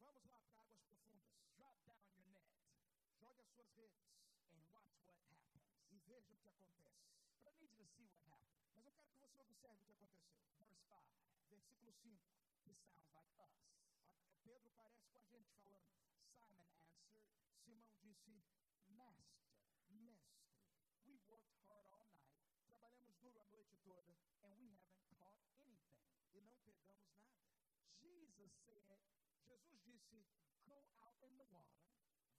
Vamos 0.00 0.24
lá 0.30 0.40
para 0.48 0.60
águas 0.62 0.80
profundas. 0.80 1.28
Drop 1.56 1.76
down 1.84 2.08
your 2.14 2.26
net 2.30 2.48
Jogue 3.20 3.40
as 3.42 3.48
suas 3.52 3.70
redes 3.76 4.00
and 4.52 4.64
watch 4.70 4.88
what 5.04 5.14
happens. 5.20 5.60
e 5.90 5.98
veja 6.06 6.32
o 6.32 6.38
que 6.38 6.48
acontece. 6.48 7.04
But 7.44 7.54
I 7.54 7.60
need 7.60 7.72
you 7.78 7.84
to 7.84 7.92
see 7.92 8.06
what 8.06 8.22
happened. 8.24 8.54
Mas 8.72 8.86
eu 8.86 8.92
quero 8.92 9.10
que 9.10 9.17
você 9.28 9.42
observe 9.42 9.90
o 9.90 9.94
que 9.94 10.04
aconteceu. 10.04 10.40
Verse 10.56 10.80
5. 10.86 11.04
Versículo 11.50 11.92
5. 11.92 12.18
This 12.64 12.78
sounds 12.88 13.12
like 13.12 13.38
us. 13.38 13.52
Pedro 14.42 14.70
parece 14.70 15.04
com 15.10 15.18
a 15.18 15.24
gente 15.24 15.50
falando. 15.50 15.92
Simon 16.32 16.48
answered, 16.48 16.72
Simão 17.62 17.82
disse: 18.24 18.48
Master, 18.88 19.44
Mestre, 19.90 20.48
we 21.04 21.18
worked 21.28 21.52
hard 21.68 21.84
all 21.92 22.08
night 22.08 22.32
trabalhamos 22.70 23.14
duro 23.20 23.40
a 23.40 23.44
noite 23.46 23.76
toda 23.84 24.16
and 24.42 24.56
we 24.64 24.80
haven't 25.12 25.12
caught 25.12 25.36
anything. 25.60 26.00
e 26.32 26.40
não 26.40 26.56
pegamos 26.64 27.12
nada. 27.12 27.44
Jesus 28.00 28.52
said, 28.64 28.98
Jesus 29.44 29.80
disse: 29.84 30.24
Go 30.64 30.86
out 30.96 31.22
in 31.26 31.36
the 31.36 31.44
water, 31.44 31.84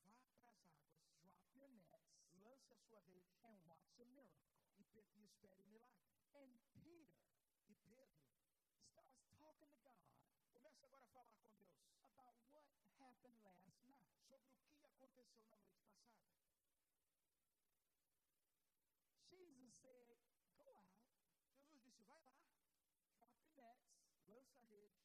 Vá 0.02 0.18
para 0.26 0.34
as 0.34 0.42
águas, 0.42 0.74
drop 1.22 1.46
your 1.54 1.70
nets, 1.70 2.10
lance 2.34 2.72
a 2.74 2.78
sua 2.78 3.02
rede 3.02 3.30
and 3.44 3.58
watch 3.68 4.02
a 4.02 4.06
miracle. 4.06 4.50
e, 4.78 5.06
e 5.16 5.26
espere 5.26 5.62
o 5.62 5.66
milagre. 5.68 6.00
And 6.34 6.54
Peter 6.82 7.20
E 7.68 7.76
Pedro 7.86 8.22
starts 8.92 9.30
talking 9.60 9.76
to 9.76 9.84
God 9.84 10.00
começa 10.54 10.86
agora 10.86 11.04
a 11.04 11.08
falar 11.10 11.28
com 11.36 11.44
Deus 11.52 11.68
about 12.00 12.36
what 12.52 12.66
happened 13.00 13.36
last 13.44 13.68
night. 13.68 14.00
sobre 14.80 14.96
o 14.96 15.00
que 15.00 15.20
aconteceu 15.20 15.58
na 15.60 15.68
noite 15.68 15.84
passada. 15.92 16.30
Jesus 19.30 19.74
said, 19.82 20.16
Go 20.56 20.72
out, 20.72 20.96
Jesus 21.68 21.84
disse: 21.84 22.04
Vai 22.08 22.20
lá, 22.22 22.40
drop 23.20 23.36
your 23.44 23.52
nets, 23.58 23.84
lança 24.28 24.60
a 24.60 24.64
rede 24.72 24.96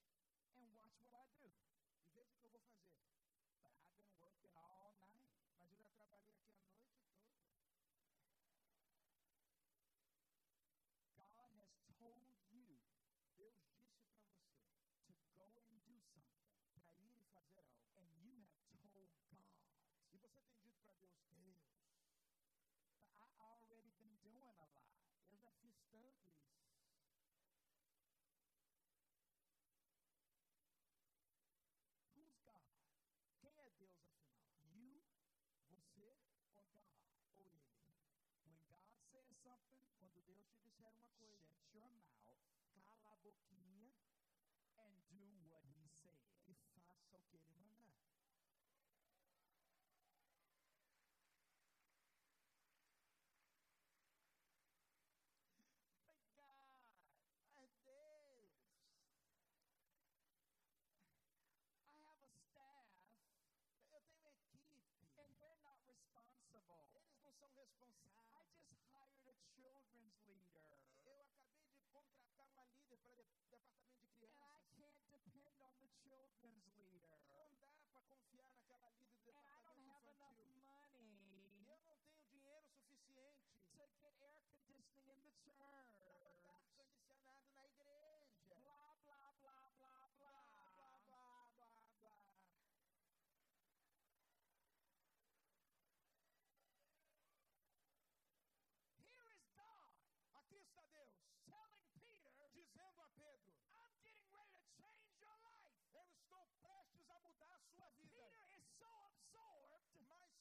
and 0.57 0.71
watch 0.73 0.95
what 1.01 1.15
I 1.15 1.27
do. 1.43 1.74
Para 20.85 20.97
Deus: 20.97 21.19
Deus, 21.31 21.59
I 23.17 23.25
already 23.41 23.91
been 23.99 24.17
doing 24.23 24.43
a 24.43 24.53
lot. 24.53 24.71
eu 25.31 25.37
já 25.39 25.51
fiz 25.61 25.75
tanto 25.91 26.21
isso. 26.21 26.45
Who's 32.15 32.37
God? 32.45 32.71
Quem 33.41 33.51
é 33.59 33.71
Deus 33.79 33.99
afinal? 34.01 34.45
You, 34.75 35.03
você, 35.69 36.17
Ou 36.57 36.67
God? 36.73 36.87
Ou 37.37 37.51
Ele? 37.51 37.63
when 38.43 38.57
God 38.67 38.85
says 39.11 39.27
something, 39.43 39.81
Quando 39.99 40.21
Deus 40.27 40.45
te 40.49 40.59
disser 40.61 40.89
uma 40.91 41.09
coisa, 41.19 41.47
shut 41.49 41.73
your 41.75 41.89
mouth 41.91 42.37
cala 42.75 43.13
a 43.13 43.17
boquinha 43.17 43.91
and 44.77 44.93
do 45.09 45.25
what 45.49 45.65
He 45.77 45.89
said. 46.03 46.21
e 46.47 46.55
faça 46.81 47.17
o 47.17 47.21
que 47.31 47.37
Ele 47.37 47.55
mandar. 47.55 47.95
But 56.07 56.21
God, 56.35 56.81
Ai, 57.57 57.69
Deus, 57.85 58.51
I 61.87 61.97
have 62.05 62.21
a 62.23 62.31
staff, 62.49 62.87
eu 63.93 64.01
tenho 64.09 64.29
equipe. 64.29 64.83
and 65.19 65.31
they're 65.41 65.61
not 65.63 65.79
responsible. 65.87 66.63
São 67.73 67.89
I 68.37 68.45
just 68.53 68.77
hired 68.93 69.29
a 69.29 69.37
children's 69.57 70.17
leader, 70.27 70.77
Eu 71.07 71.21
acabei 71.23 71.63
de 71.65 71.81
contratar 71.93 72.47
uma 72.49 72.65
líder 72.67 72.99
para 72.99 73.13
o 73.13 73.17
departamento 73.17 74.19
de 74.21 74.27
and 74.71 74.85
I 74.85 74.93
can't 75.09 75.25
depend 75.33 75.63
on 75.63 75.73
the 75.81 75.89
children's 76.03 76.67
leader. 76.77 77.14
Pedro: 103.15 103.55
I'm 103.75 103.95
getting 104.03 104.29
ready 104.35 104.59
to 104.59 104.67
change 104.79 105.13
your 105.23 105.37
life. 105.43 105.73
Eu 105.95 106.03
estou 106.03 106.31
prestes 106.63 107.09
a 107.11 107.19
mudar 107.21 107.55
a 107.55 107.63
sua 107.71 107.89
vida. 107.99 108.27
Peter 108.27 108.59
is 108.59 108.67
so 108.79 108.91
absorbed 109.75 110.35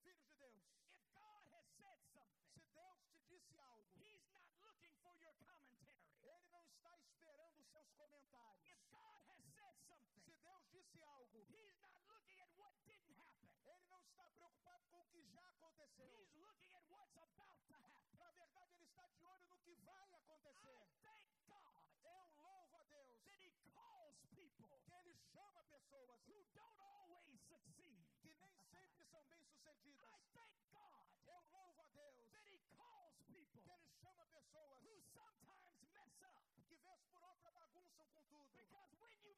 Filhos 0.03 0.25
de 0.27 0.35
Deus, 0.35 0.55
if 0.85 1.01
God 1.13 1.41
has 1.53 1.65
said 1.79 1.99
something, 2.13 2.47
se 2.53 2.63
Deus 2.73 2.97
te 3.09 3.17
disse 3.29 3.57
algo, 3.57 3.89
he's 4.01 4.25
not 4.29 4.45
looking 4.61 4.93
for 5.01 5.15
your 5.17 5.33
commentary. 5.41 5.89
Ele 6.23 6.47
não 6.51 6.65
está 6.69 6.95
esperando 6.97 7.59
os 7.59 7.67
seus 7.71 7.89
comentários. 7.93 8.65
If 8.67 8.81
God 8.91 9.19
has 9.29 9.43
said 9.55 9.75
something, 9.87 10.21
Se 10.23 10.33
Deus 10.43 10.63
disse 10.71 11.03
algo, 11.03 11.39
he's 11.49 11.75
not 11.79 11.99
looking 12.07 12.39
at 12.39 12.51
what 12.57 12.73
didn't 12.85 13.13
happen. 13.17 13.49
Ele 13.65 13.85
não 13.89 14.03
está 14.03 14.23
preocupado 14.35 14.85
com 14.89 15.01
o 15.01 15.05
que 15.07 15.23
já 15.33 15.47
aconteceu. 15.49 16.09
He's 16.19 16.35
looking 16.35 16.71
at 16.73 16.83
what's 16.89 17.17
about 17.17 17.57
to 17.65 17.71
happen. 17.73 18.17
Na 18.17 18.31
verdade, 18.31 18.75
Ele 18.75 18.85
está 18.85 19.07
de 19.07 19.23
olho 19.23 19.45
no 19.47 19.57
que 19.57 19.75
vai 19.83 20.03
acontecer. 20.03 20.49
I 20.51 20.85
thank 20.93 21.47
God 21.49 21.83
Eu 22.03 22.25
louvo 22.41 22.75
a 22.77 22.83
Deus 22.91 23.23
that 23.23 23.39
he 23.41 23.51
calls 23.73 24.15
people 24.35 24.77
que 24.85 24.93
Ele 24.93 25.15
chama 25.33 25.63
pessoas 25.71 26.19
who 26.27 26.43
don't 26.53 26.92
são 29.13 29.21
bem-sucedidas. 29.29 30.09
I 30.09 30.25
thank 30.33 30.57
God 30.73 31.05
Eu 31.29 31.39
louvo 31.53 31.81
a 31.81 31.87
Deus 31.93 32.17
that 32.33 32.49
he 32.49 32.57
calls 32.75 33.13
people 33.29 33.61
que 33.61 33.69
Ele 33.69 33.87
chama 34.01 34.25
pessoas 34.33 34.81
who 34.81 34.97
sometimes 35.13 35.77
mess 35.93 36.17
up. 36.25 36.41
que 36.65 36.75
vez 36.81 36.99
por 37.11 37.21
outra 37.21 37.51
bagunçam 37.51 38.05
com 38.09 38.23
tudo. 38.25 38.49
Because 38.57 38.89
when 38.97 39.13
you 39.21 39.35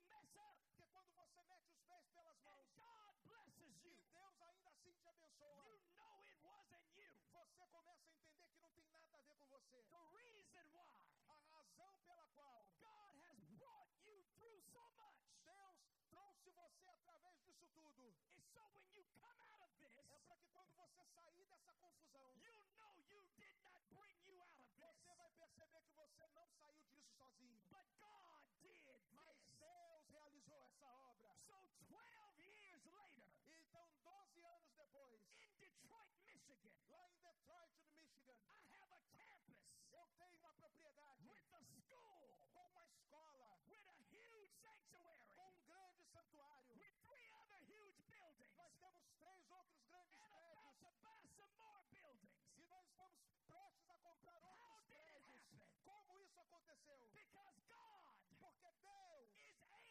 eu 40.08 40.16
tenho 40.18 40.38
uma 40.40 40.54
propriedade 40.54 41.24
with 41.28 41.54
a 41.54 41.62
school, 41.62 42.38
com 42.54 42.66
uma 42.72 42.86
escola, 42.86 43.50
with 43.68 43.84
a 43.88 43.96
huge 44.12 44.52
sanctuary, 44.62 45.26
com 45.36 45.50
um 45.52 45.66
grande 45.66 46.04
santuário. 46.14 46.74
with 46.78 46.96
three 47.08 47.30
other 47.42 47.62
huge 47.68 48.00
buildings, 48.10 48.56
Nós 48.58 48.72
temos 48.80 49.04
três 49.18 49.50
outros 49.50 49.82
grandes 49.88 50.18
and 50.20 50.30
about 50.30 50.52
prédios 50.52 50.80
to 50.82 50.92
buy 51.02 51.22
some 51.38 51.54
more 51.58 51.82
buildings. 51.90 52.32
e 52.58 52.64
nós 52.68 52.86
estamos 52.88 53.22
prestes 53.48 53.90
a 53.90 53.96
comprar 53.98 54.42
How 54.42 54.52
outros 54.54 54.86
did 54.88 54.96
it 54.96 55.16
prédios. 55.16 55.42
happen? 55.42 55.84
Como 55.86 56.20
isso 56.22 56.40
aconteceu? 56.40 57.00
Because 57.12 57.56
God 57.68 58.06
Porque 58.40 58.72
Deus 58.82 59.30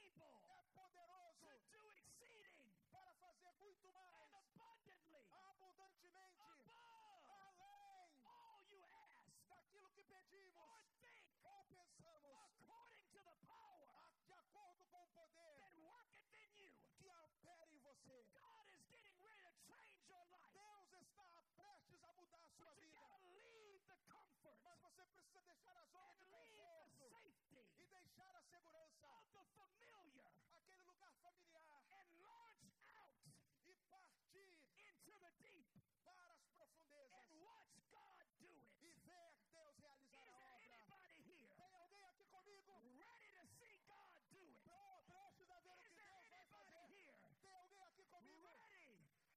is 0.04 0.18
able 0.20 0.48
é 0.50 0.62
poderoso 0.74 1.46
to 1.48 1.78
do 1.78 1.92
exceeding 1.92 2.70
para 2.90 3.12
fazer 3.14 3.52
muito 3.58 3.88
and 3.88 3.92
mais, 3.92 4.30
abundantly 4.32 5.26
abundantemente, 5.30 6.40
above 6.40 7.30
além 7.30 8.22
all 8.24 8.62
you 8.70 8.82
ask 8.84 9.28
daquilo 9.48 9.88
que 9.90 10.02
pedimos 10.04 10.56
or 10.56 10.80
think 11.00 11.28
ou 11.44 11.64
pensamos, 11.70 12.38
according 12.38 13.04
to 13.12 13.20
the 13.22 13.36
power 13.46 13.88
a- 13.90 14.10
de 14.26 14.32
acordo 14.32 14.84
com 14.86 15.02
o 15.02 15.08
poder 15.08 15.58
that 15.58 15.74
worketh 15.78 16.30
in 16.32 16.50
you. 16.58 16.72
que 16.98 17.08
opera 17.10 17.66
em 17.68 17.78
você. 17.78 18.24
God 18.34 18.68
is 18.70 18.84
getting 18.88 19.20
ready 19.22 19.44
to 19.50 19.72
change 19.74 20.08
your 20.08 20.24
life. 20.26 20.88
Deus 20.88 21.06
está 21.08 21.24
prestes 21.56 22.02
a 22.02 22.12
mudar 22.14 22.44
a 22.44 22.48
sua 22.56 22.70
But 22.72 22.80
you 22.80 22.88
vida. 22.88 22.98
gotta 22.98 23.18
leave 23.44 23.82
the 23.86 23.96
comfort 24.08 24.56
Mas 24.64 24.78
você 24.80 25.04
precisa 25.24 25.42
deixar 25.46 25.76
a 25.78 25.86
zona 25.86 26.14
de 26.14 26.24
leave 26.26 26.50
the 26.52 26.60
conforto 26.60 26.98
safety 26.98 27.82
e 27.82 27.86
deixar 27.86 28.36
a 28.36 28.42
segurança, 28.42 29.08
of 29.34 29.48
the 29.56 29.64
familiar 29.76 30.30
aquele 30.52 30.82
lugar 30.84 31.12
familiar 31.20 31.72
and 31.90 32.20
launch 32.20 32.74
out 32.86 33.24
e 33.66 33.74
partir 33.88 34.60
into 34.76 35.12
the 35.18 35.30
deep 35.40 35.80
para 36.04 36.24
as 36.34 36.42
profundezas 36.52 37.24
and 37.30 37.40
watch 37.40 37.72
God 37.90 38.26
do 38.38 38.50
it. 38.60 38.68
e 38.82 38.92
ver 39.04 39.32
Deus 39.48 39.74
Is 40.04 40.12
realizar 40.12 40.28
a 40.28 40.36
there 40.36 40.60
obra. 40.60 40.76
anybody 40.76 41.22
here 41.24 41.56
Tem 41.56 41.72
alguém 41.72 42.04
aqui 42.04 42.24
comigo? 42.26 42.98
ready 42.98 43.28
to 43.34 43.46
see 43.58 43.78
God 43.88 44.22
do 44.30 44.44
it? 44.44 44.60
Pro- 44.62 45.02
Prestes 45.06 45.48
a 45.50 45.58
ver 45.60 45.78
o 45.80 45.84
Is 45.84 45.88
que 45.88 45.94
there 45.94 46.12
Deus 46.12 46.28
vai 46.28 46.44
anybody 46.44 46.68
fazer. 46.68 46.94
here 46.94 47.30
Tem 47.40 47.52
alguém 47.52 47.78
aqui 47.82 48.04
comigo? 48.04 48.58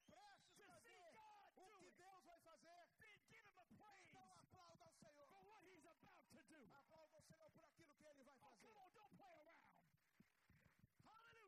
ready 0.08 0.50
Prestes 0.50 0.58
to 0.58 0.70
a 0.70 0.80
see 0.82 0.98
ver 0.98 1.14
God 1.14 1.54
o 1.56 1.70
do 1.70 1.72
que 1.78 1.90
it? 1.90 1.98
Deus 1.98 2.24
vai 2.26 2.38
fazer. 2.40 2.88
Then 2.98 3.20
give 3.30 3.48
him 3.54 3.82
a 3.84 3.94
praise 4.12 4.38
Então 4.38 4.38
aplauda 4.40 4.84
ao 4.86 4.92
Senhor. 4.92 5.18
for 5.30 5.46
what 5.48 5.64
he's 5.66 5.86
about 5.86 6.24
to 6.32 6.40
do. 6.48 6.70
Aplauda 6.74 7.18
ao 7.18 7.24
Senhor 7.48 7.54
por 7.54 7.64
aquilo 7.64 7.90
que 7.96 8.04
Ele 8.04 8.24
vai 8.24 8.36
Oh, 8.36 8.40
fazer. 8.40 8.74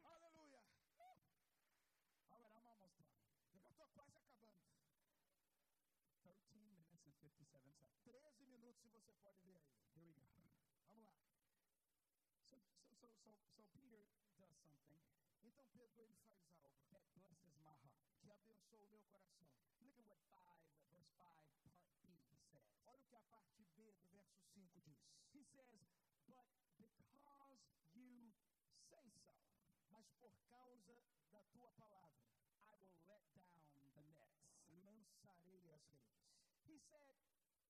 Aleluia. 0.04 0.64
All 2.30 2.39
right, 2.39 2.56
I'm 2.56 2.68
almost 2.68 2.95
done. 3.00 3.18
Eu 3.54 3.60
já 3.60 3.70
estou 3.70 3.88
quase 3.89 4.16
acabando. 4.18 4.64
13 6.24 6.54
minutes 6.56 6.93
and 6.93 7.00
57 7.04 7.45
seconds. 7.52 7.78
13 8.06 8.45
minutos, 8.45 8.82
se 8.82 8.88
você 8.89 9.14
pode 9.22 9.39
ver 9.43 9.56
aí. 9.56 9.68
Here 9.95 10.06
we 10.08 10.14
go. 10.14 10.47
Vamos 10.88 11.06
lá. 11.06 11.16
So, 12.50 12.58
so, 12.60 12.88
so, 13.00 13.08
so, 13.24 13.32
so 13.56 13.64
Peter 13.74 14.06
does 14.38 14.56
something 14.62 15.00
Então 15.43 15.66
Pedro 15.74 16.02
ele 16.04 16.14
faz 16.16 16.39
algo 16.39 16.60
that 16.62 16.76
blesses 16.89 17.28
my 17.43 17.52
heart. 17.64 17.84
que 18.22 18.32
abençoa 18.32 18.84
o 18.86 18.88
meu 18.88 19.02
coração. 19.02 19.47
Look 19.82 20.00
at 20.00 20.06
what 20.08 20.22
5, 20.32 20.56
verse 20.64 20.80
5, 20.93 21.10
part 21.18 21.50
B 21.52 21.68
says. 21.68 22.68
Olha 22.86 23.00
o 23.02 23.06
que 23.06 23.16
a 23.16 23.22
parte 23.22 23.64
B 23.76 23.91
do 23.93 24.08
verso 24.10 24.39
5 24.54 24.80
diz. 24.82 25.19
Mas 30.10 30.18
por 30.18 30.34
causa 30.49 31.03
da 31.32 31.43
tua 31.53 31.70
palavra, 31.78 32.26
I 32.66 32.74
will 32.82 32.97
let 33.07 33.24
down 33.45 33.91
the 33.93 34.01
nets. 34.18 34.41
lançarei 34.84 35.70
as 35.72 35.86
redes. 35.93 36.26
He 36.66 36.80
said, 36.80 37.16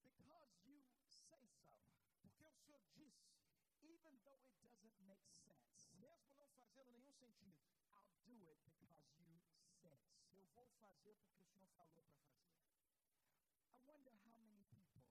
Because 0.02 0.48
you 0.64 0.80
say 0.80 1.44
so, 1.68 1.76
Porque 2.22 2.44
o 2.46 2.52
Senhor 2.52 2.80
disse, 2.96 3.28
even 3.82 4.16
though 4.24 4.40
it 4.40 4.56
doesn't 4.62 4.96
make 5.04 5.28
sense, 5.44 5.92
mesmo 6.00 6.32
não 6.32 6.48
fazendo 6.56 6.92
nenhum 6.92 7.12
sentido, 7.12 7.60
I'll 7.92 8.08
do 8.24 8.48
it 8.48 8.58
because 8.64 9.12
you 9.20 9.40
said 9.44 9.68
so. 9.82 9.92
eu 10.32 10.46
vou 10.54 10.66
fazer 10.80 11.16
porque 11.20 11.42
o 11.42 11.44
Senhor 11.44 11.68
falou 11.76 12.04
para 12.08 12.32
fazer. 12.40 12.72
I 13.68 13.76
wonder 13.84 14.14
how 14.24 14.38
many 14.40 14.64
people 14.64 15.04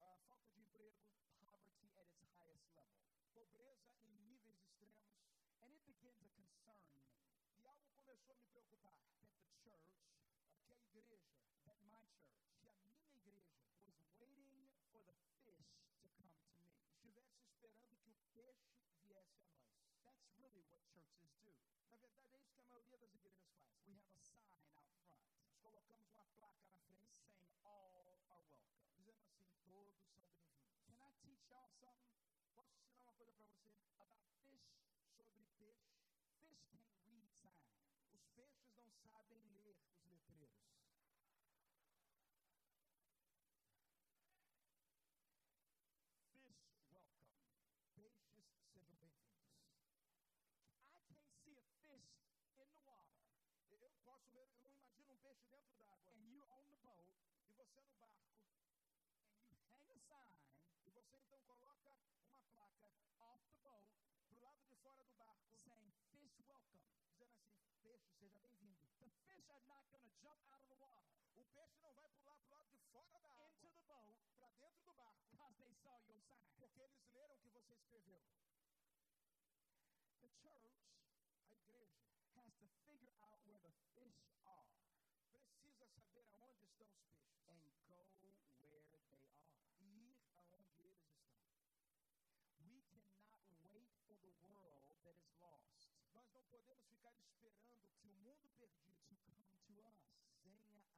a 0.00 0.16
falta 0.24 0.48
de 0.50 0.58
emprego, 0.58 1.06
poverty 1.38 1.90
at 1.96 2.08
its 2.10 2.26
highest 2.34 2.66
level, 2.72 2.98
pobreza 3.32 3.94
em 4.02 4.12
níveis 4.24 4.58
extremos. 4.58 5.31
And 5.62 5.70
it 5.74 5.84
began 5.86 6.14
to 6.18 6.26
concern 6.34 6.82
me 6.90 7.06
E 7.62 7.66
algo 7.66 7.86
começou 7.94 8.34
a 8.34 8.36
me 8.36 8.44
preocupar, 8.50 8.98
that 9.14 9.30
the 9.38 9.46
church, 9.62 9.94
que 10.66 10.74
a 10.74 10.78
igreja, 10.82 11.22
that 11.64 11.78
my 11.86 12.02
church, 12.10 12.42
que 12.58 12.68
a 12.68 12.74
minha 12.82 13.06
igreja, 13.14 13.54
was 13.86 14.02
waiting 14.18 14.66
for 14.90 15.02
the 15.06 15.14
fish 15.46 15.62
to 15.78 15.86
come 15.94 16.10
to 16.10 16.26
me. 16.26 16.74
estivesse 16.90 17.38
esperando 17.46 17.94
que 18.02 18.10
o 18.10 18.24
peixe 18.34 18.74
viesse 19.06 19.38
a 19.38 19.46
nós. 19.46 19.70
That's 20.02 20.26
really 20.42 20.62
what 20.66 20.82
churches 20.90 21.30
do. 21.38 21.54
Na 21.86 21.96
verdade, 21.96 22.34
é 22.34 22.38
isso 22.38 22.50
que 22.52 22.60
a 22.60 22.64
maioria 22.64 22.98
das 22.98 23.14
igrejas 23.14 23.46
faz. 23.54 23.70
We 23.86 23.94
have 24.02 24.18
a 24.18 24.24
sign 24.24 24.50
out 24.50 24.66
front 24.74 25.22
Nós 25.46 25.58
colocamos 25.62 26.10
uma 26.10 26.26
placa 26.34 26.64
na 26.66 26.74
frente 26.86 27.14
saying 27.30 27.54
all 27.62 27.94
are 27.94 28.18
welcome. 28.26 28.66
dizendo 28.96 29.10
assim: 29.10 29.46
todos 29.62 29.94
são 29.94 30.10
bem-vindos. 30.10 30.58
Can 30.86 30.98
I 30.98 31.10
teach 31.22 31.46
y'all 31.48 31.70
something 31.80 32.21
Can't 36.70 36.94
read 37.08 37.26
signs. 37.42 37.80
Os 38.12 38.22
peixes 38.36 38.70
não 38.76 38.92
sabem 39.10 39.42
ler 39.54 39.76
os 39.90 40.04
letreiros. 40.06 40.62
Fish 46.42 46.62
welcome. 46.92 47.30
Peixes 47.94 48.28
sejam 48.34 48.62
bem-vindos. 48.74 49.32
I 50.92 51.00
can't 51.08 51.30
see 51.42 51.56
a 51.58 51.64
fish 51.86 52.08
in 52.44 52.54
the 52.56 52.66
water, 52.84 53.18
Eu 53.70 53.78
eu 53.80 53.90
posso 54.04 54.30
ver, 54.32 54.48
eu 54.62 54.70
não 54.72 54.78
imagino 54.78 55.12
um 55.12 55.16
peixe 55.18 55.44
dentro 55.50 55.74
d'água 55.76 56.12
and 56.12 56.30
you 56.30 56.42
on 56.50 56.62
the 56.68 56.76
boat, 56.82 57.08
e 57.48 57.52
você 57.52 57.80
no 57.82 57.92
barco 57.94 58.31
seja 68.22 68.38
bem-vindo. 68.38 68.78
The 69.00 69.10
fish 69.26 69.50
are 69.50 69.66
not 69.66 69.82
going 69.90 70.06
to 70.06 70.14
jump 70.22 70.38
out 70.46 70.62
of 70.62 70.68
the 70.70 70.78
water 70.78 71.02
O 71.34 71.42
peixe 71.54 71.74
não 71.82 71.92
vai 71.92 72.08
pular 72.10 72.36
pro 72.36 72.54
lado 72.54 72.70
de 72.70 72.78
fora 72.92 73.08
da 73.10 73.18
into 73.18 73.26
água 73.26 73.50
the 73.66 73.82
boat 73.90 74.22
para 74.38 74.54
dentro 74.54 74.86
do 74.86 74.92
barco 75.02 75.34
because 75.34 75.58
they 75.58 75.74
saw 75.82 75.98
your 76.06 76.22
sign. 76.22 76.54
porque 76.54 76.80
eles 76.82 77.02
leram 77.14 77.34
o 77.34 77.38
que 77.40 77.48
você 77.50 77.74
escreveu. 77.74 78.22
The 80.20 80.28
church 80.38 80.70
A 81.42 81.52
igreja 81.52 81.98
has 82.38 82.46
to 82.62 82.66
figure 82.86 83.10
out 83.26 83.42
where 83.44 83.58
the 83.58 83.74
fish 83.90 84.22
are 84.46 84.70
precisa 85.26 85.84
saber 85.90 86.22
aonde 86.38 86.66
estão 86.70 86.86
os 86.94 87.02
peixes 87.10 87.26
and 87.50 87.74
go 87.90 88.06
where 88.62 88.86
they 88.86 89.02
are. 89.10 89.34
e 89.80 89.82
ir 89.82 90.16
aonde 90.38 90.78
eles 90.78 91.02
estão. 91.02 91.42
We 92.70 92.78
cannot 92.86 93.42
wait 93.66 93.90
for 94.06 94.14
the 94.14 94.30
world 94.54 94.86
that 94.86 95.10
is 95.10 95.18
lost 95.42 95.71
podemos 96.52 96.84
ficar 96.84 97.16
esperando 97.16 97.88
que 97.96 98.08
o 98.08 98.12
mundo 98.20 98.46
perdido 98.60 99.00
to 99.08 99.16
come 99.24 99.40
to 99.64 99.72
us. 99.88 99.96
venha 100.44 100.60
a 100.60 100.72
nós. 100.76 100.92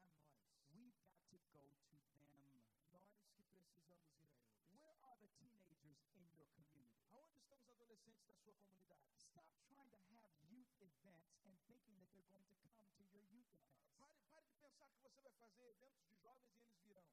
We've 0.75 0.99
got 1.07 1.15
to 1.31 1.47
go 1.55 1.63
to 1.63 1.95
them. 1.95 2.59
Nós 2.91 3.07
que 3.07 3.15
precisamos 3.15 3.71
ir 3.79 3.95
a 3.95 4.03
eles. 4.03 4.35
Where 4.75 4.99
are 5.07 5.17
the 5.23 5.31
teenagers 5.39 5.79
in 6.11 6.27
your 6.35 6.51
community? 6.59 6.91
Aonde 7.07 7.39
estão 7.39 7.55
os 7.63 7.71
adolescentes 7.71 8.27
da 8.27 8.35
sua 8.35 8.53
comunidade? 8.55 9.15
Stop 9.15 9.47
trying 9.71 9.95
to 9.95 10.03
have 10.19 10.35
youth 10.51 10.75
events 10.83 11.39
and 11.47 11.55
thinking 11.71 12.03
that 12.03 12.11
they're 12.11 12.27
going 12.35 12.51
to 12.51 12.59
come 12.75 12.91
to 12.91 13.03
your 13.15 13.23
youth 13.31 13.55
events. 13.55 13.87
Pare, 13.95 14.11
pare 14.35 14.51
de 14.51 14.59
pensar 14.59 14.91
que 14.91 14.99
você 15.07 15.23
vai 15.23 15.31
fazer 15.39 15.71
eventos 15.71 16.03
de 16.03 16.19
jovens 16.19 16.51
e 16.51 16.67
eles 16.67 16.83
virão. 16.83 17.07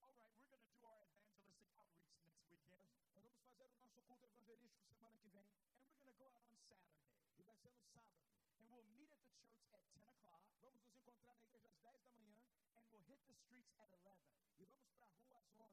All 0.00 0.12
right, 0.14 0.30
we're 0.38 0.48
going 0.48 0.62
to 0.62 0.72
do 0.72 0.84
our 0.86 1.02
evangelistic 1.04 1.68
outreach 1.76 2.14
next 2.24 2.46
weekend. 2.48 2.88
Nós 3.14 3.24
vamos 3.24 3.40
fazer 3.42 3.64
o 3.64 3.68
nosso 3.68 3.90
culto 3.92 4.24
evangelístico 4.24 4.86
semana 4.94 5.18
que 5.18 5.28
vem 5.28 5.44
And 5.46 5.92
we're 5.92 6.02
going 6.02 6.14
to 6.14 6.18
go 6.18 6.26
out 6.30 6.44
on 6.46 6.49
Saturday. 6.68 7.04
e 7.38 7.42
vai 7.42 7.56
ser 7.56 7.72
no 7.72 7.82
sábado. 7.84 8.20
And 8.56 8.64
we'll 8.70 8.84
meet 8.96 9.10
at 9.10 9.20
the 9.24 9.32
church 9.40 9.64
at 9.72 9.82
10 9.92 10.08
o'clock. 10.08 10.44
Vamos 10.60 10.82
nos 10.84 10.94
encontrar 10.94 11.34
na 11.36 11.44
igreja 11.44 11.68
às 11.70 11.80
10 11.80 12.00
da 12.02 12.10
manhã 12.10 12.40
And 12.76 12.84
we'll 12.90 13.02
hit 13.08 13.20
the 13.26 13.34
streets 13.34 13.74
at 13.78 13.90
11. 13.92 14.20
e 14.58 14.64
vamos 14.66 14.90
para 14.98 15.06
a 15.06 15.14
rua 15.24 15.40
às 15.40 15.50
11. 15.56 15.72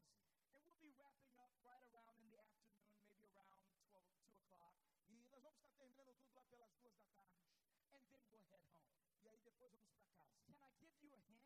And 0.54 0.62
we'll 0.64 0.80
be 0.80 0.92
wrapping 0.98 1.36
up 1.38 1.52
right 1.64 1.84
around 1.92 2.16
in 2.20 2.30
the 2.30 2.40
afternoon, 2.40 2.88
maybe 2.98 3.28
around 3.28 3.60
12, 3.92 4.06
2 4.24 4.36
o'clock. 4.38 4.76
E 5.10 5.28
nós 5.30 5.42
vamos 5.44 5.58
estar 5.58 5.72
terminando 5.78 6.14
tudo 6.16 6.34
lá 6.36 6.44
pelas 6.46 6.72
duas 6.80 6.96
da 6.96 7.04
tarde. 7.14 7.36
And 7.82 7.90
then 7.92 8.04
we'll 8.10 8.24
head 8.32 8.44
home. 8.52 8.72
E 9.24 9.28
aí 9.30 9.40
depois 9.44 9.72
vamos 9.72 9.92
para 9.92 10.08
casa. 10.16 10.38
Can 10.48 10.56
I 10.64 10.72
give 10.80 10.96
you 11.04 11.14
a 11.14 11.20
hint? 11.28 11.44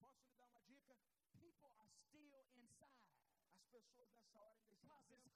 Posso 0.00 0.24
lhe 0.24 0.32
dar 0.34 0.46
uma 0.46 0.60
dica? 0.62 0.96
People 1.38 1.68
are 1.78 1.88
still 2.08 2.44
inside 2.56 2.98
As 3.54 3.64
pessoas 3.68 4.10
nessa 4.12 4.38
hora 4.40 4.58
ainda 4.60 4.74
estão 4.74 5.02
dentro 5.06 5.30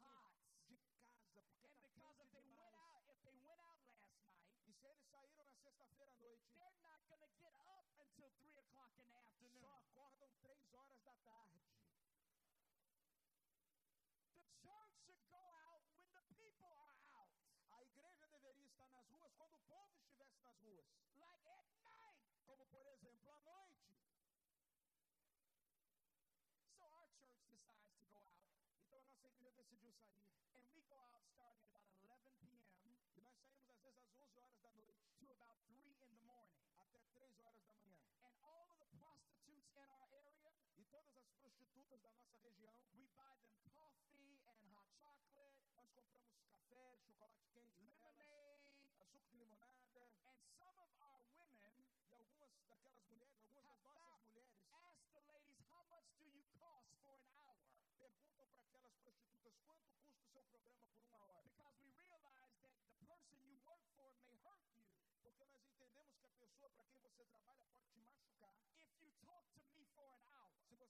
eles 4.86 5.02
saíram 5.10 5.44
na 5.50 5.56
sexta-feira 5.62 6.06
à 6.06 6.10
noite, 6.20 6.44
they're 6.56 6.78
not 6.82 7.00
going 7.08 7.20
to 7.20 7.30
get 7.42 7.54
up 7.66 7.86
until 7.98 8.30
3 8.38 8.58
o'clock 8.58 8.92
in 8.98 9.06
the 9.08 9.16
afternoon. 9.18 9.60
só 9.92 10.02
acordam 10.06 10.30
três 10.40 10.72
horas 10.72 11.00
da 11.04 11.14
tarde. 11.26 11.60
The 14.34 14.42
church 14.62 14.92
should 15.04 15.22
go 15.30 15.42
out 15.66 15.82
when 15.98 16.12
the 16.14 16.22
people 16.34 16.70
are 16.70 16.94
out, 17.18 17.32
A 17.72 17.82
igreja 17.82 18.26
deveria 18.28 18.66
estar 18.66 18.88
nas 18.90 19.06
ruas 19.10 19.32
quando 19.36 19.54
o 19.56 19.60
povo 19.66 19.92
estivesse 19.96 20.38
nas 20.40 20.56
ruas. 20.62 20.86
like 21.18 21.48
at 21.48 21.64
night. 21.82 22.16
Como, 22.46 22.64
por 22.66 22.86
exemplo, 22.86 23.30
à 23.32 23.40
noite. 23.40 23.74
So 26.78 26.84
our 26.84 27.08
church 27.18 27.42
decides 27.50 27.88
to 27.96 28.04
go 28.04 28.20
out, 28.20 28.46
Então 28.84 28.98
a 28.98 29.00
nossa 29.00 29.26
igreja 29.26 29.50
decidiu 29.50 29.92
sair. 29.92 30.22
and 30.54 30.64
we 30.72 30.80
go 30.88 30.96
out 30.96 31.24
starting 31.32 31.64
at 31.64 31.72
about 31.74 31.90
11 32.04 32.30
p.m. 32.40 32.86
E 33.16 33.20
nós 33.20 33.34
saímos 33.40 33.68
às 33.68 33.80
vezes 33.80 33.96
às 33.98 34.12
11 34.12 34.38
horas 34.40 34.60
da 34.60 34.70
noite 34.72 35.00
to 35.18 35.32
about 35.32 35.58
3 35.66 35.80
in 35.90 35.98
the 35.98 36.08
morning. 36.24 36.60
até 36.78 37.00
3 37.12 37.38
horas 37.40 37.62
da 37.66 37.72
manhã. 37.74 37.98
And 38.22 38.34
all 38.42 38.68
of 38.70 38.78
the 38.78 38.86
prostitutes 38.98 39.68
in 39.72 39.78
our 39.82 40.04
area, 40.12 40.52
E 40.78 40.84
todas 40.84 41.65
as 41.76 41.84
prostitutas 41.84 42.00
da 42.00 42.10
nossa 42.10 42.38
região, 42.38 42.72
we 42.96 43.06
buy 43.14 43.36
them 43.44 43.60
coffee 43.74 44.40
and 44.48 44.64
hot 44.72 44.88
chocolate, 44.96 45.52
nós 45.74 45.86
compramos 45.92 46.40
café, 46.48 46.96
chocolate 47.04 47.36
quente 47.52 47.82
lemonade, 47.84 48.64
suco 48.96 49.18
de 49.20 49.36
limonada. 49.36 49.76
and 50.24 50.48
some 50.56 50.78
of 50.80 50.88
our 50.96 51.20
women 51.36 51.76
E 52.08 52.14
algumas 52.14 52.64
daquelas 52.66 53.04
mulheres, 53.12 53.36
algumas 53.52 53.76
das 53.76 53.92
nossas 53.92 54.24
mulheres, 54.24 54.56
ask 54.72 54.96
the 55.12 55.20
ladies, 55.28 55.60
how 55.68 55.84
much 55.92 56.08
do 56.16 56.24
you 56.32 56.44
cost 56.56 56.88
for 57.04 57.12
an 57.20 57.28
hour? 57.44 57.60
perguntam 58.00 58.48
para 58.48 58.62
aquelas 58.64 58.94
prostitutas 58.96 59.52
quanto 59.66 59.84
custa 60.00 60.16
o 60.20 60.24
seu 60.32 60.42
programa 60.44 60.80
por 60.88 61.02
uma 61.04 61.18
hora. 61.28 61.42
Because 61.44 61.76
we 61.84 61.92
realize 61.92 62.56
that 62.64 62.72
the 62.72 63.04
person 63.04 63.36
you 63.44 63.60
work 63.68 63.84
for 63.92 64.08
may 64.24 64.32
hurt 64.48 64.64
you. 64.72 64.80
Porque 65.20 65.44
nós 65.44 65.62
entendemos 65.68 66.16
que 66.16 66.24
a 66.24 66.30
pessoa 66.40 66.70
para 66.70 66.86
quem 66.86 67.00
você 67.00 67.24
trabalha 67.26 67.66
pode 67.68 67.84
te 67.92 67.98
machucar 68.00 68.56
If 68.86 69.02
you 69.02 69.12
talk 69.26 69.44
to 69.52 69.60
me 69.76 69.84
for 69.94 70.06
an 70.08 70.22
hour, 70.32 70.35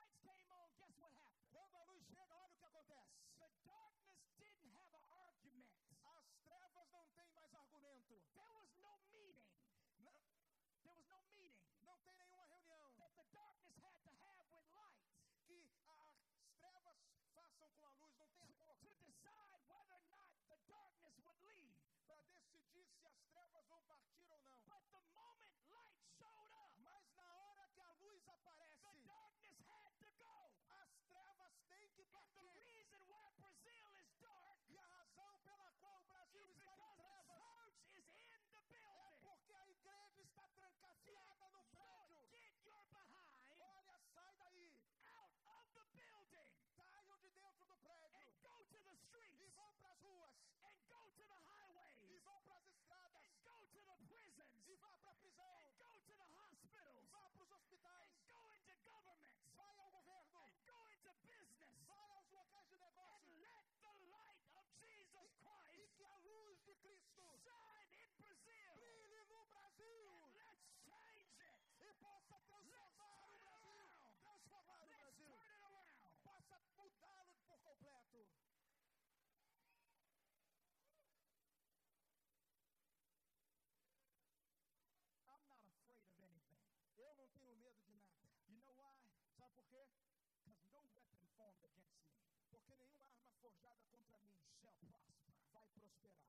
por 89.70 89.86
quê? 89.94 90.08
Because 90.44 90.88
no 90.90 90.96
weapon 90.96 91.26
formed 91.36 91.64
against 91.64 92.02
me 92.02 92.18
Porque 92.50 92.74
nenhuma 92.76 93.06
arma 93.08 93.32
forjada 93.40 93.82
contra 93.90 94.18
mim 94.18 94.36
shall 94.60 94.74
prosper. 94.82 95.22
vai 95.52 95.66
prosperar. 95.78 96.26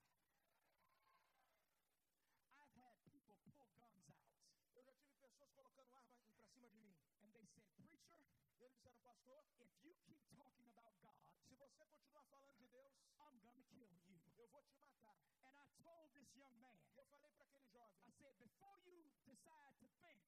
I've 2.60 2.76
had 2.78 2.96
people 3.10 3.36
pull 3.50 3.68
guns 3.78 4.08
out 4.08 4.30
Eu 4.76 4.84
já 4.84 4.94
tive 4.96 5.16
pessoas 5.18 5.52
colocando 5.54 5.92
arma 5.94 6.16
em- 6.16 6.30
pra 6.36 6.46
cima 6.48 6.70
de 6.70 6.78
mim. 6.78 6.96
and 7.22 7.32
they 7.34 7.44
said, 7.54 7.70
Preacher, 7.88 8.20
eles 8.60 8.74
disseram, 8.74 8.98
pastor, 9.02 9.44
if 9.60 9.70
you 9.84 9.94
keep 10.06 10.22
talking 10.36 10.68
about 10.70 10.94
God, 11.02 11.18
se 11.48 11.56
você 11.56 11.86
continuar 11.86 12.26
falando 12.26 12.56
de 12.58 12.66
Deus, 12.68 12.94
I'm 13.20 13.40
to 13.42 13.64
kill 13.74 13.90
you. 13.90 14.14
eu 14.38 14.48
vou 14.50 14.62
te 14.64 14.76
matar. 14.78 15.18
And 15.44 15.56
I 15.58 15.66
told 15.84 16.12
this 16.14 16.30
young 16.36 16.56
man, 16.62 16.78
E 16.94 16.98
eu 16.98 17.06
falei 17.06 17.30
para 17.32 17.44
aquele 17.44 17.68
jovem, 17.72 18.00
I 18.06 18.12
said, 18.22 18.36
before 18.38 18.78
you 18.86 19.04
decide 19.26 19.76
to 19.80 19.88
think 20.02 20.22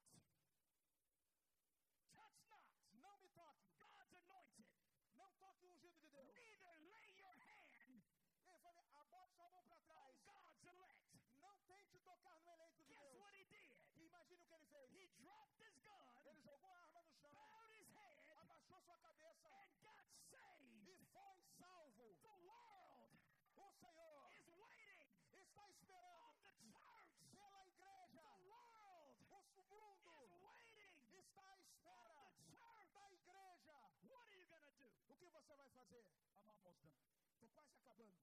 Touch 2.12 2.38
not. 2.48 2.66
Não 3.00 3.16
me 3.18 3.28
toque. 3.30 3.66
God's 3.78 4.12
anointed. 4.14 4.66
Não 5.14 5.32
toque 5.38 5.66
o 5.66 5.70
ungido 5.72 5.98
de 6.00 6.08
Deus. 6.08 6.34
Neither 6.34 6.76
lay 6.90 7.08
your 7.18 7.34
hand 7.34 8.02
E 8.42 8.46
eu 8.46 8.58
falei, 8.58 8.84
abote 8.94 9.32
sua 9.36 9.48
mão 9.50 9.64
para 9.64 9.76
on 9.76 9.82
trás. 9.86 10.16
God's 10.24 10.64
elect. 10.64 11.18
Não 11.40 11.56
tente 11.66 11.98
tocar 12.00 12.40
no 12.40 12.50
eleito 12.50 12.82
de 12.82 12.88
Guess 12.88 13.00
Deus. 13.04 13.18
what 13.20 13.34
he 13.36 13.44
did? 13.44 13.76
E 13.96 14.04
imagine 14.06 14.40
o 14.40 14.44
que 14.46 14.54
ele 14.54 14.64
fez. 14.66 14.90
He 14.92 15.06
dropped 15.22 15.56
his 15.62 15.76
gun, 15.82 16.26
Ele 16.26 16.40
jogou 16.42 16.70
a 16.70 16.78
arma 16.84 17.02
no 17.02 17.12
chão, 17.20 17.30
bowed 17.32 17.74
his 17.78 17.88
head, 17.94 18.30
abaixou 18.36 18.80
sua 18.82 18.96
cabeça 18.98 19.48
and 19.48 19.80
got 19.82 20.06
saved. 20.30 20.88
e 20.88 20.94
foi 20.96 21.04
salvo. 21.12 22.00
The 22.22 22.36
world 22.46 23.16
O 23.56 23.69
Senhor 23.80 24.28
is 24.36 24.48
waiting 24.60 25.08
está 25.32 25.64
esperando 25.70 26.36
on 26.46 26.60
the 26.60 26.70
church. 26.76 27.24
pela 27.32 27.64
igreja. 27.64 29.38
The 29.56 29.64
world 29.72 29.96
O 30.04 30.04
mundo 30.04 30.20
is 30.20 30.32
waiting 30.42 31.18
está 31.18 31.40
à 31.40 31.54
on 31.54 31.60
espera 31.64 32.28
the 32.28 32.48
church. 32.52 32.86
da 32.92 33.06
igreja. 33.10 33.76
What 34.08 34.28
are 34.28 34.36
you 34.36 34.46
going 34.48 34.62
to 34.62 34.72
do? 34.76 34.88
O 35.08 35.14
que 35.16 35.26
você 35.28 35.54
vai 35.56 35.68
fazer? 35.70 36.04
I'm 36.20 36.36
almost 36.36 36.62
done. 36.62 36.92
Estou 37.32 37.48
quase 37.54 37.74
acabando. 37.74 38.16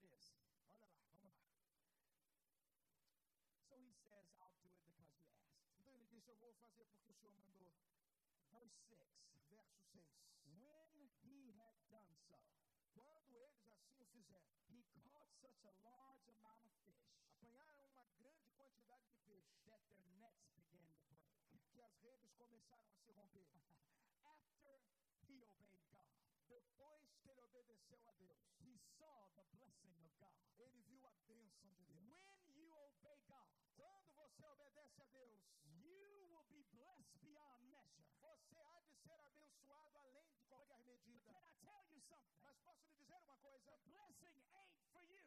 Here 0.00 0.14
it 0.14 0.16
is. 0.16 0.32
Olha 0.64 0.78
lá, 0.80 0.90
vamos 1.04 1.22
lá. 1.24 1.34
So 3.68 3.74
he 3.76 3.92
says, 3.92 4.26
I'll 4.40 4.54
do 4.56 4.64
it 4.70 4.80
because 4.80 4.96
you 5.00 5.08
asked. 5.12 5.44
Então 5.80 5.92
ele 5.94 6.06
disse, 6.06 6.30
eu 6.30 6.36
vou 6.36 6.52
fazer 6.54 6.84
porque 6.86 7.10
o 7.10 7.14
Senhor 7.14 7.36
mandou. 7.36 7.72
Verse 8.50 8.74
6. 8.88 9.04
Verso 9.50 9.76
6. 9.92 10.06
When 10.56 11.08
he 11.24 11.52
had 11.58 11.74
done 11.90 12.14
so, 12.28 12.38
Quando 12.96 13.36
eles 13.36 13.66
assim 13.68 14.00
o 14.00 14.06
fizeram, 14.06 14.56
he 14.70 14.82
caught 15.04 15.30
such 15.40 15.64
a 15.66 15.72
large 15.84 16.30
amount 16.30 16.64
of 16.66 16.74
fish 16.82 17.04
apanharam 17.20 17.84
uma 17.92 18.06
grande 18.18 18.48
quantidade 18.56 19.04
de 19.06 19.16
peixe, 19.24 19.60
that 19.66 19.82
their 19.88 20.06
nets 20.18 20.48
began 20.56 20.86
to 20.86 20.96
break. 21.04 21.28
que 21.72 21.80
as 21.82 21.94
redes 22.00 22.32
começaram 22.32 22.88
a 22.90 22.96
se 22.96 23.12
romper. 23.12 23.44
After 24.24 24.80
he 25.28 25.44
obeyed 25.44 25.84
God, 25.92 26.16
Depois 26.48 27.02
que 27.20 27.28
ele 27.30 27.42
obedeceu 27.42 28.00
a 28.08 28.12
Deus, 28.12 28.40
he 28.64 28.78
saw 28.98 29.28
the 29.36 29.44
blessing 29.52 29.92
of 30.00 30.08
God. 30.18 30.40
ele 30.58 30.80
viu 30.88 31.06
a 31.06 31.12
bênção 31.28 31.68
de 31.68 31.84
Deus. 31.84 32.08
When 32.08 32.56
you 32.56 32.72
obey 32.72 33.20
God, 33.28 33.50
Quando 33.76 34.10
você 34.14 34.46
obedece 34.46 35.02
a 35.02 35.04
Deus, 35.12 35.42
you 35.82 36.28
will 36.30 36.44
be 36.48 36.64
blessed 36.72 37.12
beyond 37.20 37.62
measure. 37.68 38.08
você 38.20 38.58
há 38.58 38.80
de 38.80 38.94
ser 39.02 39.12
abençoado 39.12 39.45
Something? 42.08 42.38
Mas 42.42 42.56
posso 42.64 42.86
lhe 42.86 42.94
dizer 43.02 43.18
uma 43.22 43.36
coisa? 43.36 43.64
The 43.66 43.76
blessing 43.86 44.44
ain't 44.54 44.76
for 44.90 45.02
you. 45.04 45.24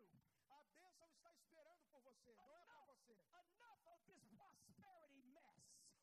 A 0.50 0.64
bênção 0.70 1.08
está 1.10 1.32
esperando 1.34 1.84
por 1.92 2.02
você, 2.02 2.34
não 2.36 2.44
é 2.56 2.60
para 2.66 2.80
Enough, 2.80 2.86
você. 2.86 3.14
enough 3.54 3.86
of 3.94 4.02
this 4.06 4.24
prosperity 4.36 5.22
mess. 5.34 5.60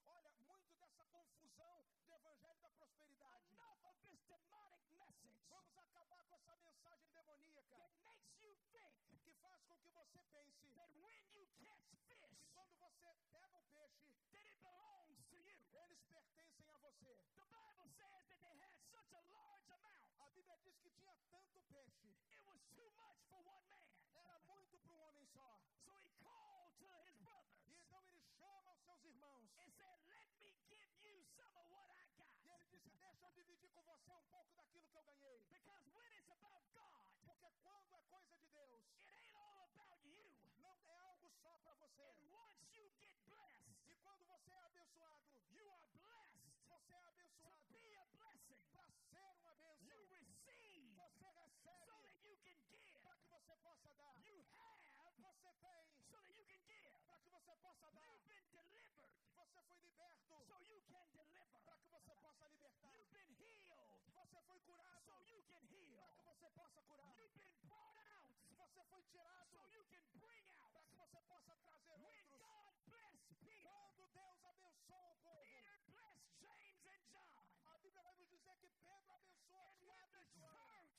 Olha, 0.07 0.31
muito 0.39 0.75
dessa 0.77 1.05
confusão 1.07 1.83
do 2.07 2.15
evangelho 2.15 2.61
da 2.61 2.69
prosperidade. 2.71 3.45
Enough 3.53 3.85
of 3.85 3.97
demonic 4.29 4.85
message 4.95 5.37
Vamos 5.49 5.77
acabar 5.79 6.25
com 6.27 6.35
essa 6.37 6.57
mensagem 6.57 7.11
demoníaca 7.13 7.77
that 7.79 7.93
makes 8.05 8.35
you 8.43 8.55
think 8.73 8.95
que 9.23 9.33
faz 9.41 9.61
com 9.67 9.77
que 9.81 9.89
você 9.91 10.21
pense 10.31 10.69
that 10.75 10.91
when 11.01 11.23
you 11.35 11.47
catch 11.59 11.81
que 11.89 11.97
fish, 12.07 12.39
quando 12.51 12.77
você 12.79 13.15
pega 13.31 13.57
o 13.57 13.63
peixe, 13.73 14.03
that 14.33 14.47
it 14.47 14.59
belongs 14.63 15.25
to 15.31 15.37
you. 15.37 15.57
eles 15.73 16.03
pertencem 16.09 16.69
a 16.71 16.79
você. 16.79 17.17
The 17.37 17.45
Bible 17.47 17.89
says 17.97 18.23
that 18.29 18.41
they 18.43 18.55
had 18.59 18.73
such 18.91 19.13
a 19.15 19.23
large 19.33 19.71
amount. 19.71 20.13
A 20.21 20.29
Bíblia 20.31 20.57
diz 20.65 20.77
que 20.79 20.91
tinha 20.91 21.15
tanto 21.31 21.56
peixe, 21.69 22.07
It 22.31 22.43
was 22.47 22.61
too 22.75 22.91
much 22.97 23.19
for 23.29 23.41
one 23.45 23.63
man. 23.69 23.83
era 24.13 24.39
muito 24.41 24.79
para 24.79 24.93
um 24.95 25.01
homem 25.09 25.27
só. 25.35 25.61
So 25.85 25.93
he 26.03 26.11
called 26.23 26.75
to 26.79 26.87
his 26.91 27.09
brothers 27.19 27.53
E 27.67 27.73
então 27.75 28.03
ele 28.11 28.27
chama 28.35 28.73
os 28.73 28.81
seus 28.85 29.05
irmãos 29.05 29.51
and 29.59 29.71
said, 29.77 30.01
Let 30.07 30.27
me 30.41 30.51
give 30.69 30.99
you 31.03 31.25
some 31.37 31.57
of 31.57 31.67
what 31.71 31.91
I 31.91 32.05
got. 32.17 32.35
e 32.45 32.49
ele 32.51 32.67
disse: 32.71 32.91
Deixa 32.99 33.27
eu 33.27 33.33
dividir 33.33 33.71
com 33.71 33.83
você 33.85 34.13
um 34.13 34.25
pouco 34.25 34.55
daquilo 34.55 34.87
que 34.87 34.97
eu 34.97 35.03
ganhei. 35.03 35.41
Because 35.49 35.89
when 35.95 36.13
it's 36.13 36.31
about 36.31 36.63
God, 36.73 37.11
Porque 37.25 37.51
quando 37.61 37.91
é 37.93 38.01
coisa 38.11 38.37
de 38.37 38.49
Deus, 38.49 38.83
it 38.99 39.09
ain't 39.19 39.35
all 39.35 39.63
about 39.63 40.03
you. 40.07 40.33
não 40.59 40.77
é 40.89 40.99
algo 41.11 41.31
só 41.43 41.57
para 41.59 41.75
você. 41.75 42.03
And 42.03 42.31
once 42.33 42.63
you 42.75 42.91
get 42.99 43.19
blessed, 43.29 43.67
E 43.87 43.95
quando 44.03 44.25
você 44.27 44.53
é 44.53 44.59
abençoado, 44.67 45.39
you 45.51 45.69
are 45.71 45.87
blessed 45.99 46.53
você 46.69 46.93
é 46.95 46.99
to 46.99 47.09
abençoado 47.09 47.73
be 47.73 47.95
a 47.97 48.05
blessing. 48.07 48.61
para 48.73 48.89
ser 49.11 49.33
uma 49.41 49.55
bênção. 49.57 49.87
You 49.87 50.07
receive 50.09 50.95
Você 50.97 51.25
so 51.25 51.31
recebe 51.31 52.03
that 52.03 52.19
you 52.25 52.37
can 52.43 52.59
give. 52.71 53.01
para 53.03 53.15
que 53.17 53.36
você 53.47 53.57
possa 53.63 53.95
dar. 53.95 54.17
You 54.27 54.43
have 54.59 54.81
Você 55.23 55.53
tem 55.61 55.87
so 56.11 56.19
that 56.19 56.35
you 56.35 56.45
can 56.45 56.63
give. 56.67 56.91
para 57.07 57.19
que 57.21 57.29
você 57.31 57.55
possa 57.63 57.91
dar. 57.93 58.11
You've 58.11 58.27
been 58.27 58.49
delivered 58.51 59.15
Você 59.37 59.63
foi 59.69 59.79
liberto 59.81 60.23
so 60.27 60.59
you 60.67 60.81
can 60.91 61.07
deliver. 61.15 61.55
para 61.65 61.77
que 61.79 61.89
você 61.91 62.15
possa 62.17 62.47
libertar. 62.49 62.93
You've 62.97 63.13
been 63.13 63.31
healed 63.39 64.03
Você 64.17 64.41
foi 64.43 64.59
curado 64.61 65.05
so 65.07 65.37
you 65.37 65.43
can 65.47 65.63
heal. 65.71 66.03
para 66.03 66.17
que 66.17 66.25
você 66.27 66.51
possa 66.51 66.83
curar. 66.83 67.15
You've 67.19 67.35
been 67.39 67.59
brought 67.69 67.99
out 67.99 68.35
Você 68.57 68.85
foi 68.91 69.03
tirado 69.05 69.51
so 69.53 69.63
you 69.77 69.85
can 69.85 70.07
bring 70.19 70.51
out. 70.51 70.73
para 70.73 70.83
que 70.83 70.95
você 70.97 71.21
possa 71.23 71.55
trazer 71.57 71.95
When 72.01 72.03
outros. 72.03 72.41
God 72.43 72.75
blessed 72.91 73.35
Peter, 73.41 73.71
Quando 73.87 74.07
Deus 74.13 74.43
abençoa 74.45 75.11
o 75.11 75.17
povo, 75.23 75.55
Peter 75.55 75.79
blessed 75.93 76.35
James 76.43 76.83
and 76.87 77.03
John. 77.13 77.47
a 77.67 77.79
Bíblia 77.79 78.03
vai 78.03 78.15
nos 78.15 78.29
dizer 78.29 78.57
que 78.59 78.69
Pedro 78.69 79.13
abençoa 79.13 79.71
And 79.71 79.87
when 79.87 80.11
Tiago 80.11 80.11
the 80.11 80.25
e 80.25 80.35
João. 80.35 80.51
church 80.51 80.97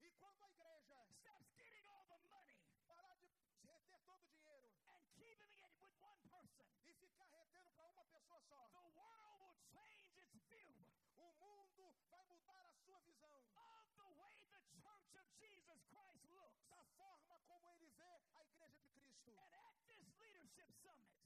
E 0.00 0.10
quando 0.18 0.40
a 0.42 0.48
igreja 0.50 1.04
stops 1.18 1.48
getting 1.56 1.84
all 1.86 2.06
the 2.06 2.18
money 2.30 2.62
parar 2.86 3.14
de 3.16 3.26
reter 3.26 3.82
todo 3.90 4.08
o 4.14 4.18
dinheiro 4.18 4.70
and 4.94 5.02
keeping 5.14 5.52
it 5.52 5.66
with 5.68 5.92
one 6.00 6.22
person, 6.30 6.48
e 6.86 6.94
ficar 6.94 7.26
retendo 7.30 7.70
para 7.74 7.88
uma 7.88 8.04
pessoa 8.06 8.40
só, 8.48 8.68
the 8.68 8.84
world 8.94 9.42
will 9.42 9.58
change 9.72 10.16
its 10.16 10.32
view 10.46 10.86
o 11.18 11.32
mundo 11.38 11.92
vai 12.08 12.22
mudar 12.24 12.64
a 12.66 12.72
sua 12.84 13.00
visão 13.00 13.42
of 13.58 13.88
the 13.96 14.10
way 14.16 14.36
the 14.52 14.62
church 14.80 15.14
of 15.18 15.26
Jesus 15.38 15.80
Christ 15.90 16.24
looks. 16.30 16.62
da 16.68 16.82
forma 16.96 17.38
como 17.46 17.68
ele 17.68 17.86
vê 17.96 18.02
a 18.32 18.42
igreja 18.44 18.68
de 18.70 18.88
Cristo. 18.88 19.30
And 19.36 19.54
at 19.54 19.74
this 19.86 20.06
leadership 20.18 20.70
summit, 20.82 21.18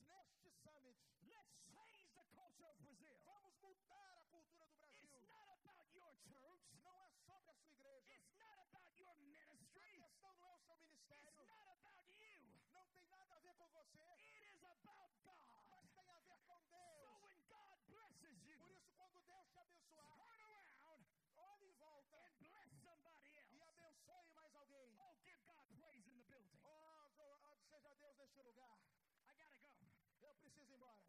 Let's 0.92 1.56
change 1.72 2.12
the 2.14 2.24
culture 2.36 2.68
of 2.68 2.76
Brazil. 2.84 3.16
vamos 3.24 3.54
mudar 3.62 3.88
a 3.96 4.20
cultura 4.20 4.66
do 4.68 4.76
It's 4.76 4.76
Brasil. 4.76 5.24
not 5.24 5.48
about 5.48 5.88
your 5.96 6.12
church. 6.28 6.68
Não 6.84 6.92
é 7.00 7.08
sobre 7.24 7.50
a 7.50 7.54
sua 7.54 7.72
igreja. 7.72 8.12
It's 8.12 8.32
not 8.36 8.58
about 8.60 8.92
your 9.00 9.08
A 9.08 9.16
ministry. 9.16 9.92
questão 9.96 10.32
não 10.36 10.46
é 10.46 10.54
o 10.54 10.60
seu 10.60 10.74
It's 10.76 10.84
ministério. 10.84 11.32
not 11.48 11.68
about 11.72 12.04
you. 12.20 12.36
Não 12.74 12.84
tem 12.92 13.08
nada 13.08 13.34
a 13.34 13.40
ver 13.40 13.54
com 13.56 13.66
você, 13.72 14.04
It 14.04 14.44
is 14.52 14.62
about 14.64 15.12
God. 15.24 15.64
mas 15.72 15.88
tem 15.96 16.10
a 16.12 16.20
ver 16.28 16.38
com 16.44 16.60
So 16.68 16.76
Deus. 16.76 17.22
when 17.24 17.40
God 17.48 17.78
blesses 17.88 18.36
you, 18.44 18.58
Por 18.60 18.70
isso, 18.70 18.92
quando 18.96 19.20
Deus 19.24 19.46
te 19.52 19.58
abençoar, 19.58 20.18
turn 20.28 20.60
around 20.60 21.06
olhe 21.36 21.66
em 21.68 21.74
volta 21.80 22.16
and 22.20 22.36
bless 22.44 22.70
somebody 22.84 23.28
e 23.32 23.38
else. 23.40 23.68
abençoe 23.70 24.28
mais 24.36 24.54
alguém. 24.54 24.92
Oh, 25.00 25.14
give 25.24 25.40
God 25.48 25.66
praise 25.80 26.06
in 26.06 26.16
the 26.18 26.24
building. 26.28 26.58
Oh, 26.64 27.08
jo- 27.16 27.38
oh, 27.48 27.56
seja 27.70 27.94
Deus 27.96 28.16
neste 28.18 28.40
lugar. 28.42 28.76
I 29.24 29.34
gotta 29.40 29.56
go. 29.58 29.72
Eu 30.22 30.34
preciso 30.36 30.60
ir 30.70 30.74
embora. 30.74 31.00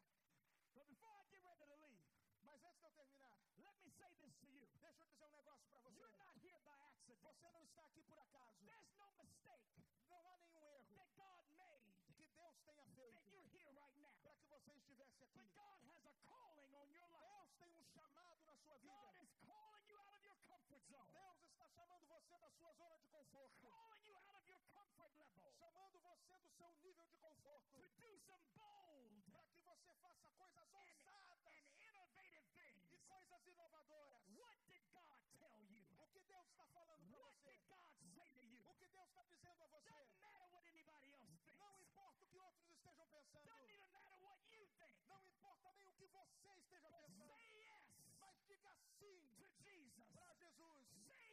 But 0.90 0.92
before 0.92 1.16
I 1.16 1.24
get 1.32 1.42
ready 1.44 1.66
to 1.68 1.78
leave, 1.80 2.04
Mas 2.44 2.60
antes 2.64 2.80
de 2.82 2.88
eu 2.88 2.92
terminar, 2.92 3.40
let 3.64 3.76
me 3.84 3.90
say 3.98 4.12
this 4.20 4.34
to 4.40 4.48
you. 4.52 4.68
deixa 4.82 5.04
eu 5.04 5.08
dizer 5.08 5.26
um 5.26 5.32
negócio 5.32 5.66
para 5.70 5.80
você. 5.80 5.96
You're 5.96 6.12
not 6.18 6.36
here 6.44 6.60
by 6.64 6.76
accident. 6.92 7.22
Você 7.24 7.50
não 7.52 7.64
está 7.64 7.82
aqui 7.84 8.02
por 8.04 8.20
acaso. 8.20 8.60
There's 8.66 8.92
no 8.98 9.08
mistake 9.24 9.64
Não 10.10 10.20
há 10.28 10.38
nenhum 10.38 10.66
erro 10.68 10.94
that 10.96 11.10
God 11.16 11.46
made 11.56 11.84
que 12.18 12.26
Deus 12.36 12.56
tenha 12.66 12.84
that 12.84 12.92
feito 12.96 13.24
you're 13.32 13.48
here 13.54 13.72
right 13.74 13.98
now. 14.02 14.20
para 14.24 14.36
que 14.36 14.46
você 14.50 14.72
estivesse 14.76 15.24
aqui. 15.24 15.40
But 15.40 15.56
God 15.56 15.80
has 15.88 16.06
a 16.06 16.14
calling 16.28 16.74
on 16.76 16.88
your 16.92 17.08
life. 17.08 17.24
Deus 17.24 17.50
tem 17.60 17.72
um 17.80 17.86
chamado 17.96 18.44
na 18.46 18.56
sua 18.58 18.76
vida. 18.78 18.94
God 18.94 19.16
is 19.24 19.32
calling 19.48 19.88
you 19.88 19.98
out 19.98 20.14
of 20.14 20.24
your 20.26 20.38
comfort 20.48 20.84
zone, 20.92 21.12
Deus 21.14 21.38
está 21.48 21.68
chamando 21.70 22.06
você 22.08 22.38
da 22.38 22.50
sua 22.52 22.74
zona 22.74 22.98
de 23.00 23.08
conforto. 23.08 23.56
calling 23.64 24.04
you 24.06 24.16
out 24.16 24.36
of 24.36 24.46
your 24.50 24.62
comfort 24.74 25.12
level 25.18 25.50
Chamando 25.54 26.00
você 26.00 26.38
do 26.38 26.50
seu 26.58 26.72
nível 26.84 27.06
de 27.08 27.16
conforto. 27.18 27.72
to 27.72 27.88
do 28.02 28.20
some 28.28 28.44
bold 28.56 29.24
Para 29.32 29.44
que 29.48 29.62
você 29.64 29.94
faça 29.96 30.30
coisas 30.36 30.68
and, 30.74 30.74
ousadas 30.74 31.40
and 31.48 31.66
innovative 31.82 32.46
e 32.50 32.98
things. 32.98 33.08
coisas 33.08 33.48
inovadoras. 33.48 34.22
What 34.38 34.58
did 34.68 34.84
God 34.94 35.18
tell 35.40 35.60
you? 35.72 35.82
O 36.04 36.08
que 36.08 36.20
Deus 36.22 36.46
está 36.50 36.66
falando 36.68 37.02
para 37.08 37.18
What 37.18 37.34
você? 37.34 37.52
did 37.52 37.68
God 37.70 37.94
say 38.16 38.30
to 38.34 38.44
you? 38.46 38.62
O 38.70 38.74
que 38.76 38.88
Deus 38.88 39.08
está 39.08 39.24
dizendo 39.24 39.64
a 39.64 39.68
você? 39.68 39.90
Doesn't 39.90 40.20
matter 40.20 40.48
what 40.52 40.66
anybody 40.68 41.10
else 41.14 41.30
thinks. 41.38 41.58
Não 41.58 41.80
importa 41.82 42.24
o 42.24 42.28
que 42.28 42.38
outros 42.40 42.70
estejam 42.70 43.08
pensando. 43.34 43.44
Doesn't 43.46 43.70
even 43.70 43.90
matter 43.92 44.16
what 44.22 44.40
you 44.52 44.66
think. 44.78 45.02
Não 45.10 45.24
importa 45.26 45.72
nem 45.74 45.88
o 45.90 45.94
que 45.94 46.08
você 46.08 46.36
esteja 46.54 46.92
pensando. 47.02 47.50
yes 47.50 47.84
Mas 48.20 48.38
diga 48.46 48.74
sim 48.92 49.18
para 49.42 50.34
Jesus. 50.36 50.84
Yes 50.90 51.24